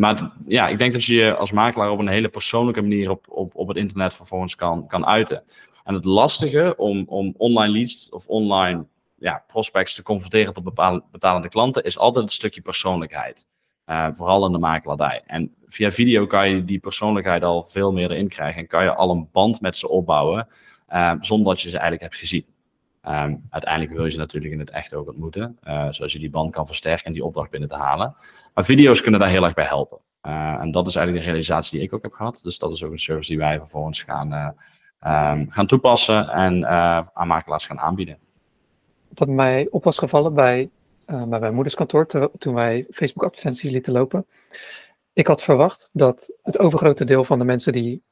maar 0.00 0.30
ja, 0.46 0.68
ik 0.68 0.78
denk 0.78 0.92
dat 0.92 1.04
je 1.04 1.14
je 1.14 1.36
als 1.36 1.52
makelaar 1.52 1.90
op 1.90 1.98
een 1.98 2.08
hele 2.08 2.28
persoonlijke 2.28 2.80
manier 2.80 3.10
op, 3.10 3.26
op, 3.28 3.54
op 3.54 3.68
het 3.68 3.76
internet 3.76 4.14
vervolgens 4.14 4.54
kan, 4.54 4.86
kan 4.86 5.06
uiten. 5.06 5.42
En 5.84 5.94
het 5.94 6.04
lastige 6.04 6.74
om, 6.76 7.04
om 7.08 7.34
online 7.36 7.72
leads 7.72 8.10
of 8.10 8.26
online 8.26 8.86
ja, 9.18 9.44
prospects 9.46 9.94
te 9.94 10.02
converteren 10.02 10.54
tot 10.54 10.74
betalende 11.10 11.48
klanten 11.48 11.84
is 11.84 11.98
altijd 11.98 12.24
een 12.24 12.30
stukje 12.30 12.60
persoonlijkheid. 12.60 13.46
Uh, 13.86 14.08
vooral 14.12 14.46
in 14.46 14.52
de 14.52 14.58
makelaardij. 14.58 15.22
En 15.26 15.54
via 15.66 15.90
video 15.90 16.26
kan 16.26 16.50
je 16.50 16.64
die 16.64 16.78
persoonlijkheid 16.78 17.42
al 17.42 17.64
veel 17.64 17.92
meer 17.92 18.10
erin 18.10 18.28
krijgen 18.28 18.60
en 18.60 18.66
kan 18.66 18.82
je 18.82 18.94
al 18.94 19.10
een 19.10 19.28
band 19.32 19.60
met 19.60 19.76
ze 19.76 19.88
opbouwen 19.88 20.48
uh, 20.92 21.12
zonder 21.20 21.46
dat 21.46 21.60
je 21.62 21.68
ze 21.68 21.78
eigenlijk 21.78 22.02
hebt 22.02 22.16
gezien. 22.16 22.44
Um, 23.08 23.46
uiteindelijk 23.50 23.92
wil 23.92 24.04
je 24.04 24.10
ze 24.10 24.18
natuurlijk 24.18 24.52
in 24.52 24.58
het 24.58 24.70
echt 24.70 24.94
ook 24.94 25.08
ontmoeten, 25.08 25.58
uh, 25.64 25.86
zodat 25.90 26.12
je 26.12 26.18
die 26.18 26.30
band 26.30 26.52
kan 26.52 26.66
versterken 26.66 27.04
en 27.04 27.12
die 27.12 27.24
opdracht 27.24 27.50
binnen 27.50 27.68
te 27.68 27.74
halen. 27.74 28.14
Maar 28.54 28.64
video's 28.64 29.00
kunnen 29.00 29.20
daar 29.20 29.28
heel 29.28 29.44
erg 29.44 29.54
bij 29.54 29.64
helpen. 29.64 29.98
en 30.60 30.70
dat 30.70 30.86
is 30.86 30.96
eigenlijk 30.96 31.24
de 31.24 31.30
realisatie 31.30 31.78
die 31.78 31.86
ik 31.86 31.94
ook 31.94 32.02
heb 32.02 32.12
gehad. 32.12 32.40
Dus 32.42 32.58
dat 32.58 32.70
is 32.70 32.84
ook 32.84 32.92
een 32.92 32.98
service 32.98 33.28
die 33.28 33.38
wij 33.38 33.58
vervolgens 33.58 34.02
gaan, 34.02 34.32
um, 34.32 35.50
gaan 35.50 35.66
toepassen 35.66 36.28
en 36.28 36.66
aan 37.14 37.26
makelaars 37.26 37.66
gaan 37.66 37.80
aanbieden. 37.80 38.18
Wat 39.14 39.28
mij 39.28 39.68
op 39.70 39.84
was 39.84 39.98
gevallen 39.98 40.34
bij 40.34 40.70
bij 41.04 41.40
mijn 41.40 41.54
moederskantoor 41.54 42.30
toen 42.38 42.54
wij 42.54 42.86
Facebook 42.90 43.24
advertenties 43.24 43.70
lieten 43.70 43.92
lopen. 43.92 44.26
Ik 45.12 45.26
had 45.26 45.42
verwacht 45.42 45.90
dat 45.92 46.32
het 46.42 46.58
overgrote 46.58 47.04
deel 47.04 47.24
van 47.24 47.38
de 47.38 47.44
mensen 47.44 47.72
die 47.72 48.02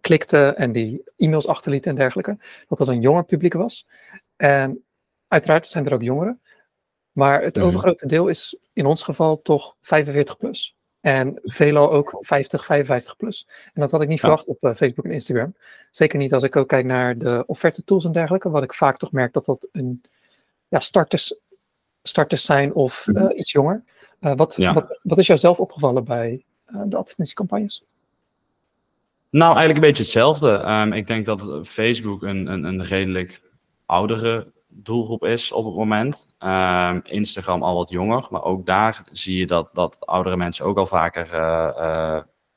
klikten 0.00 0.56
en 0.56 0.72
die 0.72 1.02
e-mails 1.16 1.46
achterlieten 1.46 1.90
en 1.90 1.96
dergelijke, 1.96 2.38
dat 2.68 2.78
dat 2.78 2.88
een 2.88 3.00
jonger 3.00 3.24
publiek 3.24 3.52
was. 3.52 3.86
En 4.36 4.84
uiteraard 5.28 5.66
zijn 5.66 5.86
er 5.86 5.92
ook 5.92 6.02
jongeren. 6.02 6.40
Maar 7.12 7.42
het 7.42 7.56
mhm. 7.56 7.64
overgrote 7.64 8.06
deel 8.06 8.28
is 8.28 8.56
in 8.72 8.86
ons 8.86 9.02
geval 9.02 9.42
toch 9.42 9.76
45 9.82 10.36
plus. 10.36 10.74
En 11.00 11.40
veelal 11.42 11.92
ook 11.92 12.18
50, 12.20 12.64
55 12.64 13.16
plus. 13.16 13.48
En 13.64 13.80
dat 13.80 13.90
had 13.90 14.02
ik 14.02 14.08
niet 14.08 14.20
verwacht 14.20 14.48
op 14.48 14.64
uh, 14.64 14.74
Facebook 14.74 15.04
en 15.04 15.10
Instagram. 15.10 15.54
Zeker 15.90 16.18
niet 16.18 16.34
als 16.34 16.42
ik 16.42 16.56
ook 16.56 16.68
kijk 16.68 16.84
naar 16.84 17.18
de 17.18 17.44
offerte 17.46 17.84
tools 17.84 18.04
en 18.04 18.12
dergelijke. 18.12 18.50
Wat 18.50 18.62
ik 18.62 18.74
vaak 18.74 18.96
toch 18.98 19.12
merk 19.12 19.32
dat 19.32 19.44
dat 19.44 19.68
een 19.72 20.02
ja, 20.68 20.78
starters 20.78 21.34
starters 22.04 22.44
zijn 22.44 22.74
of 22.74 23.06
mhm. 23.06 23.26
eh, 23.26 23.38
iets 23.38 23.52
jonger. 23.52 23.84
Eh, 24.20 24.34
wat, 24.36 24.56
wat, 24.56 24.98
wat, 25.02 25.18
is 25.18 25.26
jou 25.26 25.38
zelf 25.38 25.58
opgevallen 25.58 26.04
bij 26.04 26.44
eh, 26.64 26.80
de 26.86 26.96
advertentiecampagnes? 26.96 27.84
Nou, 29.30 29.56
eigenlijk 29.56 29.74
een 29.74 29.90
beetje 29.90 30.02
hetzelfde. 30.02 30.52
Ehm, 30.52 30.92
ik 30.92 31.06
denk 31.06 31.26
dat 31.26 31.68
Facebook 31.68 32.22
een, 32.22 32.46
een, 32.46 32.64
een, 32.64 32.84
redelijk 32.84 33.40
oudere 33.86 34.52
doelgroep 34.68 35.24
is 35.24 35.52
op 35.52 35.64
het 35.64 35.74
moment. 35.74 36.28
Um, 36.38 37.00
Instagram 37.04 37.62
al 37.62 37.76
wat 37.76 37.90
jonger, 37.90 38.26
maar 38.30 38.42
ook 38.42 38.66
daar 38.66 39.04
zie 39.12 39.38
je 39.38 39.46
dat, 39.46 39.68
dat 39.72 40.06
oudere 40.06 40.36
mensen 40.36 40.64
ook 40.64 40.78
al 40.78 40.86
vaker, 40.86 41.26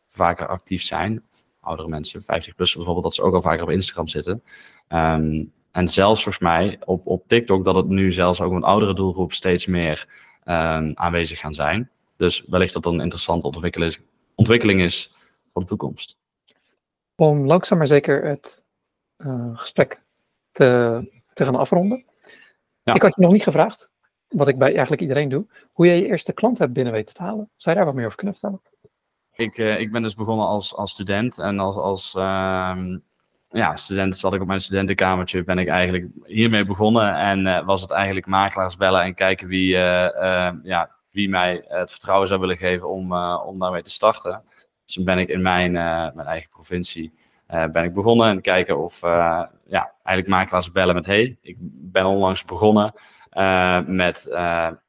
vaker 0.08 0.48
actief 0.48 0.84
zijn. 0.84 1.24
Oudere 1.62 1.88
mensen, 1.88 2.22
50 2.22 2.56
plus 2.56 2.76
bijvoorbeeld, 2.76 3.04
dat 3.04 3.14
ze 3.16 3.22
ook 3.22 3.34
al 3.34 3.42
vaker 3.42 3.64
op 3.64 3.70
Instagram 3.70 4.08
zitten. 4.08 4.44
Um, 4.90 5.52
en 5.78 5.88
zelfs 5.88 6.24
volgens 6.24 6.44
mij 6.44 6.80
op, 6.86 7.08
op 7.08 7.28
TikTok 7.28 7.66
dat 7.66 7.76
het 7.76 7.88
nu 7.88 8.12
zelfs 8.12 8.42
ook 8.42 8.52
een 8.52 8.64
oudere 8.64 8.94
doelgroep 8.94 9.34
steeds 9.34 9.66
meer 9.66 10.08
um, 10.46 10.92
aanwezig 10.94 11.40
gaan 11.40 11.54
zijn. 11.54 11.90
Dus 12.16 12.46
wellicht 12.48 12.74
dat 12.74 12.84
dat 12.84 12.94
een 12.94 13.02
interessante 13.02 13.48
ontwikkeling, 13.48 13.98
ontwikkeling 14.36 14.82
is 14.82 15.16
voor 15.54 15.62
de 15.62 15.68
toekomst. 15.68 16.18
Om 17.16 17.46
langzaam 17.46 17.78
maar 17.78 17.88
zeker 17.88 18.26
het 18.26 18.64
uh, 19.18 19.58
gesprek 19.58 20.02
te, 20.52 21.17
te 21.38 21.46
gaan 21.46 21.56
afronden. 21.56 22.06
Ja. 22.84 22.94
Ik 22.94 23.02
had 23.02 23.16
je 23.16 23.22
nog 23.22 23.32
niet 23.32 23.44
gevraagd, 23.44 23.92
wat 24.28 24.48
ik 24.48 24.58
bij 24.58 24.72
eigenlijk 24.72 25.02
iedereen 25.02 25.30
doe, 25.30 25.46
hoe 25.72 25.86
jij 25.86 25.98
je 25.98 26.06
eerste 26.06 26.34
klant 26.34 26.58
hebt 26.58 26.74
binnen 26.74 26.94
weten 26.94 27.16
te 27.16 27.22
halen. 27.22 27.50
Zou 27.56 27.76
je 27.76 27.82
daar 27.82 27.86
wat 27.86 27.96
meer 27.96 28.06
over 28.06 28.18
kunnen 28.18 28.36
vertellen? 28.36 28.62
Ik, 29.34 29.58
uh, 29.58 29.80
ik 29.80 29.92
ben 29.92 30.02
dus 30.02 30.16
begonnen 30.16 30.46
als, 30.46 30.76
als 30.76 30.92
student 30.92 31.38
en 31.38 31.60
als, 31.60 31.76
als 31.76 32.16
uh, 32.16 32.78
ja, 33.50 33.76
student 33.76 34.18
zat 34.18 34.34
ik 34.34 34.42
op 34.42 34.48
mijn 34.48 34.62
studentenkamertje, 34.62 35.44
ben 35.44 35.58
ik 35.58 35.68
eigenlijk 35.68 36.08
hiermee 36.24 36.66
begonnen. 36.66 37.16
En 37.16 37.46
uh, 37.46 37.66
was 37.66 37.82
het 37.82 37.92
eigenlijk 37.92 38.26
makelaars 38.26 38.78
bellen 38.78 39.02
en 39.02 39.14
kijken 39.14 39.48
wie, 39.48 39.74
uh, 39.74 40.10
uh, 40.16 40.52
ja, 40.64 40.96
wie 41.12 41.30
mij 41.30 41.66
het 41.68 41.92
vertrouwen 41.92 42.28
zou 42.28 42.40
willen 42.40 42.58
geven 42.58 42.90
om, 42.90 43.14
om 43.46 43.60
daarmee 43.60 43.82
te 43.82 43.92
starten. 43.92 44.44
Dus 44.86 44.94
toen 44.94 45.06
ben 45.06 45.18
ik 45.18 45.30
in 45.30 45.42
mijn, 45.42 45.72
mijn 45.72 46.28
eigen 46.28 46.50
provincie 46.50 47.14
ben 47.48 47.84
ik 47.84 47.94
begonnen 47.94 48.28
en 48.28 48.42
kijken 48.42 48.78
of 48.84 49.02
ja, 49.68 49.92
eigenlijk 50.04 50.28
makelaars 50.28 50.72
bellen 50.72 50.96
met 50.96 51.06
hey, 51.06 51.38
ik 51.42 51.56
ben 51.60 52.06
onlangs 52.06 52.46
begonnen 52.46 52.94
met 53.86 54.30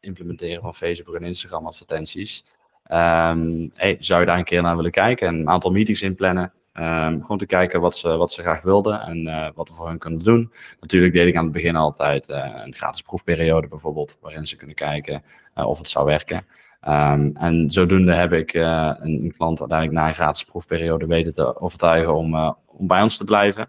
implementeren 0.00 0.62
van 0.62 0.74
Facebook 0.74 1.14
en 1.14 1.24
Instagram 1.24 1.66
advertenties. 1.66 2.44
Um, 2.92 3.70
hey, 3.74 3.96
zou 3.98 4.20
je 4.20 4.26
daar 4.26 4.38
een 4.38 4.44
keer 4.44 4.62
naar 4.62 4.76
willen 4.76 4.90
kijken 4.90 5.26
en 5.26 5.34
een 5.34 5.48
aantal 5.48 5.70
meetings 5.70 6.02
inplannen? 6.02 6.52
Um, 6.74 7.22
gewoon 7.22 7.38
te 7.38 7.46
kijken 7.46 7.80
wat 7.80 7.96
ze, 7.96 8.16
wat 8.16 8.32
ze 8.32 8.42
graag 8.42 8.62
wilden 8.62 9.00
en 9.00 9.52
wat 9.54 9.68
we 9.68 9.74
voor 9.74 9.88
hen 9.88 9.98
kunnen 9.98 10.24
doen. 10.24 10.52
Natuurlijk 10.80 11.12
deed 11.12 11.26
ik 11.26 11.36
aan 11.36 11.44
het 11.44 11.52
begin 11.52 11.76
altijd 11.76 12.28
een 12.28 12.74
gratis 12.74 13.02
proefperiode 13.02 13.68
bijvoorbeeld, 13.68 14.18
waarin 14.20 14.46
ze 14.46 14.56
kunnen 14.56 14.76
kijken 14.76 15.22
of 15.54 15.78
het 15.78 15.88
zou 15.88 16.04
werken. 16.06 16.46
Um, 16.86 17.36
en 17.36 17.70
zodoende 17.70 18.14
heb 18.14 18.32
ik 18.32 18.54
een, 18.54 19.02
een, 19.02 19.34
klant 19.36 19.60
uiteindelijk 19.60 19.98
na 19.98 20.08
een 20.08 20.14
gratis 20.14 20.44
proefperiode 20.44 21.06
weten 21.06 21.32
te 21.32 21.60
overtuigen 21.60 22.14
om, 22.14 22.56
om 22.66 22.86
bij 22.86 23.02
ons 23.02 23.16
te 23.16 23.24
blijven. 23.24 23.62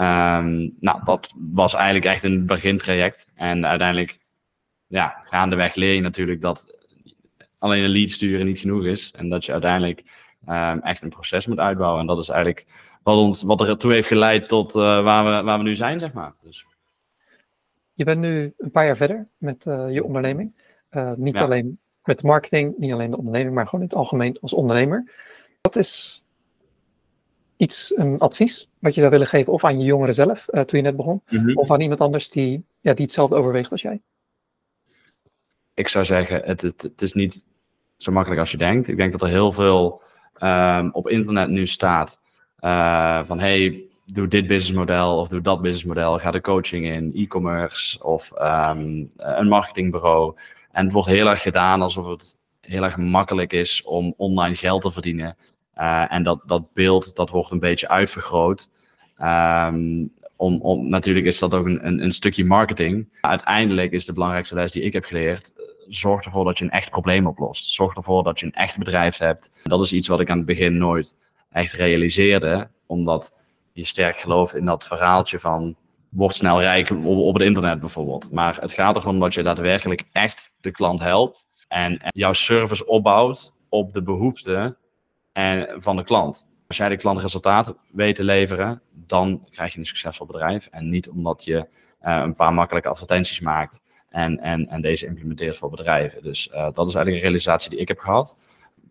Um, 0.00 0.74
nou, 0.80 1.04
dat 1.04 1.34
was 1.36 1.74
eigenlijk 1.74 2.04
echt 2.04 2.24
een 2.24 2.46
begintraject. 2.46 3.30
En 3.34 3.66
uiteindelijk, 3.66 4.18
ja, 4.86 5.20
gaandeweg 5.24 5.74
leer 5.74 5.94
je 5.94 6.00
natuurlijk 6.00 6.40
dat 6.40 6.76
alleen 7.58 7.84
een 7.84 7.90
lead 7.90 8.10
sturen 8.10 8.46
niet 8.46 8.58
genoeg 8.58 8.84
is. 8.84 9.12
En 9.16 9.28
dat 9.28 9.44
je 9.44 9.52
uiteindelijk 9.52 10.02
um, 10.48 10.80
echt 10.80 11.02
een 11.02 11.08
proces 11.08 11.46
moet 11.46 11.58
uitbouwen. 11.58 12.00
En 12.00 12.06
dat 12.06 12.18
is 12.18 12.28
eigenlijk 12.28 12.66
wat, 13.02 13.16
ons, 13.16 13.42
wat 13.42 13.60
ertoe 13.60 13.92
heeft 13.92 14.08
geleid 14.08 14.48
tot 14.48 14.74
uh, 14.74 15.02
waar, 15.02 15.24
we, 15.24 15.42
waar 15.42 15.58
we 15.58 15.64
nu 15.64 15.74
zijn, 15.74 16.00
zeg 16.00 16.12
maar. 16.12 16.32
Dus. 16.42 16.66
Je 17.92 18.04
bent 18.04 18.20
nu 18.20 18.54
een 18.58 18.70
paar 18.70 18.86
jaar 18.86 18.96
verder 18.96 19.28
met 19.36 19.62
je 19.64 20.04
onderneming. 20.04 20.52
Niet 21.16 21.34
ja. 21.34 21.42
alleen 21.42 21.78
met 22.04 22.22
marketing, 22.22 22.74
niet 22.78 22.92
alleen 22.92 23.10
de 23.10 23.16
onderneming, 23.16 23.54
maar 23.54 23.64
gewoon 23.64 23.80
in 23.80 23.86
het 23.86 23.96
algemeen 23.96 24.38
als 24.40 24.52
ondernemer. 24.52 25.12
Wat 25.60 25.76
is 25.76 26.22
iets, 27.56 27.92
een 27.96 28.18
advies, 28.18 28.68
wat 28.78 28.94
je 28.94 29.00
zou 29.00 29.12
willen 29.12 29.26
geven, 29.26 29.52
of 29.52 29.64
aan 29.64 29.78
je 29.78 29.84
jongeren 29.84 30.14
zelf, 30.14 30.44
toen 30.44 30.66
je 30.78 30.80
net 30.80 30.96
begon, 30.96 31.22
mm 31.28 31.38
-hmm. 31.38 31.56
of 31.56 31.70
aan 31.70 31.80
iemand 31.80 32.00
anders 32.00 32.28
die, 32.28 32.64
ja, 32.80 32.94
die 32.94 33.04
hetzelfde 33.04 33.36
overweegt 33.36 33.70
als 33.70 33.82
jij? 33.82 34.00
Ik 35.74 35.88
zou 35.88 36.04
zeggen, 36.04 36.42
het, 36.44 36.60
het, 36.60 36.82
het 36.82 37.02
is 37.02 37.12
niet 37.12 37.44
zo 37.96 38.12
makkelijk 38.12 38.40
als 38.40 38.50
je 38.50 38.56
denkt. 38.56 38.88
Ik 38.88 38.96
denk 38.96 39.12
dat 39.12 39.22
er 39.22 39.28
heel 39.28 39.52
veel 39.52 40.02
um, 40.38 40.90
op 40.92 41.08
internet 41.08 41.48
nu 41.48 41.66
staat 41.66 42.20
uh, 42.60 43.24
van 43.24 43.38
hey, 43.38 43.84
doe 44.04 44.28
dit 44.28 44.46
businessmodel 44.46 45.18
of 45.18 45.28
doe 45.28 45.40
dat 45.40 45.60
businessmodel, 45.60 46.18
ga 46.18 46.30
de 46.30 46.40
coaching 46.40 46.86
in, 46.86 47.12
e-commerce 47.14 48.04
of 48.04 48.32
um, 48.40 49.10
een 49.16 49.48
marketingbureau. 49.48 50.34
En 50.74 50.84
het 50.84 50.92
wordt 50.92 51.08
heel 51.08 51.28
erg 51.28 51.42
gedaan 51.42 51.82
alsof 51.82 52.06
het 52.06 52.36
heel 52.60 52.82
erg 52.82 52.96
makkelijk 52.96 53.52
is 53.52 53.82
om 53.82 54.14
online 54.16 54.56
geld 54.56 54.82
te 54.82 54.90
verdienen. 54.90 55.36
Uh, 55.76 56.12
en 56.12 56.22
dat, 56.22 56.40
dat 56.46 56.72
beeld 56.72 57.16
dat 57.16 57.30
wordt 57.30 57.50
een 57.50 57.58
beetje 57.58 57.88
uitvergroot. 57.88 58.68
Um, 59.22 60.12
om, 60.36 60.60
om, 60.60 60.88
natuurlijk 60.88 61.26
is 61.26 61.38
dat 61.38 61.54
ook 61.54 61.66
een, 61.66 61.86
een, 61.86 62.02
een 62.02 62.12
stukje 62.12 62.44
marketing. 62.44 63.08
Uiteindelijk 63.20 63.92
is 63.92 64.04
de 64.04 64.12
belangrijkste 64.12 64.54
les 64.54 64.72
die 64.72 64.82
ik 64.82 64.92
heb 64.92 65.04
geleerd 65.04 65.52
zorg 65.88 66.24
ervoor 66.24 66.44
dat 66.44 66.58
je 66.58 66.64
een 66.64 66.70
echt 66.70 66.90
probleem 66.90 67.26
oplost. 67.26 67.72
Zorg 67.72 67.96
ervoor 67.96 68.22
dat 68.22 68.40
je 68.40 68.46
een 68.46 68.52
echt 68.52 68.78
bedrijf 68.78 69.18
hebt. 69.18 69.50
Dat 69.62 69.82
is 69.82 69.92
iets 69.92 70.08
wat 70.08 70.20
ik 70.20 70.30
aan 70.30 70.36
het 70.36 70.46
begin 70.46 70.78
nooit 70.78 71.16
echt 71.50 71.72
realiseerde, 71.72 72.68
omdat 72.86 73.38
je 73.72 73.84
sterk 73.84 74.16
gelooft 74.16 74.54
in 74.54 74.64
dat 74.64 74.86
verhaaltje 74.86 75.40
van 75.40 75.76
word 76.14 76.34
snel 76.34 76.60
rijk 76.60 76.90
op, 77.04 77.34
het 77.34 77.42
internet 77.42 77.80
bijvoorbeeld. 77.80 78.30
Maar 78.30 78.56
het 78.60 78.72
gaat 78.72 78.96
erom 78.96 79.20
dat 79.20 79.34
je 79.34 79.42
daadwerkelijk 79.42 80.04
echt 80.12 80.54
de 80.60 80.70
klant 80.70 81.00
helpt 81.00 81.48
en, 81.68 82.00
jouw 82.08 82.32
service 82.32 82.86
opbouwt 82.86 83.52
op 83.68 83.92
de 83.92 84.02
behoeften 84.02 84.76
en, 85.32 85.82
van 85.82 85.96
de 85.96 86.04
klant. 86.04 86.46
Als 86.66 86.76
jij 86.76 86.88
de 86.88 86.96
klant 86.96 87.20
resultaat 87.20 87.74
weet 87.92 88.14
te 88.14 88.24
leveren, 88.24 88.82
dan 88.90 89.46
krijg 89.50 89.72
je 89.72 89.78
een 89.78 89.86
succesvol 89.86 90.26
bedrijf. 90.26 90.68
En 90.70 90.88
niet 90.88 91.08
omdat 91.08 91.44
je 91.44 91.56
uh, 92.02 92.20
een 92.22 92.34
paar 92.34 92.54
makkelijke 92.54 92.88
advertenties 92.88 93.40
maakt 93.40 93.82
en, 94.08 94.40
en, 94.40 94.68
en 94.68 94.80
deze 94.80 95.06
implementeert 95.06 95.56
voor 95.56 95.70
bedrijven. 95.70 96.22
Dus 96.22 96.48
uh, 96.48 96.54
dat 96.54 96.88
is 96.88 96.94
eigenlijk 96.94 97.16
een 97.16 97.30
realisatie 97.30 97.70
die 97.70 97.78
ik 97.78 97.88
heb 97.88 97.98
gehad. 97.98 98.36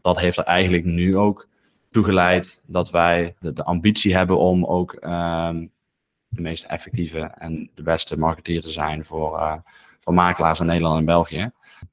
Dat 0.01 0.19
heeft 0.19 0.38
er 0.38 0.43
eigenlijk 0.43 0.86
nu 0.86 1.17
ook 1.17 1.47
toegeleid 1.89 2.62
dat 2.65 2.91
wij 2.91 3.36
de, 3.39 3.63
ambitie 3.63 4.15
hebben 4.15 4.38
om 4.38 4.65
ook 4.65 4.97
um, 5.01 5.71
de 6.33 6.41
meest 6.41 6.63
effectieve 6.63 7.19
en 7.19 7.69
de 7.75 7.84
beste 7.84 8.17
marketeer 8.17 8.61
te 8.61 8.71
zijn 8.71 9.05
voor, 9.05 9.38
uh, 9.38 9.55
voor 9.99 10.13
makelaars 10.13 10.59
in 10.59 10.65
Nederland 10.65 10.99
en 10.99 11.05
België. 11.05 11.51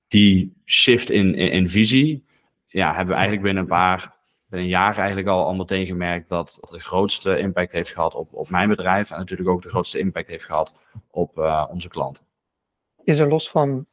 Die 0.09 0.53
shift 0.65 1.11
in, 1.11 1.35
in, 1.35 1.51
in, 1.51 1.69
visie 1.69 2.25
ja, 2.67 2.89
hebben 2.89 3.07
we 3.07 3.15
eigenlijk 3.15 3.43
binnen 3.43 3.63
een 3.63 3.69
paar 3.69 4.19
binnen 4.49 4.69
een 4.69 4.75
jaar 4.75 4.99
eigenlijk 4.99 5.29
al, 5.29 5.45
al 5.45 5.55
meteen 5.55 5.87
gemerkt 5.87 6.29
dat 6.29 6.59
het 6.61 6.71
de 6.71 6.81
grootste 6.81 7.39
impact 7.39 7.73
heeft 7.73 7.91
gehad 7.91 8.15
op, 8.15 8.35
op 8.35 8.51
mijn 8.51 8.69
bedrijf 8.69 9.11
en 9.11 9.19
natuurlijk 9.19 9.49
ook 9.49 9.63
de 9.63 9.69
grootste 9.69 9.99
impact 9.99 10.29
heeft 10.29 10.45
gehad 10.45 10.75
op 11.11 11.39
uh, 11.39 11.67
onze 11.71 11.89
klanten 11.89 12.25
is 13.11 13.19
er 13.19 13.29
los 13.29 13.51
van 13.51 13.87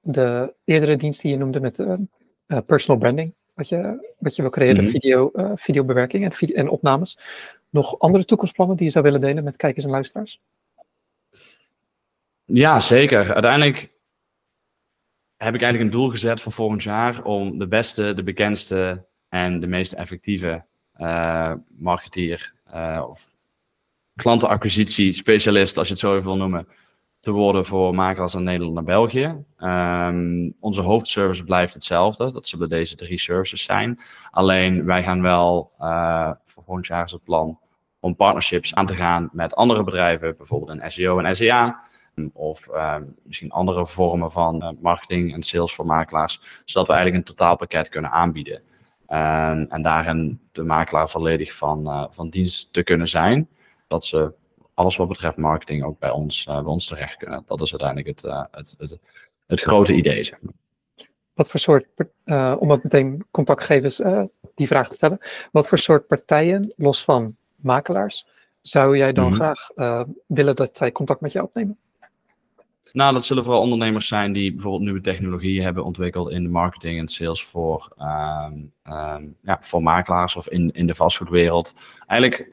de 0.00 0.54
eerdere 0.64 0.96
dienst 0.96 1.22
die 1.22 1.30
je 1.30 1.38
noemde 1.38 1.60
met 1.60 1.78
uh, 1.78 1.94
personal 2.66 3.00
branding, 3.00 3.34
wat 3.54 3.68
je, 3.68 4.12
wat 4.18 4.36
je 4.36 4.42
wil 4.42 4.50
creëren, 4.50 4.82
Mhm. 4.82 4.92
video, 4.92 5.30
eh, 5.30 5.50
videobewerking 5.54 6.24
en, 6.24 6.54
en 6.54 6.68
opnames. 6.68 7.18
Nog 7.74 7.98
andere 7.98 8.24
toekomstplannen 8.24 8.76
die 8.76 8.86
je 8.86 8.92
zou 8.92 9.04
willen 9.04 9.20
delen 9.20 9.44
met 9.44 9.56
kijkers 9.56 9.84
en 9.84 9.90
luisteraars? 9.90 10.40
Ja, 12.44 12.80
zeker. 12.80 13.32
Uiteindelijk 13.32 13.76
heb 15.36 15.54
ik 15.54 15.62
eigenlijk 15.62 15.80
een 15.80 16.00
doel 16.00 16.10
gezet 16.10 16.40
voor 16.40 16.52
volgend 16.52 16.82
jaar 16.82 17.24
om 17.24 17.58
de 17.58 17.66
beste, 17.66 18.14
de 18.14 18.22
bekendste 18.22 19.04
en 19.28 19.60
de 19.60 19.66
meest 19.66 19.92
effectieve 19.92 20.64
eh 20.92 21.52
marketeer 21.78 22.54
eh, 22.64 23.04
of 23.08 23.30
klantenacquisitie 24.16 25.12
specialist, 25.12 25.78
als 25.78 25.86
je 25.86 25.92
het 25.92 26.02
zo 26.02 26.12
even 26.12 26.24
wil 26.24 26.36
noemen, 26.36 26.68
te 27.20 27.30
worden 27.30 27.64
voor 27.64 27.94
makelaars 27.94 28.34
in 28.34 28.42
Nederland 28.42 28.78
en 28.78 28.84
België. 28.84 29.44
Ehm, 29.56 30.50
onze 30.60 30.80
hoofdservice 30.80 31.44
blijft 31.44 31.74
hetzelfde. 31.74 32.32
Dat 32.32 32.46
zullen 32.46 32.68
deze 32.68 32.96
drie 32.96 33.18
services 33.18 33.62
zijn. 33.62 34.00
Alleen 34.30 34.84
wij 34.84 35.02
gaan 35.02 35.22
wel 35.22 35.72
uh, 35.80 36.30
voor 36.44 36.62
volgend 36.62 36.86
jaar 36.86 37.04
is 37.04 37.12
het 37.12 37.24
plan 37.24 37.58
om 38.04 38.16
partnerships 38.16 38.74
aan 38.74 38.86
te 38.86 38.94
gaan 38.94 39.28
met 39.32 39.54
andere 39.54 39.84
bedrijven, 39.84 40.36
bijvoorbeeld 40.36 40.78
een 40.78 40.92
SEO 40.92 41.18
en 41.18 41.36
SEA. 41.36 41.82
Of 42.32 42.68
uh, 42.68 42.96
misschien 43.22 43.50
andere 43.50 43.86
vormen 43.86 44.32
van 44.32 44.62
uh, 44.62 44.70
marketing 44.80 45.34
en 45.34 45.42
sales 45.42 45.74
voor 45.74 45.86
makelaars, 45.86 46.62
zodat 46.64 46.86
we 46.86 46.92
eigenlijk 46.92 47.16
een 47.16 47.34
totaalpakket 47.34 47.88
kunnen 47.88 48.10
aanbieden. 48.10 48.62
Um, 49.08 49.66
en 49.68 49.82
daarin 49.82 50.40
de 50.52 50.62
makelaar 50.62 51.08
volledig 51.08 51.52
van, 51.52 51.86
uh, 51.86 52.04
van 52.10 52.28
dienst 52.28 52.72
te 52.72 52.82
kunnen 52.82 53.08
zijn. 53.08 53.48
Dat 53.86 54.04
ze 54.04 54.32
alles 54.74 54.96
wat 54.96 55.08
betreft 55.08 55.36
marketing 55.36 55.84
ook 55.84 55.98
bij 55.98 56.10
ons, 56.10 56.44
bij 56.44 56.62
ons 56.62 56.86
terecht 56.86 57.16
kunnen. 57.16 57.42
Dat 57.46 57.60
is 57.60 57.70
uiteindelijk 57.70 58.08
het, 58.08 58.32
het, 58.50 58.74
het, 58.78 58.98
het, 59.46 59.60
grote 59.60 59.94
idee. 59.94 60.24
Zeg 60.24 60.38
maar. 60.40 60.54
Wat 61.34 61.50
voor 61.50 61.60
soort, 61.60 61.86
om 62.60 62.72
ook 62.72 62.82
meteen 62.82 63.26
contactgevers 63.30 64.00
die 64.54 64.66
vraag 64.66 64.88
te 64.88 64.94
stellen, 64.94 65.18
wat 65.52 65.68
voor 65.68 65.78
soort 65.78 66.06
partijen, 66.06 66.72
los 66.76 67.04
van 67.04 67.36
makelaars, 67.64 68.26
zou 68.60 68.96
jij 68.96 69.12
dan 69.12 69.24
mm 69.24 69.32
-hmm. 69.32 69.38
graag 69.38 69.68
willen 70.26 70.56
dat 70.56 70.76
zij 70.76 70.92
contact 70.92 71.20
met 71.20 71.32
jou 71.32 71.46
opnemen? 71.46 71.78
Nou, 72.94 73.12
dat 73.12 73.24
zullen 73.24 73.44
vooral 73.44 73.62
ondernemers 73.62 74.08
zijn 74.08 74.32
die 74.32 74.52
bijvoorbeeld 74.52 74.82
nieuwe 74.82 75.00
technologieën 75.00 75.62
hebben 75.62 75.84
ontwikkeld 75.84 76.30
in 76.30 76.42
de 76.42 76.48
marketing 76.48 76.98
en 76.98 77.08
sales 77.08 77.44
voor, 77.44 77.92
um, 77.98 78.72
um, 78.92 79.36
ja, 79.42 79.58
voor 79.60 79.82
makelaars 79.82 80.36
of 80.36 80.48
in, 80.48 80.70
in 80.72 80.86
de 80.86 80.94
vastgoedwereld. 80.94 81.74
Eigenlijk 82.06 82.50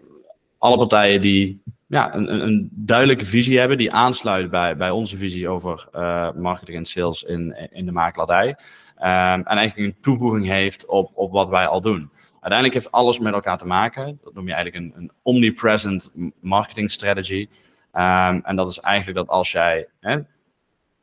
alle 0.57 0.77
partijen 0.77 1.21
die 1.21 1.61
ja, 1.87 2.15
een, 2.15 2.43
een 2.43 2.69
duidelijke 2.71 3.25
visie 3.25 3.59
hebben, 3.59 3.77
die 3.77 3.91
aansluit 3.91 4.49
bij, 4.49 4.77
bij 4.77 4.89
onze 4.89 5.17
visie 5.17 5.49
over 5.49 5.87
uh, 5.95 6.31
marketing 6.31 6.77
en 6.77 6.85
sales 6.85 7.23
in, 7.23 7.69
in 7.71 7.85
de 7.85 7.91
makelaardij. 7.91 8.47
Um, 8.47 8.55
en 8.97 9.45
eigenlijk 9.45 9.77
een 9.77 10.01
toevoeging 10.01 10.45
heeft 10.45 10.85
op, 10.85 11.11
op 11.13 11.31
wat 11.31 11.49
wij 11.49 11.67
al 11.67 11.81
doen. 11.81 12.11
Uiteindelijk 12.41 12.73
heeft 12.73 12.91
alles 12.91 13.19
met 13.19 13.33
elkaar 13.33 13.57
te 13.57 13.65
maken. 13.65 14.19
Dat 14.23 14.33
noem 14.33 14.47
je 14.47 14.53
eigenlijk 14.53 14.85
een, 14.85 15.01
een 15.01 15.11
omnipresent 15.21 16.11
marketing 16.39 16.91
strategy. 16.91 17.49
Um, 17.93 18.41
en 18.43 18.55
dat 18.55 18.69
is 18.69 18.79
eigenlijk 18.79 19.17
dat 19.17 19.27
als 19.27 19.51
jij 19.51 19.87
hè, 19.99 20.19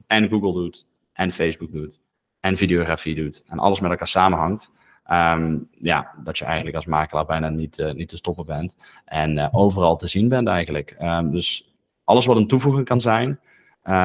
en 0.06 0.28
Google 0.28 0.52
doet, 0.52 0.86
en 1.12 1.30
Facebook 1.30 1.72
doet, 1.72 2.00
en 2.40 2.56
videografie 2.56 3.14
doet, 3.14 3.42
en 3.46 3.58
alles 3.58 3.80
met 3.80 3.90
elkaar 3.90 4.06
samenhangt, 4.06 4.70
um, 5.10 5.68
ja, 5.70 6.14
dat 6.24 6.38
je 6.38 6.44
eigenlijk 6.44 6.76
als 6.76 6.86
makelaar 6.86 7.26
bijna 7.26 7.48
niet, 7.48 7.78
uh, 7.78 7.92
niet 7.92 8.08
te 8.08 8.16
stoppen 8.16 8.46
bent. 8.46 8.76
En 9.04 9.36
uh, 9.36 9.48
overal 9.50 9.96
te 9.96 10.06
zien 10.06 10.28
bent 10.28 10.48
eigenlijk. 10.48 10.96
Um, 11.00 11.30
dus 11.30 11.74
alles 12.04 12.26
wat 12.26 12.36
een 12.36 12.48
toevoeging 12.48 12.84
kan 12.86 13.00
zijn, 13.00 13.40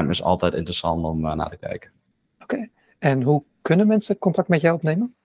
is 0.09 0.23
altijd 0.23 0.53
interessant 0.53 1.03
om 1.03 1.25
uh, 1.25 1.34
naar 1.34 1.49
te 1.49 1.57
kijken. 1.57 1.91
Oké, 2.39 2.67
en 2.99 3.21
hoe 3.21 3.43
kunnen 3.61 3.88
mensen 3.88 4.17
contact 4.17 4.47
met 4.47 4.61
jou 4.61 4.75
opnemen? 4.75 5.15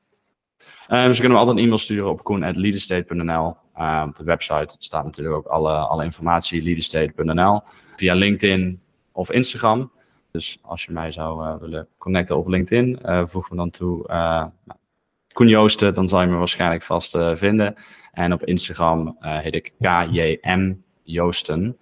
Um, 0.91 1.15
ze 1.15 1.21
kunnen 1.21 1.31
me 1.31 1.39
altijd 1.39 1.57
een 1.57 1.63
e-mail 1.63 1.79
sturen 1.79 2.11
op 2.11 2.25
koen.leadestate.nl. 2.25 3.57
Uh, 3.79 4.05
op 4.09 4.17
de 4.17 4.25
website 4.25 4.77
staat 4.79 5.05
natuurlijk 5.05 5.37
ook 5.37 5.47
alle, 5.47 5.75
alle 5.75 6.05
informatie, 6.05 6.63
leadestate.nl. 6.63 7.61
Via 7.97 8.15
LinkedIn 8.15 8.81
of 9.13 9.31
Instagram. 9.31 9.93
Dus 10.31 10.59
als 10.63 10.85
je 10.85 10.93
mij 10.93 11.13
zou 11.13 11.47
uh, 11.47 11.57
willen 11.57 11.89
connecten 11.99 12.37
op 12.37 12.49
LinkedIn, 12.49 12.99
uh, 13.05 13.27
voeg 13.27 13.51
me 13.51 13.57
dan 13.57 13.71
toe 13.71 14.09
uh, 14.11 14.45
Koen 15.33 15.49
Joosten, 15.49 15.95
dan 15.95 16.09
zal 16.09 16.21
je 16.21 16.27
me 16.27 16.37
waarschijnlijk 16.37 16.83
vast 16.83 17.19
vinden. 17.35 17.75
En 18.13 18.33
op 18.33 18.45
Instagram 18.45 19.17
heet 19.21 19.55
ik 19.55 19.73
KJM 19.79 20.75
Joosten. 21.03 21.79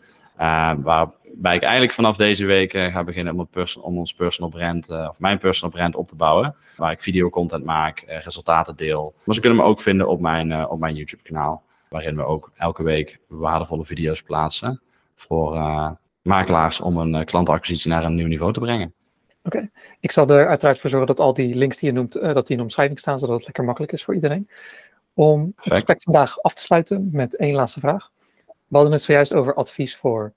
Waarbij 1.37 1.57
ik 1.57 1.63
eigenlijk 1.63 1.93
vanaf 1.93 2.17
deze 2.17 2.47
week 2.47 2.73
ga 2.73 3.05
beginnen 3.05 3.35
om, 3.35 3.49
om 3.81 3.99
ons 3.99 4.15
personal 4.15 4.51
brand, 4.51 4.91
of 4.91 5.21
mijn 5.21 5.39
personal 5.39 5.77
brand 5.77 5.97
op 5.97 6.09
te 6.09 6.17
bouwen. 6.17 6.55
Waar 6.77 6.93
ik 6.93 7.01
videocontent 7.01 7.65
maak, 7.65 8.05
resultaten 8.07 8.77
deel. 8.77 9.15
Maar 9.25 9.35
ze 9.35 9.41
kunnen 9.41 9.59
me 9.59 9.65
ook 9.65 9.81
vinden 9.81 10.09
op 10.09 10.21
mijn, 10.21 10.69
op 10.69 10.79
mijn 10.79 10.95
YouTube 10.95 11.23
kanaal. 11.23 11.63
Waarin 11.89 12.17
we 12.17 12.25
ook 12.25 12.51
elke 12.57 12.83
week 12.83 13.19
waardevolle 13.29 13.85
video's 13.85 14.23
plaatsen 14.23 14.81
voor 15.15 15.59
makelaars 16.23 16.81
om 16.81 16.97
een 16.97 17.25
klantenacquisitie 17.25 17.91
naar 17.91 18.05
een 18.05 18.15
nieuw 18.15 18.27
niveau 18.27 18.53
te 18.53 18.61
brengen. 18.61 18.95
Oké, 19.43 19.57
okay. 19.57 19.71
ik 20.01 20.13
zal 20.13 20.29
er 20.29 20.49
uiteraard 20.49 20.79
voor 20.79 20.91
zorgen 20.91 21.09
dat 21.09 21.21
al 21.21 21.35
die 21.35 21.55
links 21.55 21.79
die 21.79 21.89
je 21.89 21.95
noemt, 21.95 22.13
dat 22.13 22.35
die 22.35 22.45
in 22.51 22.57
de 22.57 22.63
omschrijving 22.63 22.99
staan, 22.99 23.19
zodat 23.19 23.37
het 23.37 23.45
lekker 23.45 23.65
makkelijk 23.65 23.93
is 23.93 24.05
voor 24.05 24.15
iedereen. 24.15 24.49
Om 25.15 25.53
het 25.57 25.73
gesprek 25.73 26.03
vandaag 26.03 26.41
af 26.41 26.55
te 26.55 26.61
sluiten 26.61 27.09
met 27.13 27.37
één 27.37 27.55
laatste 27.55 27.81
vraag. 27.81 28.11
We 28.47 28.77
hadden 28.77 28.93
het 28.93 29.03
zojuist 29.03 29.35
over 29.35 29.55
advies 29.55 29.97
voor 29.97 30.33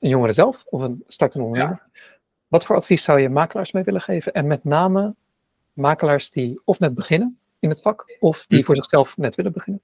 een 0.00 0.08
jongere 0.08 0.32
zelf 0.32 0.64
of 0.66 0.82
een 0.82 1.04
startende 1.06 1.46
ondernemer. 1.46 1.82
Ja. 1.92 2.00
Wat 2.48 2.66
voor 2.66 2.76
advies 2.76 3.02
zou 3.02 3.20
je 3.20 3.28
makelaars 3.28 3.72
mee 3.72 3.82
willen 3.82 4.00
geven? 4.00 4.32
En 4.32 4.46
met 4.46 4.64
name 4.64 5.14
makelaars 5.72 6.30
die 6.30 6.60
of 6.64 6.78
net 6.78 6.94
beginnen 6.94 7.38
in 7.58 7.68
het 7.68 7.80
vak, 7.80 8.16
of 8.20 8.44
die 8.46 8.58
hm. 8.58 8.64
voor 8.64 8.76
zichzelf 8.76 9.16
net 9.16 9.34
willen 9.34 9.52
beginnen. 9.52 9.82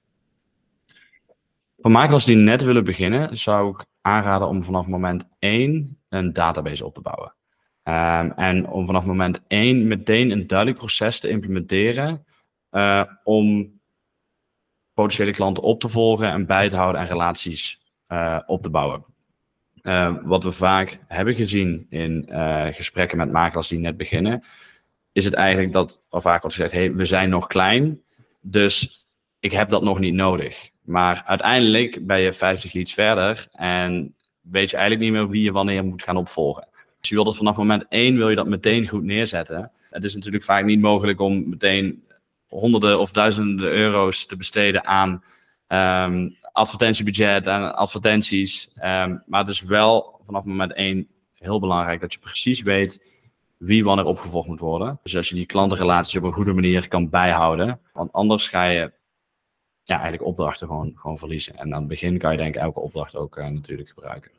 Voor 1.77 1.91
makelaars 1.91 2.25
die 2.25 2.35
net 2.35 2.61
willen 2.61 2.83
beginnen, 2.83 3.37
zou 3.37 3.69
ik 3.69 3.85
aanraden 4.01 4.47
om 4.47 4.63
vanaf 4.63 4.87
moment 4.87 5.27
1 5.39 5.99
een 6.09 6.33
database 6.33 6.85
op 6.85 6.93
te 6.93 7.01
bouwen. 7.01 7.33
Um, 7.83 8.31
en 8.31 8.69
om 8.69 8.85
vanaf 8.85 9.05
moment 9.05 9.41
1 9.47 9.87
meteen 9.87 10.31
een 10.31 10.47
duidelijk 10.47 10.77
proces 10.77 11.19
te 11.19 11.29
implementeren 11.29 12.25
uh, 12.71 13.03
om 13.23 13.75
potentiële 14.93 15.31
klanten 15.31 15.63
op 15.63 15.79
te 15.79 15.87
volgen 15.87 16.29
en 16.29 16.45
bij 16.45 16.69
te 16.69 16.75
houden 16.75 17.01
en 17.01 17.07
relaties 17.07 17.81
uh, 18.07 18.39
op 18.45 18.61
te 18.61 18.69
bouwen. 18.69 19.05
Uh, 19.87 20.15
wat 20.23 20.43
we 20.43 20.51
vaak 20.51 20.99
hebben 21.07 21.35
gezien 21.35 21.85
in 21.89 22.25
gesprekken 22.71 23.17
met 23.17 23.31
makelaars 23.31 23.67
die 23.67 23.79
net 23.79 23.97
beginnen, 23.97 24.43
is 25.11 25.25
het 25.25 25.33
eigenlijk 25.33 25.73
dat 25.73 26.01
al 26.09 26.21
vaak 26.21 26.41
wordt 26.41 26.55
gezegd, 26.55 26.73
hey, 26.73 26.93
we 26.93 27.05
zijn 27.05 27.29
nog 27.29 27.47
klein, 27.47 28.01
dus 28.41 29.05
ik 29.39 29.51
heb 29.51 29.69
dat 29.69 29.83
nog 29.83 29.99
niet 29.99 30.13
nodig. 30.13 30.69
Maar 30.81 31.21
uiteindelijk 31.25 32.05
ben 32.05 32.19
je 32.19 32.33
50 32.33 32.73
leads 32.73 32.93
verder 32.93 33.47
en 33.51 34.15
weet 34.41 34.69
je 34.69 34.77
eigenlijk 34.77 35.05
niet 35.09 35.19
meer 35.19 35.29
wie 35.29 35.43
je 35.43 35.51
wanneer 35.51 35.85
moet 35.85 36.03
gaan 36.03 36.17
opvolgen. 36.17 36.67
Dus 36.99 37.09
je 37.09 37.15
wilt 37.15 37.27
dat 37.27 37.37
vanaf 37.37 37.57
moment 37.57 37.85
1 37.89 38.17
wil 38.17 38.29
je 38.29 38.35
dat 38.35 38.47
meteen 38.47 38.87
goed 38.87 39.03
neerzetten. 39.03 39.71
Het 39.89 40.03
is 40.03 40.15
natuurlijk 40.15 40.43
vaak 40.43 40.65
niet 40.65 40.81
mogelijk 40.81 41.19
om 41.19 41.49
meteen 41.49 42.03
honderden 42.47 42.99
of 42.99 43.11
duizenden 43.11 43.71
euro's 43.71 44.25
te 44.25 44.35
besteden 44.35 44.85
aan 44.85 45.23
um, 45.67 46.35
advertentiebudget 46.57 47.47
en 47.47 47.75
advertenties. 47.75 48.69
Um, 48.75 49.23
maar 49.25 49.39
het 49.39 49.49
is 49.49 49.61
wel 49.61 50.21
vanaf 50.25 50.43
moment 50.43 50.73
1 50.73 51.07
heel 51.33 51.59
belangrijk 51.59 51.99
dat 51.99 52.13
je 52.13 52.19
precies 52.19 52.61
weet 52.61 53.05
wie 53.57 53.83
wanneer 53.83 54.05
opgevolgd 54.05 54.47
moet 54.47 54.59
worden. 54.59 54.99
Dus 55.03 55.15
als 55.15 55.29
je 55.29 55.35
die 55.35 55.45
klantenrelaties 55.45 56.15
op 56.15 56.23
een 56.23 56.33
goede 56.33 56.53
manier 56.53 56.87
kan 56.87 57.09
bijhouden. 57.09 57.79
Want 57.93 58.11
anders 58.11 58.49
ga 58.49 58.63
je 58.63 58.91
ja, 59.83 59.95
eigenlijk 59.95 60.23
opdrachten 60.23 60.67
gewoon, 60.67 60.91
gewoon 60.95 61.17
verliezen. 61.17 61.55
En 61.55 61.73
aan 61.73 61.79
het 61.79 61.87
begin 61.87 62.17
kan 62.17 62.31
je 62.31 62.37
denk 62.37 62.55
ik 62.55 62.61
elke 62.61 62.79
opdracht 62.79 63.15
ook 63.15 63.37
uh, 63.37 63.47
natuurlijk 63.47 63.89
gebruiken. 63.89 64.31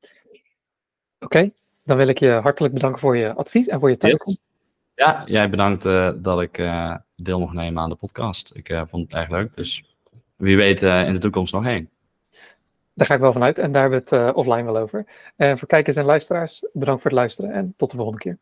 Oké, 0.00 1.24
okay, 1.24 1.52
dan 1.84 1.96
wil 1.96 2.08
ik 2.08 2.18
je 2.18 2.30
hartelijk 2.30 2.74
bedanken 2.74 3.00
voor 3.00 3.16
je 3.16 3.34
advies 3.34 3.66
en 3.66 3.80
voor 3.80 3.90
je 3.90 3.96
tijd. 3.96 4.22
Yes. 4.26 4.38
Ja, 4.94 5.22
jij 5.26 5.50
bedankt 5.50 5.86
uh, 5.86 6.10
dat 6.16 6.40
ik 6.40 6.58
uh, 6.58 6.96
deel 7.16 7.38
mocht 7.38 7.54
nemen 7.54 7.82
aan 7.82 7.88
de 7.88 7.94
podcast. 7.94 8.50
Ik 8.54 8.84
vond 8.88 9.02
het 9.02 9.20
erg 9.20 9.30
leuk, 9.30 9.54
dus 9.54 9.89
wie 10.40 10.56
weet 10.56 10.82
in 10.82 11.14
de 11.14 11.20
toekomst 11.20 11.52
nog 11.52 11.64
heen. 11.64 11.90
Daar 12.94 13.06
ga 13.06 13.14
ik 13.14 13.20
wel 13.20 13.32
vanuit 13.32 13.58
en 13.58 13.72
daar 13.72 13.82
hebben 13.82 14.02
we 14.04 14.16
het 14.16 14.34
offline 14.34 14.62
wel 14.62 14.76
over. 14.76 15.06
En 15.36 15.58
voor 15.58 15.68
kijkers 15.68 15.96
en 15.96 16.04
luisteraars, 16.04 16.66
bedankt 16.72 17.02
voor 17.02 17.10
het 17.10 17.20
luisteren 17.20 17.52
en 17.52 17.74
tot 17.76 17.90
de 17.90 17.96
volgende 17.96 18.20
keer. 18.20 18.38